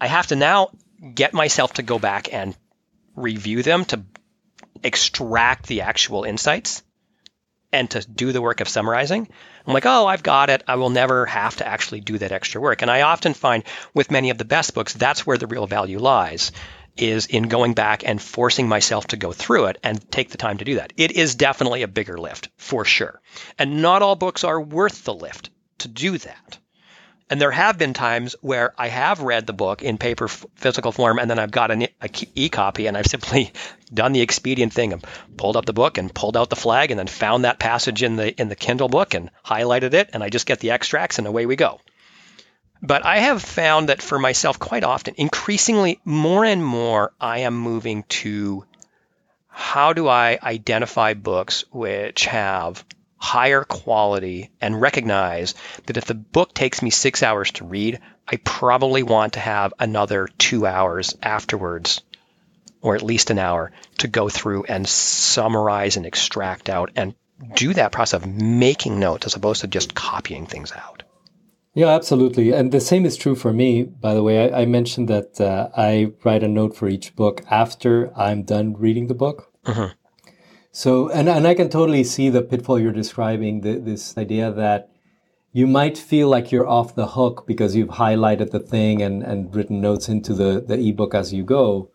I 0.00 0.06
have 0.06 0.28
to 0.28 0.36
now 0.36 0.70
get 1.14 1.34
myself 1.34 1.74
to 1.74 1.82
go 1.82 1.98
back 1.98 2.32
and 2.32 2.56
review 3.14 3.62
them 3.62 3.84
to 3.86 4.02
extract 4.82 5.66
the 5.66 5.82
actual 5.82 6.24
insights 6.24 6.82
and 7.72 7.90
to 7.90 8.06
do 8.06 8.32
the 8.32 8.42
work 8.42 8.60
of 8.60 8.68
summarizing. 8.68 9.28
I'm 9.66 9.74
like, 9.74 9.86
oh, 9.86 10.06
I've 10.06 10.22
got 10.22 10.50
it. 10.50 10.62
I 10.66 10.76
will 10.76 10.90
never 10.90 11.26
have 11.26 11.56
to 11.56 11.66
actually 11.66 12.00
do 12.00 12.18
that 12.18 12.32
extra 12.32 12.60
work. 12.60 12.82
And 12.82 12.90
I 12.90 13.02
often 13.02 13.34
find 13.34 13.64
with 13.94 14.10
many 14.10 14.30
of 14.30 14.38
the 14.38 14.44
best 14.44 14.74
books, 14.74 14.92
that's 14.92 15.26
where 15.26 15.38
the 15.38 15.46
real 15.46 15.66
value 15.66 15.98
lies 15.98 16.52
is 16.96 17.26
in 17.26 17.44
going 17.44 17.74
back 17.74 18.06
and 18.06 18.22
forcing 18.22 18.68
myself 18.68 19.08
to 19.08 19.16
go 19.16 19.32
through 19.32 19.66
it 19.66 19.78
and 19.82 20.10
take 20.10 20.30
the 20.30 20.38
time 20.38 20.58
to 20.58 20.64
do 20.64 20.76
that. 20.76 20.92
It 20.96 21.12
is 21.12 21.34
definitely 21.34 21.82
a 21.82 21.88
bigger 21.88 22.16
lift 22.16 22.48
for 22.56 22.84
sure. 22.84 23.20
And 23.58 23.82
not 23.82 24.02
all 24.02 24.16
books 24.16 24.44
are 24.44 24.60
worth 24.60 25.04
the 25.04 25.14
lift 25.14 25.50
to 25.78 25.88
do 25.88 26.16
that. 26.18 26.58
And 27.28 27.40
there 27.40 27.50
have 27.50 27.76
been 27.76 27.92
times 27.92 28.36
where 28.40 28.72
I 28.78 28.86
have 28.88 29.20
read 29.20 29.46
the 29.46 29.52
book 29.52 29.82
in 29.82 29.98
paper 29.98 30.28
physical 30.28 30.92
form 30.92 31.18
and 31.18 31.28
then 31.28 31.40
I've 31.40 31.50
got 31.50 31.72
an 31.72 31.88
e 32.34 32.48
copy 32.48 32.86
and 32.86 32.96
I've 32.96 33.06
simply 33.16 33.52
done 33.92 34.12
the 34.12 34.20
expedient 34.20 34.72
thing 34.72 34.92
of 34.92 35.04
pulled 35.36 35.56
up 35.56 35.66
the 35.66 35.72
book 35.72 35.98
and 35.98 36.14
pulled 36.14 36.36
out 36.36 36.50
the 36.50 36.56
flag 36.56 36.90
and 36.90 36.98
then 36.98 37.08
found 37.08 37.44
that 37.44 37.58
passage 37.58 38.02
in 38.02 38.16
the 38.16 38.40
in 38.40 38.48
the 38.48 38.54
Kindle 38.54 38.88
book 38.88 39.14
and 39.14 39.30
highlighted 39.44 39.94
it 39.94 40.10
and 40.12 40.22
I 40.22 40.28
just 40.28 40.46
get 40.46 40.60
the 40.60 40.70
extracts 40.70 41.18
and 41.18 41.26
away 41.26 41.46
we 41.46 41.56
go. 41.56 41.80
But 42.80 43.04
I 43.04 43.18
have 43.18 43.42
found 43.42 43.88
that 43.88 44.02
for 44.02 44.18
myself 44.18 44.58
quite 44.58 44.84
often, 44.84 45.14
increasingly 45.16 45.98
more 46.04 46.44
and 46.44 46.64
more 46.64 47.12
I 47.20 47.40
am 47.40 47.56
moving 47.56 48.04
to 48.20 48.64
how 49.48 49.94
do 49.94 50.06
I 50.06 50.38
identify 50.42 51.14
books 51.14 51.64
which 51.70 52.26
have 52.26 52.84
higher 53.16 53.64
quality 53.64 54.50
and 54.60 54.80
recognize 54.80 55.54
that 55.86 55.96
if 55.96 56.04
the 56.04 56.14
book 56.14 56.54
takes 56.54 56.82
me 56.82 56.90
six 56.90 57.22
hours 57.22 57.50
to 57.52 57.64
read, 57.64 58.00
I 58.28 58.36
probably 58.36 59.02
want 59.02 59.34
to 59.34 59.40
have 59.40 59.72
another 59.78 60.28
two 60.38 60.66
hours 60.66 61.16
afterwards, 61.22 62.02
or 62.82 62.94
at 62.94 63.02
least 63.02 63.30
an 63.30 63.38
hour, 63.38 63.72
to 63.98 64.08
go 64.08 64.28
through 64.28 64.64
and 64.64 64.86
summarize 64.86 65.96
and 65.96 66.06
extract 66.06 66.68
out 66.68 66.90
and 66.96 67.14
do 67.54 67.74
that 67.74 67.92
process 67.92 68.22
of 68.22 68.26
making 68.26 68.98
notes 68.98 69.26
as 69.26 69.34
opposed 69.34 69.60
to 69.60 69.66
just 69.66 69.94
copying 69.94 70.46
things 70.46 70.72
out. 70.72 71.02
Yeah, 71.74 71.88
absolutely. 71.88 72.52
And 72.52 72.72
the 72.72 72.80
same 72.80 73.04
is 73.04 73.18
true 73.18 73.34
for 73.34 73.52
me, 73.52 73.82
by 73.82 74.14
the 74.14 74.22
way. 74.22 74.50
I, 74.50 74.62
I 74.62 74.64
mentioned 74.64 75.08
that 75.08 75.38
uh, 75.38 75.68
I 75.76 76.12
write 76.24 76.42
a 76.42 76.48
note 76.48 76.74
for 76.74 76.88
each 76.88 77.14
book 77.14 77.42
after 77.50 78.18
I'm 78.18 78.44
done 78.44 78.72
reading 78.78 79.08
the 79.08 79.14
book. 79.14 79.52
Mm-hmm. 79.66 79.92
So, 80.76 81.08
and, 81.08 81.26
and 81.26 81.46
I 81.46 81.54
can 81.54 81.70
totally 81.70 82.04
see 82.04 82.28
the 82.28 82.42
pitfall 82.42 82.78
you're 82.78 82.92
describing, 82.92 83.62
the, 83.62 83.78
this 83.78 84.14
idea 84.18 84.52
that 84.52 84.90
you 85.50 85.66
might 85.66 85.96
feel 85.96 86.28
like 86.28 86.52
you're 86.52 86.68
off 86.68 86.94
the 86.94 87.06
hook 87.06 87.46
because 87.46 87.74
you've 87.74 87.88
highlighted 87.88 88.50
the 88.50 88.60
thing 88.60 89.00
and, 89.00 89.22
and 89.22 89.56
written 89.56 89.80
notes 89.80 90.06
into 90.06 90.34
the, 90.34 90.60
the 90.60 90.78
ebook 90.78 91.14
as 91.14 91.32
you 91.32 91.44
go. 91.44 91.90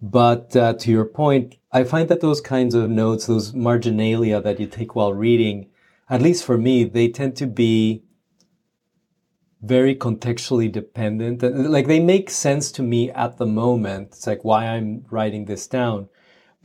But 0.00 0.54
uh, 0.54 0.74
to 0.74 0.90
your 0.92 1.04
point, 1.04 1.56
I 1.72 1.82
find 1.82 2.08
that 2.08 2.20
those 2.20 2.40
kinds 2.40 2.76
of 2.76 2.88
notes, 2.88 3.26
those 3.26 3.52
marginalia 3.54 4.40
that 4.40 4.60
you 4.60 4.68
take 4.68 4.94
while 4.94 5.12
reading, 5.12 5.68
at 6.08 6.22
least 6.22 6.44
for 6.44 6.56
me, 6.56 6.84
they 6.84 7.08
tend 7.08 7.34
to 7.38 7.46
be 7.48 8.04
very 9.60 9.96
contextually 9.96 10.70
dependent. 10.70 11.42
Like 11.42 11.88
they 11.88 11.98
make 11.98 12.30
sense 12.30 12.70
to 12.70 12.84
me 12.84 13.10
at 13.10 13.38
the 13.38 13.46
moment. 13.46 14.10
It's 14.12 14.28
like 14.28 14.44
why 14.44 14.66
I'm 14.66 15.04
writing 15.10 15.46
this 15.46 15.66
down. 15.66 16.08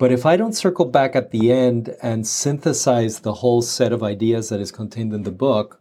But 0.01 0.11
if 0.11 0.25
I 0.25 0.35
don't 0.35 0.53
circle 0.53 0.85
back 0.85 1.15
at 1.15 1.29
the 1.29 1.51
end 1.51 1.95
and 2.01 2.25
synthesize 2.25 3.19
the 3.19 3.35
whole 3.35 3.61
set 3.61 3.93
of 3.93 4.01
ideas 4.01 4.49
that 4.49 4.59
is 4.59 4.71
contained 4.71 5.13
in 5.13 5.21
the 5.21 5.29
book, 5.29 5.79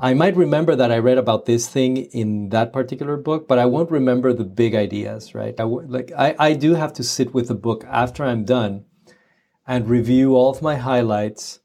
I 0.00 0.14
might 0.14 0.34
remember 0.34 0.74
that 0.74 0.90
I 0.90 0.96
read 0.96 1.18
about 1.18 1.44
this 1.44 1.68
thing 1.68 1.98
in 1.98 2.48
that 2.48 2.72
particular 2.72 3.18
book, 3.18 3.46
but 3.46 3.58
I 3.58 3.66
won't 3.66 3.90
remember 3.90 4.32
the 4.32 4.44
big 4.44 4.74
ideas, 4.74 5.34
right? 5.34 5.52
I 5.60 5.64
w- 5.64 5.86
like 5.86 6.12
I, 6.16 6.34
I 6.38 6.54
do 6.54 6.76
have 6.76 6.94
to 6.94 7.02
sit 7.02 7.34
with 7.34 7.48
the 7.48 7.54
book 7.54 7.84
after 7.90 8.24
I'm 8.24 8.46
done 8.46 8.86
and 9.66 9.86
review 9.86 10.34
all 10.34 10.48
of 10.48 10.62
my 10.62 10.76
highlights, 10.76 11.60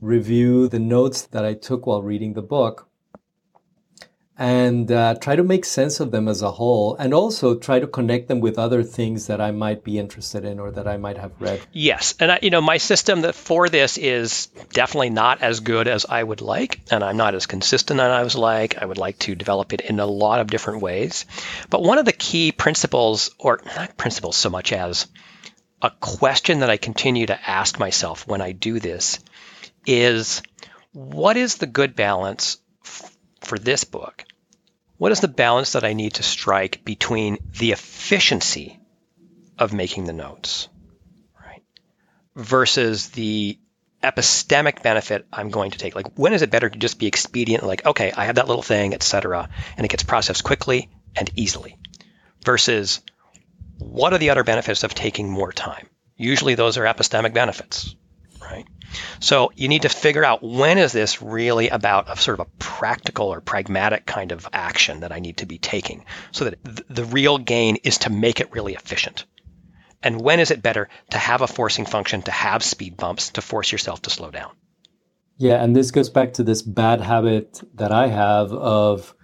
review 0.00 0.66
the 0.66 0.80
notes 0.80 1.22
that 1.22 1.44
I 1.44 1.54
took 1.54 1.86
while 1.86 2.02
reading 2.02 2.32
the 2.32 2.42
book, 2.42 2.88
and 4.38 4.90
uh, 4.90 5.14
try 5.20 5.36
to 5.36 5.44
make 5.44 5.64
sense 5.64 6.00
of 6.00 6.10
them 6.10 6.26
as 6.26 6.40
a 6.40 6.50
whole 6.50 6.96
and 6.96 7.12
also 7.12 7.54
try 7.54 7.78
to 7.78 7.86
connect 7.86 8.28
them 8.28 8.40
with 8.40 8.58
other 8.58 8.82
things 8.82 9.26
that 9.26 9.40
I 9.40 9.50
might 9.50 9.84
be 9.84 9.98
interested 9.98 10.44
in 10.44 10.58
or 10.58 10.70
that 10.70 10.88
I 10.88 10.96
might 10.96 11.18
have 11.18 11.32
read. 11.38 11.60
Yes. 11.72 12.14
And 12.18 12.32
I, 12.32 12.38
you 12.40 12.50
know, 12.50 12.62
my 12.62 12.78
system 12.78 13.22
that 13.22 13.34
for 13.34 13.68
this 13.68 13.98
is 13.98 14.46
definitely 14.72 15.10
not 15.10 15.42
as 15.42 15.60
good 15.60 15.86
as 15.86 16.06
I 16.06 16.22
would 16.22 16.40
like 16.40 16.80
and 16.90 17.04
I'm 17.04 17.18
not 17.18 17.34
as 17.34 17.46
consistent 17.46 18.00
as 18.00 18.10
I 18.10 18.22
was 18.22 18.34
like. 18.34 18.80
I 18.80 18.86
would 18.86 18.98
like 18.98 19.18
to 19.20 19.34
develop 19.34 19.74
it 19.74 19.82
in 19.82 20.00
a 20.00 20.06
lot 20.06 20.40
of 20.40 20.46
different 20.46 20.80
ways. 20.80 21.26
But 21.68 21.82
one 21.82 21.98
of 21.98 22.06
the 22.06 22.12
key 22.12 22.52
principles 22.52 23.30
or 23.38 23.60
not 23.76 23.98
principles 23.98 24.36
so 24.36 24.48
much 24.48 24.72
as 24.72 25.08
a 25.82 25.90
question 26.00 26.60
that 26.60 26.70
I 26.70 26.78
continue 26.78 27.26
to 27.26 27.50
ask 27.50 27.78
myself 27.78 28.26
when 28.26 28.40
I 28.40 28.52
do 28.52 28.80
this 28.80 29.18
is 29.84 30.42
what 30.92 31.36
is 31.36 31.56
the 31.56 31.66
good 31.66 31.96
balance 31.96 32.58
for 33.44 33.58
this 33.58 33.84
book, 33.84 34.24
what 34.96 35.12
is 35.12 35.20
the 35.20 35.28
balance 35.28 35.72
that 35.72 35.84
I 35.84 35.92
need 35.92 36.14
to 36.14 36.22
strike 36.22 36.84
between 36.84 37.38
the 37.58 37.72
efficiency 37.72 38.78
of 39.58 39.72
making 39.72 40.04
the 40.04 40.12
notes, 40.12 40.68
right, 41.44 41.62
versus 42.36 43.10
the 43.10 43.58
epistemic 44.02 44.82
benefit 44.82 45.26
I'm 45.32 45.50
going 45.50 45.72
to 45.72 45.78
take? 45.78 45.94
Like, 45.94 46.16
when 46.16 46.32
is 46.32 46.42
it 46.42 46.50
better 46.50 46.70
to 46.70 46.78
just 46.78 46.98
be 46.98 47.06
expedient, 47.06 47.64
like, 47.64 47.84
okay, 47.84 48.12
I 48.12 48.26
have 48.26 48.36
that 48.36 48.48
little 48.48 48.62
thing, 48.62 48.94
etc., 48.94 49.48
and 49.76 49.84
it 49.84 49.90
gets 49.90 50.04
processed 50.04 50.44
quickly 50.44 50.88
and 51.16 51.30
easily, 51.36 51.78
versus 52.44 53.00
what 53.78 54.12
are 54.12 54.18
the 54.18 54.30
other 54.30 54.44
benefits 54.44 54.84
of 54.84 54.94
taking 54.94 55.28
more 55.28 55.52
time? 55.52 55.88
Usually, 56.16 56.54
those 56.54 56.78
are 56.78 56.84
epistemic 56.84 57.34
benefits, 57.34 57.94
right? 58.40 58.66
So 59.20 59.52
you 59.54 59.68
need 59.68 59.82
to 59.82 59.88
figure 59.88 60.24
out 60.24 60.42
when 60.42 60.78
is 60.78 60.92
this 60.92 61.22
really 61.22 61.68
about 61.68 62.10
a 62.10 62.16
sort 62.16 62.40
of 62.40 62.46
a 62.46 62.50
practical 62.58 63.32
or 63.32 63.40
pragmatic 63.40 64.06
kind 64.06 64.32
of 64.32 64.48
action 64.52 65.00
that 65.00 65.12
I 65.12 65.18
need 65.18 65.38
to 65.38 65.46
be 65.46 65.58
taking 65.58 66.04
so 66.30 66.44
that 66.44 66.64
th- 66.64 66.86
the 66.88 67.04
real 67.04 67.38
gain 67.38 67.76
is 67.76 67.98
to 67.98 68.10
make 68.10 68.40
it 68.40 68.52
really 68.52 68.74
efficient. 68.74 69.24
And 70.02 70.20
when 70.20 70.40
is 70.40 70.50
it 70.50 70.62
better 70.62 70.88
to 71.10 71.18
have 71.18 71.42
a 71.42 71.46
forcing 71.46 71.86
function, 71.86 72.22
to 72.22 72.30
have 72.30 72.62
speed 72.62 72.96
bumps, 72.96 73.30
to 73.30 73.42
force 73.42 73.70
yourself 73.70 74.02
to 74.02 74.10
slow 74.10 74.30
down? 74.30 74.50
Yeah, 75.38 75.62
and 75.62 75.74
this 75.74 75.90
goes 75.90 76.10
back 76.10 76.34
to 76.34 76.42
this 76.42 76.62
bad 76.62 77.00
habit 77.00 77.60
that 77.74 77.92
I 77.92 78.08
have 78.08 78.52
of 78.52 79.14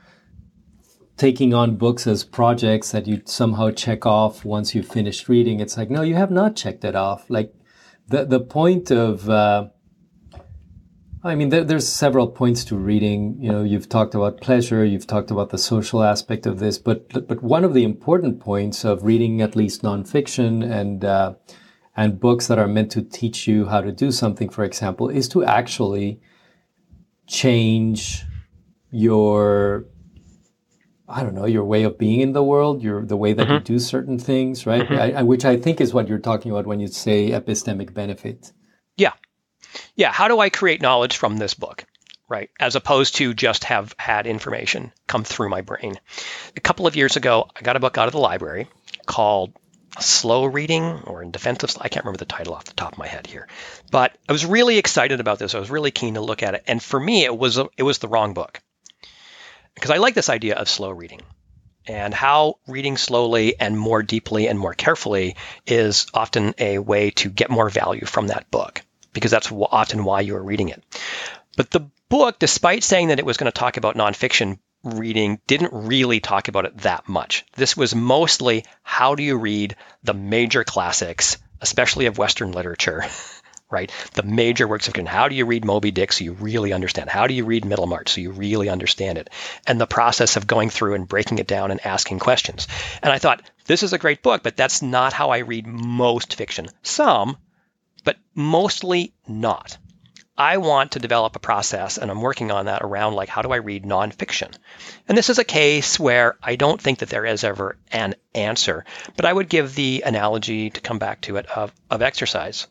taking 1.16 1.52
on 1.52 1.76
books 1.76 2.06
as 2.06 2.24
projects 2.24 2.92
that 2.92 3.06
you 3.06 3.20
somehow 3.24 3.70
check 3.70 4.06
off 4.06 4.44
once 4.44 4.74
you've 4.74 4.88
finished 4.88 5.28
reading. 5.28 5.60
It's 5.60 5.76
like, 5.76 5.90
no, 5.90 6.02
you 6.02 6.14
have 6.14 6.30
not 6.30 6.56
checked 6.56 6.84
it 6.84 6.94
off. 6.94 7.28
Like 7.28 7.52
the 8.08 8.24
the 8.24 8.40
point 8.40 8.90
of 8.90 9.28
uh, 9.28 9.68
I 11.24 11.34
mean, 11.34 11.48
there, 11.48 11.64
there's 11.64 11.88
several 11.88 12.28
points 12.28 12.64
to 12.66 12.76
reading. 12.76 13.36
You 13.40 13.50
know, 13.50 13.62
you've 13.64 13.88
talked 13.88 14.14
about 14.14 14.40
pleasure, 14.40 14.84
you've 14.84 15.06
talked 15.06 15.30
about 15.30 15.50
the 15.50 15.58
social 15.58 16.02
aspect 16.02 16.46
of 16.46 16.58
this, 16.58 16.78
but 16.78 17.26
but 17.26 17.42
one 17.42 17.64
of 17.64 17.74
the 17.74 17.84
important 17.84 18.40
points 18.40 18.84
of 18.84 19.04
reading 19.04 19.42
at 19.42 19.56
least 19.56 19.82
nonfiction 19.82 20.68
and 20.68 21.04
uh, 21.04 21.34
and 21.96 22.20
books 22.20 22.46
that 22.46 22.58
are 22.58 22.68
meant 22.68 22.92
to 22.92 23.02
teach 23.02 23.48
you 23.48 23.66
how 23.66 23.80
to 23.80 23.90
do 23.90 24.12
something, 24.12 24.48
for 24.48 24.64
example, 24.64 25.08
is 25.08 25.28
to 25.30 25.44
actually 25.44 26.20
change 27.26 28.24
your 28.90 29.84
I 31.08 31.22
don't 31.22 31.34
know, 31.34 31.46
your 31.46 31.64
way 31.64 31.84
of 31.84 31.96
being 31.96 32.20
in 32.20 32.32
the 32.32 32.42
world, 32.42 32.82
your 32.82 33.04
the 33.04 33.16
way 33.16 33.32
that 33.32 33.44
mm-hmm. 33.46 33.54
you 33.54 33.60
do 33.60 33.78
certain 33.78 34.18
things, 34.18 34.66
right? 34.66 34.86
Mm-hmm. 34.86 35.18
I, 35.18 35.22
which 35.22 35.44
I 35.44 35.56
think 35.56 35.80
is 35.80 35.94
what 35.94 36.06
you're 36.06 36.18
talking 36.18 36.52
about 36.52 36.66
when 36.66 36.80
you 36.80 36.88
say 36.88 37.30
epistemic 37.30 37.94
benefit. 37.94 38.52
Yeah, 38.96 39.12
yeah. 39.96 40.12
How 40.12 40.28
do 40.28 40.38
I 40.38 40.50
create 40.50 40.82
knowledge 40.82 41.16
from 41.16 41.38
this 41.38 41.54
book, 41.54 41.84
right? 42.28 42.50
As 42.60 42.76
opposed 42.76 43.16
to 43.16 43.32
just 43.32 43.64
have 43.64 43.94
had 43.98 44.26
information 44.26 44.92
come 45.06 45.24
through 45.24 45.48
my 45.48 45.62
brain. 45.62 45.98
A 46.56 46.60
couple 46.60 46.86
of 46.86 46.94
years 46.94 47.16
ago, 47.16 47.48
I 47.56 47.62
got 47.62 47.76
a 47.76 47.80
book 47.80 47.96
out 47.96 48.08
of 48.08 48.12
the 48.12 48.18
library 48.18 48.68
called 49.06 49.54
Slow 50.00 50.44
Reading 50.44 50.84
or 51.04 51.22
in 51.22 51.30
Defensive. 51.30 51.74
I 51.80 51.88
can't 51.88 52.04
remember 52.04 52.18
the 52.18 52.26
title 52.26 52.52
off 52.52 52.64
the 52.64 52.74
top 52.74 52.92
of 52.92 52.98
my 52.98 53.06
head 53.06 53.26
here, 53.26 53.48
but 53.90 54.14
I 54.28 54.32
was 54.32 54.44
really 54.44 54.76
excited 54.76 55.20
about 55.20 55.38
this. 55.38 55.54
I 55.54 55.58
was 55.58 55.70
really 55.70 55.90
keen 55.90 56.14
to 56.14 56.20
look 56.20 56.42
at 56.42 56.54
it, 56.54 56.64
and 56.66 56.82
for 56.82 57.00
me, 57.00 57.24
it 57.24 57.36
was 57.36 57.56
a, 57.56 57.66
it 57.78 57.82
was 57.82 57.96
the 57.96 58.08
wrong 58.08 58.34
book 58.34 58.60
because 59.78 59.90
I 59.90 59.98
like 59.98 60.14
this 60.14 60.28
idea 60.28 60.56
of 60.56 60.68
slow 60.68 60.90
reading 60.90 61.20
and 61.86 62.12
how 62.12 62.58
reading 62.66 62.96
slowly 62.96 63.58
and 63.58 63.78
more 63.78 64.02
deeply 64.02 64.46
and 64.48 64.58
more 64.58 64.74
carefully 64.74 65.36
is 65.66 66.06
often 66.12 66.54
a 66.58 66.78
way 66.78 67.10
to 67.10 67.30
get 67.30 67.50
more 67.50 67.70
value 67.70 68.04
from 68.04 68.26
that 68.26 68.50
book 68.50 68.82
because 69.12 69.30
that's 69.30 69.50
often 69.52 70.04
why 70.04 70.20
you 70.20 70.36
are 70.36 70.42
reading 70.42 70.68
it. 70.68 70.82
But 71.56 71.70
the 71.70 71.88
book, 72.08 72.38
despite 72.38 72.84
saying 72.84 73.08
that 73.08 73.18
it 73.18 73.26
was 73.26 73.36
going 73.36 73.50
to 73.50 73.58
talk 73.58 73.76
about 73.76 73.96
nonfiction 73.96 74.58
reading, 74.84 75.40
didn't 75.46 75.72
really 75.72 76.20
talk 76.20 76.48
about 76.48 76.66
it 76.66 76.78
that 76.78 77.08
much. 77.08 77.44
This 77.56 77.76
was 77.76 77.94
mostly 77.94 78.64
how 78.82 79.14
do 79.14 79.22
you 79.22 79.36
read 79.36 79.76
the 80.04 80.14
major 80.14 80.64
classics, 80.64 81.38
especially 81.60 82.06
of 82.06 82.18
Western 82.18 82.52
literature. 82.52 83.04
right? 83.70 83.92
The 84.14 84.22
major 84.22 84.66
works 84.66 84.88
of 84.88 84.94
fiction. 84.94 85.06
How 85.06 85.28
do 85.28 85.34
you 85.34 85.44
read 85.44 85.64
Moby 85.64 85.90
Dick 85.90 86.12
so 86.12 86.24
you 86.24 86.32
really 86.32 86.72
understand? 86.72 87.10
How 87.10 87.26
do 87.26 87.34
you 87.34 87.44
read 87.44 87.64
Middlemarch 87.64 88.08
so 88.08 88.20
you 88.20 88.30
really 88.30 88.68
understand 88.68 89.18
it? 89.18 89.30
And 89.66 89.80
the 89.80 89.86
process 89.86 90.36
of 90.36 90.46
going 90.46 90.70
through 90.70 90.94
and 90.94 91.08
breaking 91.08 91.38
it 91.38 91.46
down 91.46 91.70
and 91.70 91.84
asking 91.84 92.18
questions. 92.18 92.66
And 93.02 93.12
I 93.12 93.18
thought, 93.18 93.42
this 93.66 93.82
is 93.82 93.92
a 93.92 93.98
great 93.98 94.22
book, 94.22 94.42
but 94.42 94.56
that's 94.56 94.80
not 94.80 95.12
how 95.12 95.30
I 95.30 95.38
read 95.38 95.66
most 95.66 96.34
fiction. 96.34 96.68
Some, 96.82 97.36
but 98.04 98.16
mostly 98.34 99.12
not. 99.26 99.76
I 100.40 100.58
want 100.58 100.92
to 100.92 101.00
develop 101.00 101.34
a 101.34 101.40
process, 101.40 101.98
and 101.98 102.12
I'm 102.12 102.20
working 102.20 102.52
on 102.52 102.66
that 102.66 102.82
around 102.82 103.14
like 103.14 103.28
how 103.28 103.42
do 103.42 103.50
I 103.50 103.56
read 103.56 103.82
nonfiction? 103.82 104.54
And 105.08 105.18
this 105.18 105.30
is 105.30 105.40
a 105.40 105.44
case 105.44 105.98
where 105.98 106.36
I 106.40 106.54
don't 106.54 106.80
think 106.80 107.00
that 107.00 107.08
there 107.08 107.26
is 107.26 107.42
ever 107.42 107.76
an 107.90 108.14
answer, 108.36 108.84
but 109.16 109.24
I 109.24 109.32
would 109.32 109.48
give 109.48 109.74
the 109.74 110.04
analogy 110.06 110.70
to 110.70 110.80
come 110.80 111.00
back 111.00 111.22
to 111.22 111.38
it 111.38 111.46
of, 111.46 111.72
of 111.90 112.02
exercise 112.02 112.68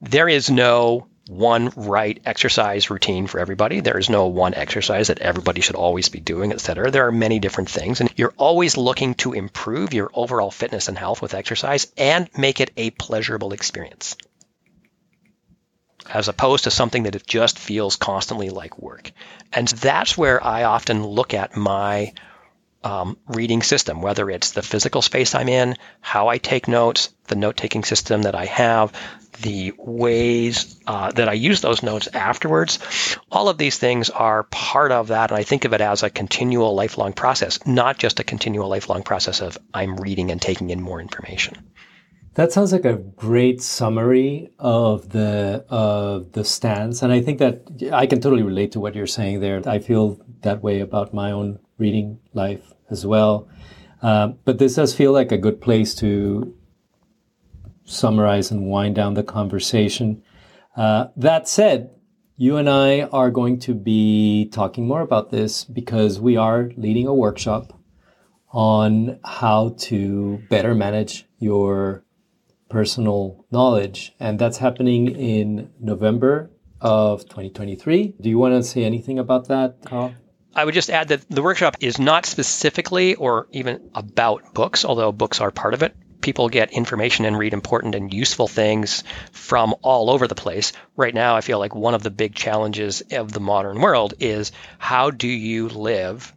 there 0.00 0.28
is 0.28 0.50
no 0.50 1.06
one 1.28 1.70
right 1.76 2.20
exercise 2.24 2.88
routine 2.88 3.26
for 3.26 3.38
everybody. 3.38 3.80
There 3.80 3.98
is 3.98 4.08
no 4.08 4.28
one 4.28 4.54
exercise 4.54 5.08
that 5.08 5.18
everybody 5.18 5.60
should 5.60 5.76
always 5.76 6.08
be 6.08 6.20
doing, 6.20 6.52
et 6.52 6.60
cetera. 6.60 6.90
There 6.90 7.06
are 7.06 7.12
many 7.12 7.38
different 7.38 7.68
things, 7.68 8.00
and 8.00 8.10
you're 8.16 8.32
always 8.38 8.78
looking 8.78 9.14
to 9.16 9.34
improve 9.34 9.92
your 9.92 10.10
overall 10.14 10.50
fitness 10.50 10.88
and 10.88 10.96
health 10.96 11.20
with 11.20 11.34
exercise 11.34 11.92
and 11.98 12.30
make 12.36 12.60
it 12.60 12.70
a 12.78 12.90
pleasurable 12.90 13.52
experience, 13.52 14.16
as 16.08 16.28
opposed 16.28 16.64
to 16.64 16.70
something 16.70 17.02
that 17.02 17.14
it 17.14 17.26
just 17.26 17.58
feels 17.58 17.96
constantly 17.96 18.48
like 18.48 18.78
work. 18.78 19.12
And 19.52 19.68
that's 19.68 20.16
where 20.16 20.42
I 20.42 20.64
often 20.64 21.06
look 21.06 21.34
at 21.34 21.54
my 21.56 22.14
um, 22.82 23.18
reading 23.26 23.62
system, 23.62 24.00
whether 24.00 24.30
it's 24.30 24.52
the 24.52 24.62
physical 24.62 25.02
space 25.02 25.34
I'm 25.34 25.48
in, 25.48 25.76
how 26.00 26.28
I 26.28 26.38
take 26.38 26.68
notes, 26.68 27.10
the 27.26 27.36
note 27.36 27.56
taking 27.58 27.84
system 27.84 28.22
that 28.22 28.34
I 28.34 28.46
have, 28.46 28.92
the 29.42 29.72
ways 29.78 30.78
uh, 30.86 31.12
that 31.12 31.28
I 31.28 31.34
use 31.34 31.60
those 31.60 31.82
notes 31.82 32.08
afterwards. 32.12 32.78
All 33.30 33.48
of 33.48 33.58
these 33.58 33.78
things 33.78 34.10
are 34.10 34.44
part 34.44 34.92
of 34.92 35.08
that. 35.08 35.30
And 35.30 35.38
I 35.38 35.42
think 35.42 35.64
of 35.64 35.72
it 35.72 35.80
as 35.80 36.02
a 36.02 36.10
continual 36.10 36.74
lifelong 36.74 37.12
process, 37.12 37.64
not 37.66 37.98
just 37.98 38.20
a 38.20 38.24
continual 38.24 38.68
lifelong 38.68 39.02
process 39.02 39.40
of 39.40 39.58
I'm 39.72 39.96
reading 39.96 40.30
and 40.30 40.40
taking 40.40 40.70
in 40.70 40.80
more 40.80 41.00
information. 41.00 41.56
That 42.34 42.52
sounds 42.52 42.72
like 42.72 42.84
a 42.84 42.94
great 42.94 43.60
summary 43.62 44.52
of 44.60 45.08
the 45.08 45.64
of 45.68 46.30
the 46.32 46.44
stance, 46.44 47.02
and 47.02 47.12
I 47.12 47.20
think 47.20 47.40
that 47.40 47.62
I 47.92 48.06
can 48.06 48.20
totally 48.20 48.44
relate 48.44 48.70
to 48.72 48.80
what 48.80 48.94
you're 48.94 49.08
saying 49.08 49.40
there. 49.40 49.60
I 49.66 49.80
feel 49.80 50.20
that 50.42 50.62
way 50.62 50.78
about 50.78 51.12
my 51.12 51.32
own 51.32 51.58
reading 51.78 52.20
life 52.34 52.62
as 52.90 53.04
well. 53.04 53.48
Uh, 54.02 54.28
but 54.44 54.58
this 54.58 54.76
does 54.76 54.94
feel 54.94 55.12
like 55.12 55.32
a 55.32 55.38
good 55.38 55.60
place 55.60 55.96
to 55.96 56.54
summarize 57.88 58.50
and 58.50 58.66
wind 58.66 58.94
down 58.94 59.14
the 59.14 59.22
conversation. 59.22 60.22
Uh, 60.76 61.08
that 61.16 61.48
said, 61.48 61.90
you 62.36 62.56
and 62.56 62.68
I 62.68 63.02
are 63.02 63.30
going 63.30 63.58
to 63.60 63.74
be 63.74 64.48
talking 64.52 64.86
more 64.86 65.00
about 65.00 65.30
this 65.30 65.64
because 65.64 66.20
we 66.20 66.36
are 66.36 66.70
leading 66.76 67.06
a 67.06 67.14
workshop 67.14 67.72
on 68.50 69.18
how 69.24 69.74
to 69.78 70.40
better 70.48 70.74
manage 70.74 71.26
your 71.38 72.04
personal 72.68 73.44
knowledge. 73.50 74.14
And 74.20 74.38
that's 74.38 74.58
happening 74.58 75.08
in 75.08 75.70
November 75.80 76.50
of 76.80 77.22
2023. 77.22 78.14
Do 78.20 78.28
you 78.28 78.38
want 78.38 78.54
to 78.54 78.62
say 78.62 78.84
anything 78.84 79.18
about 79.18 79.48
that, 79.48 79.84
Karl? 79.84 80.14
I 80.54 80.64
would 80.64 80.74
just 80.74 80.90
add 80.90 81.08
that 81.08 81.28
the 81.28 81.42
workshop 81.42 81.76
is 81.80 81.98
not 81.98 82.24
specifically 82.24 83.14
or 83.16 83.48
even 83.50 83.90
about 83.94 84.54
books, 84.54 84.84
although 84.84 85.12
books 85.12 85.40
are 85.40 85.50
part 85.50 85.74
of 85.74 85.82
it 85.82 85.94
people 86.20 86.48
get 86.48 86.72
information 86.72 87.24
and 87.24 87.38
read 87.38 87.52
important 87.52 87.94
and 87.94 88.12
useful 88.12 88.48
things 88.48 89.04
from 89.32 89.74
all 89.82 90.10
over 90.10 90.26
the 90.26 90.34
place. 90.34 90.72
Right 90.96 91.14
now, 91.14 91.36
I 91.36 91.40
feel 91.40 91.58
like 91.58 91.74
one 91.74 91.94
of 91.94 92.02
the 92.02 92.10
big 92.10 92.34
challenges 92.34 93.02
of 93.12 93.32
the 93.32 93.40
modern 93.40 93.80
world 93.80 94.14
is 94.20 94.52
how 94.78 95.10
do 95.10 95.28
you 95.28 95.68
live 95.68 96.32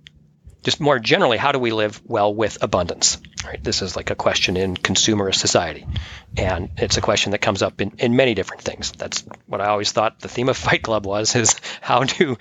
just 0.64 0.80
more 0.80 1.00
generally, 1.00 1.38
how 1.38 1.52
do 1.52 1.60
we 1.60 1.72
live 1.72 2.02
well 2.06 2.34
with 2.34 2.62
abundance? 2.62 3.18
Right? 3.44 3.64
This 3.64 3.82
is 3.82 3.96
like 3.96 4.12
a 4.12 4.16
question 4.16 4.58
in 4.58 4.76
consumerist 4.76 5.36
society. 5.36 5.88
And 6.38 6.70
it's 6.78 6.98
a 6.98 7.02
question 7.02 7.32
that 7.32 7.40
comes 7.40 7.64
up 7.64 7.82
in, 7.82 7.94
in 7.98 8.16
many 8.16 8.36
different 8.36 8.62
things. 8.62 8.92
That's 8.92 9.26
what 9.48 9.62
I 9.62 9.68
always 9.68 9.92
thought 9.92 10.20
the 10.20 10.28
theme 10.28 10.50
of 10.50 10.58
Fight 10.66 10.84
Club 10.84 11.06
was 11.06 11.36
is 11.36 11.56
how 11.82 12.04
do 12.04 12.38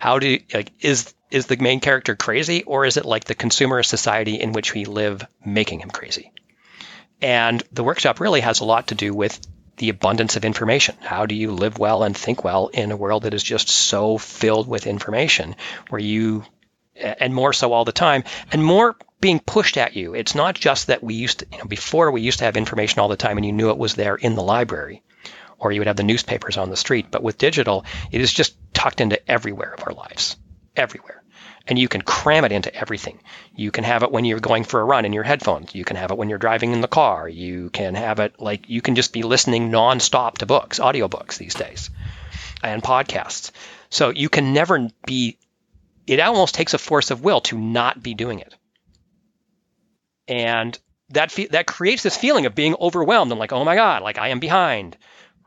how 0.00 0.18
do 0.18 0.38
like 0.52 0.72
is 0.80 1.14
is 1.30 1.46
the 1.46 1.56
main 1.56 1.78
character 1.78 2.16
crazy 2.16 2.64
or 2.64 2.84
is 2.84 2.96
it 2.96 3.04
like 3.04 3.24
the 3.24 3.36
consumerist 3.36 3.86
society 3.86 4.40
in 4.40 4.52
which 4.52 4.74
we 4.74 4.84
live 4.84 5.24
making 5.44 5.80
him 5.80 5.90
crazy? 5.90 6.32
And 7.22 7.62
the 7.72 7.84
workshop 7.84 8.20
really 8.20 8.40
has 8.40 8.60
a 8.60 8.64
lot 8.64 8.88
to 8.88 8.94
do 8.94 9.12
with 9.14 9.38
the 9.76 9.88
abundance 9.88 10.36
of 10.36 10.44
information. 10.44 10.96
How 11.00 11.26
do 11.26 11.34
you 11.34 11.52
live 11.52 11.78
well 11.78 12.02
and 12.02 12.16
think 12.16 12.44
well 12.44 12.68
in 12.68 12.92
a 12.92 12.96
world 12.96 13.22
that 13.22 13.34
is 13.34 13.42
just 13.42 13.68
so 13.68 14.18
filled 14.18 14.68
with 14.68 14.86
information 14.86 15.56
where 15.88 16.00
you 16.00 16.44
and 16.94 17.34
more 17.34 17.52
so 17.52 17.72
all 17.72 17.84
the 17.84 17.92
time, 17.92 18.24
and 18.52 18.62
more 18.62 18.96
being 19.20 19.40
pushed 19.40 19.76
at 19.76 19.96
you. 19.96 20.14
It's 20.14 20.34
not 20.34 20.54
just 20.54 20.88
that 20.88 21.02
we 21.02 21.14
used 21.14 21.40
to, 21.40 21.46
you 21.52 21.58
know, 21.58 21.64
before 21.64 22.10
we 22.10 22.20
used 22.20 22.38
to 22.38 22.44
have 22.44 22.56
information 22.56 23.00
all 23.00 23.08
the 23.08 23.16
time 23.16 23.36
and 23.36 23.46
you 23.46 23.52
knew 23.52 23.70
it 23.70 23.78
was 23.78 23.94
there 23.94 24.16
in 24.16 24.34
the 24.34 24.42
library, 24.42 25.02
or 25.58 25.72
you 25.72 25.80
would 25.80 25.86
have 25.86 25.96
the 25.96 26.02
newspapers 26.02 26.56
on 26.56 26.70
the 26.70 26.76
street. 26.76 27.06
But 27.10 27.22
with 27.22 27.38
digital, 27.38 27.84
it 28.10 28.20
is 28.20 28.32
just 28.32 28.56
tucked 28.74 29.00
into 29.00 29.30
everywhere 29.30 29.72
of 29.72 29.86
our 29.86 29.94
lives, 29.94 30.36
everywhere. 30.76 31.19
And 31.66 31.78
you 31.78 31.88
can 31.88 32.02
cram 32.02 32.44
it 32.44 32.52
into 32.52 32.74
everything. 32.74 33.20
You 33.54 33.70
can 33.70 33.84
have 33.84 34.02
it 34.02 34.10
when 34.10 34.24
you're 34.24 34.40
going 34.40 34.64
for 34.64 34.80
a 34.80 34.84
run 34.84 35.04
in 35.04 35.12
your 35.12 35.22
headphones. 35.22 35.74
You 35.74 35.84
can 35.84 35.96
have 35.96 36.10
it 36.10 36.16
when 36.16 36.28
you're 36.28 36.38
driving 36.38 36.72
in 36.72 36.80
the 36.80 36.88
car. 36.88 37.28
You 37.28 37.70
can 37.70 37.94
have 37.94 38.18
it 38.18 38.40
like 38.40 38.68
you 38.68 38.80
can 38.82 38.94
just 38.94 39.12
be 39.12 39.22
listening 39.22 39.70
nonstop 39.70 40.38
to 40.38 40.46
books, 40.46 40.78
audiobooks 40.78 41.38
these 41.38 41.54
days, 41.54 41.90
and 42.62 42.82
podcasts. 42.82 43.52
So 43.90 44.10
you 44.10 44.28
can 44.28 44.52
never 44.52 44.88
be 45.06 45.38
it 46.06 46.18
almost 46.18 46.54
takes 46.54 46.74
a 46.74 46.78
force 46.78 47.10
of 47.10 47.22
will 47.22 47.40
to 47.42 47.58
not 47.58 48.02
be 48.02 48.14
doing 48.14 48.40
it. 48.40 48.54
And 50.26 50.76
that 51.10 51.30
fe- 51.30 51.48
that 51.48 51.66
creates 51.66 52.02
this 52.02 52.16
feeling 52.16 52.46
of 52.46 52.54
being 52.54 52.74
overwhelmed 52.80 53.30
and 53.30 53.38
like, 53.38 53.52
oh 53.52 53.64
my 53.64 53.74
God, 53.74 54.02
like 54.02 54.18
I 54.18 54.28
am 54.28 54.40
behind, 54.40 54.96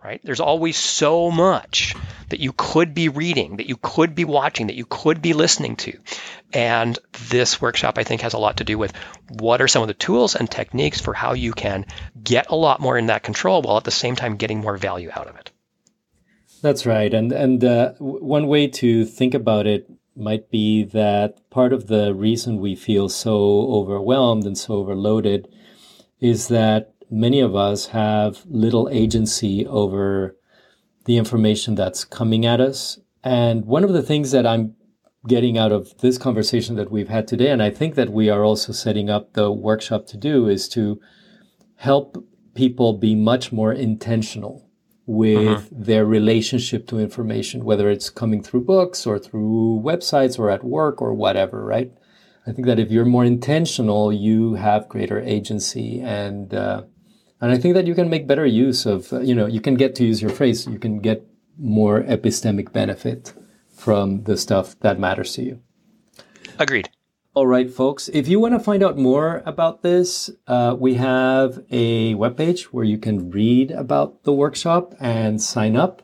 right? 0.04 0.22
There's 0.24 0.40
always 0.40 0.78
so 0.78 1.32
much 1.32 1.96
that 2.30 2.40
you 2.40 2.54
could 2.56 2.94
be 2.94 3.10
reading, 3.10 3.58
that 3.58 3.68
you 3.68 3.78
could 3.78 4.16
be 4.16 4.26
watching, 4.26 4.68
that 4.68 4.76
you 4.76 4.86
could 4.86 5.22
be 5.22 5.34
listening 5.34 5.76
to. 5.78 5.98
And 6.52 6.98
this 7.30 7.62
workshop, 7.62 7.98
I 7.98 8.04
think, 8.04 8.22
has 8.22 8.34
a 8.34 8.38
lot 8.38 8.58
to 8.58 8.64
do 8.64 8.78
with 8.78 8.94
what 9.30 9.62
are 9.62 9.68
some 9.68 9.82
of 9.82 9.88
the 9.88 9.94
tools 9.94 10.36
and 10.36 10.50
techniques 10.50 11.00
for 11.00 11.14
how 11.14 11.34
you 11.34 11.54
can 11.54 11.86
get 12.22 12.50
a 12.50 12.56
lot 12.56 12.80
more 12.80 12.98
in 12.98 13.08
that 13.08 13.24
control 13.24 13.62
while 13.62 13.78
at 13.78 13.84
the 13.84 13.92
same 13.92 14.16
time 14.16 14.38
getting 14.38 14.62
more 14.62 14.78
value 14.78 15.10
out 15.12 15.28
of 15.28 15.36
it. 15.38 15.52
That's 16.62 16.86
right. 16.86 17.14
And, 17.14 17.32
and 17.32 17.64
uh, 17.64 17.94
one 18.00 18.48
way 18.48 18.68
to 18.68 19.06
think 19.06 19.34
about 19.34 19.68
it 19.68 19.90
might 20.16 20.50
be 20.50 20.84
that 20.84 21.50
part 21.50 21.74
of 21.74 21.88
the 21.88 22.14
reason 22.14 22.58
we 22.58 22.76
feel 22.76 23.10
so 23.10 23.34
overwhelmed 23.72 24.46
and 24.46 24.58
so 24.58 24.76
overloaded 24.76 25.48
is 26.20 26.48
that 26.48 26.93
many 27.14 27.40
of 27.40 27.56
us 27.56 27.88
have 27.88 28.44
little 28.48 28.90
agency 28.92 29.68
over 29.68 30.36
the 31.06 31.18
information 31.18 31.76
that's 31.76 32.04
coming 32.04 32.46
at 32.46 32.60
us. 32.60 33.00
And 33.24 33.66
one 33.66 33.84
of 33.84 33.94
the 33.94 34.02
things 34.02 34.32
that 34.32 34.48
I'm 34.48 34.76
getting 35.28 35.58
out 35.58 35.72
of 35.72 35.98
this 36.00 36.18
conversation 36.18 36.76
that 36.76 36.92
we've 36.92 37.10
had 37.10 37.28
today, 37.28 37.52
and 37.52 37.62
I 37.62 37.70
think 37.70 37.96
that 37.96 38.10
we 38.10 38.30
are 38.30 38.44
also 38.44 38.74
setting 38.74 39.10
up 39.10 39.34
the 39.34 39.52
workshop 39.52 40.08
to 40.08 40.18
do, 40.18 40.48
is 40.48 40.68
to 40.70 41.00
help 41.76 42.18
people 42.56 42.94
be 42.98 43.16
much 43.16 43.52
more 43.52 43.72
intentional 43.72 44.68
with 45.06 45.48
uh-huh. 45.48 45.62
their 45.72 46.06
relationship 46.06 46.88
to 46.88 47.00
information, 47.00 47.64
whether 47.64 47.90
it's 47.90 48.10
coming 48.10 48.42
through 48.42 48.62
books 48.62 49.06
or 49.06 49.20
through 49.20 49.82
websites 49.86 50.40
or 50.40 50.50
at 50.50 50.64
work 50.64 51.02
or 51.02 51.14
whatever, 51.14 51.64
right? 51.64 51.92
I 52.48 52.52
think 52.52 52.66
that 52.68 52.80
if 52.80 52.92
you're 52.92 53.06
more 53.06 53.26
intentional, 53.26 54.12
you 54.12 54.56
have 54.56 54.90
greater 54.90 55.20
agency 55.20 56.02
and 56.02 56.54
uh, 56.54 56.84
and 57.44 57.52
I 57.52 57.58
think 57.58 57.76
that 57.76 57.86
you 57.86 57.94
can 57.94 58.10
make 58.10 58.26
better 58.26 58.46
use 58.46 58.86
of 58.86 59.12
uh, 59.12 59.20
you 59.20 59.36
know 59.36 59.46
you 59.46 59.60
can 59.60 59.76
get 59.76 59.96
to 59.96 60.06
use 60.06 60.22
your 60.22 60.32
phrase 60.32 60.66
you 60.66 60.80
can 60.80 61.00
get 61.00 61.28
more 61.60 62.02
epistemic 62.04 62.72
benefit 62.72 63.34
from 63.76 64.24
the 64.24 64.38
stuff 64.38 64.80
that 64.80 64.98
matters 65.00 65.34
to 65.34 65.44
you. 65.44 65.60
Agreed. 66.58 66.90
All 67.36 67.48
right, 67.48 67.70
folks. 67.70 68.08
If 68.10 68.28
you 68.28 68.40
want 68.40 68.54
to 68.54 68.60
find 68.60 68.84
out 68.84 68.96
more 68.98 69.42
about 69.46 69.82
this, 69.82 70.30
uh, 70.48 70.76
we 70.80 70.94
have 70.96 71.64
a 71.72 72.14
webpage 72.14 72.66
where 72.66 72.86
you 72.86 73.00
can 73.00 73.32
read 73.32 73.72
about 73.72 74.24
the 74.24 74.32
workshop 74.32 74.94
and 75.00 75.42
sign 75.42 75.76
up. 75.76 76.04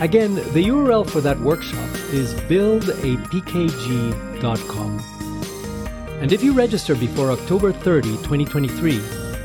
Again, 0.00 0.34
the 0.34 0.64
URL 0.64 1.08
for 1.08 1.20
that 1.20 1.38
workshop 1.38 1.88
is 2.10 2.34
buildapkg.com. 2.34 5.19
And 6.20 6.32
if 6.32 6.42
you 6.42 6.52
register 6.52 6.94
before 6.94 7.30
October 7.30 7.72
30, 7.72 8.10
2023, 8.18 9.00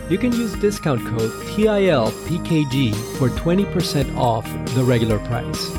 you 0.10 0.18
can 0.18 0.32
use 0.34 0.54
discount 0.56 1.06
code 1.08 1.32
TILPKG 1.56 2.94
for 3.18 3.30
20% 3.30 4.18
off 4.18 4.46
the 4.76 4.84
regular 4.84 5.20
price. 5.20 5.70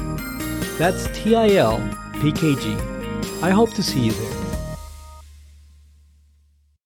That's 0.79 1.07
TILPKG 1.09 2.97
I 3.43 3.51
hope 3.51 3.75
to 3.75 3.83
see 3.83 4.01
you 4.01 4.13
there. 4.13 4.46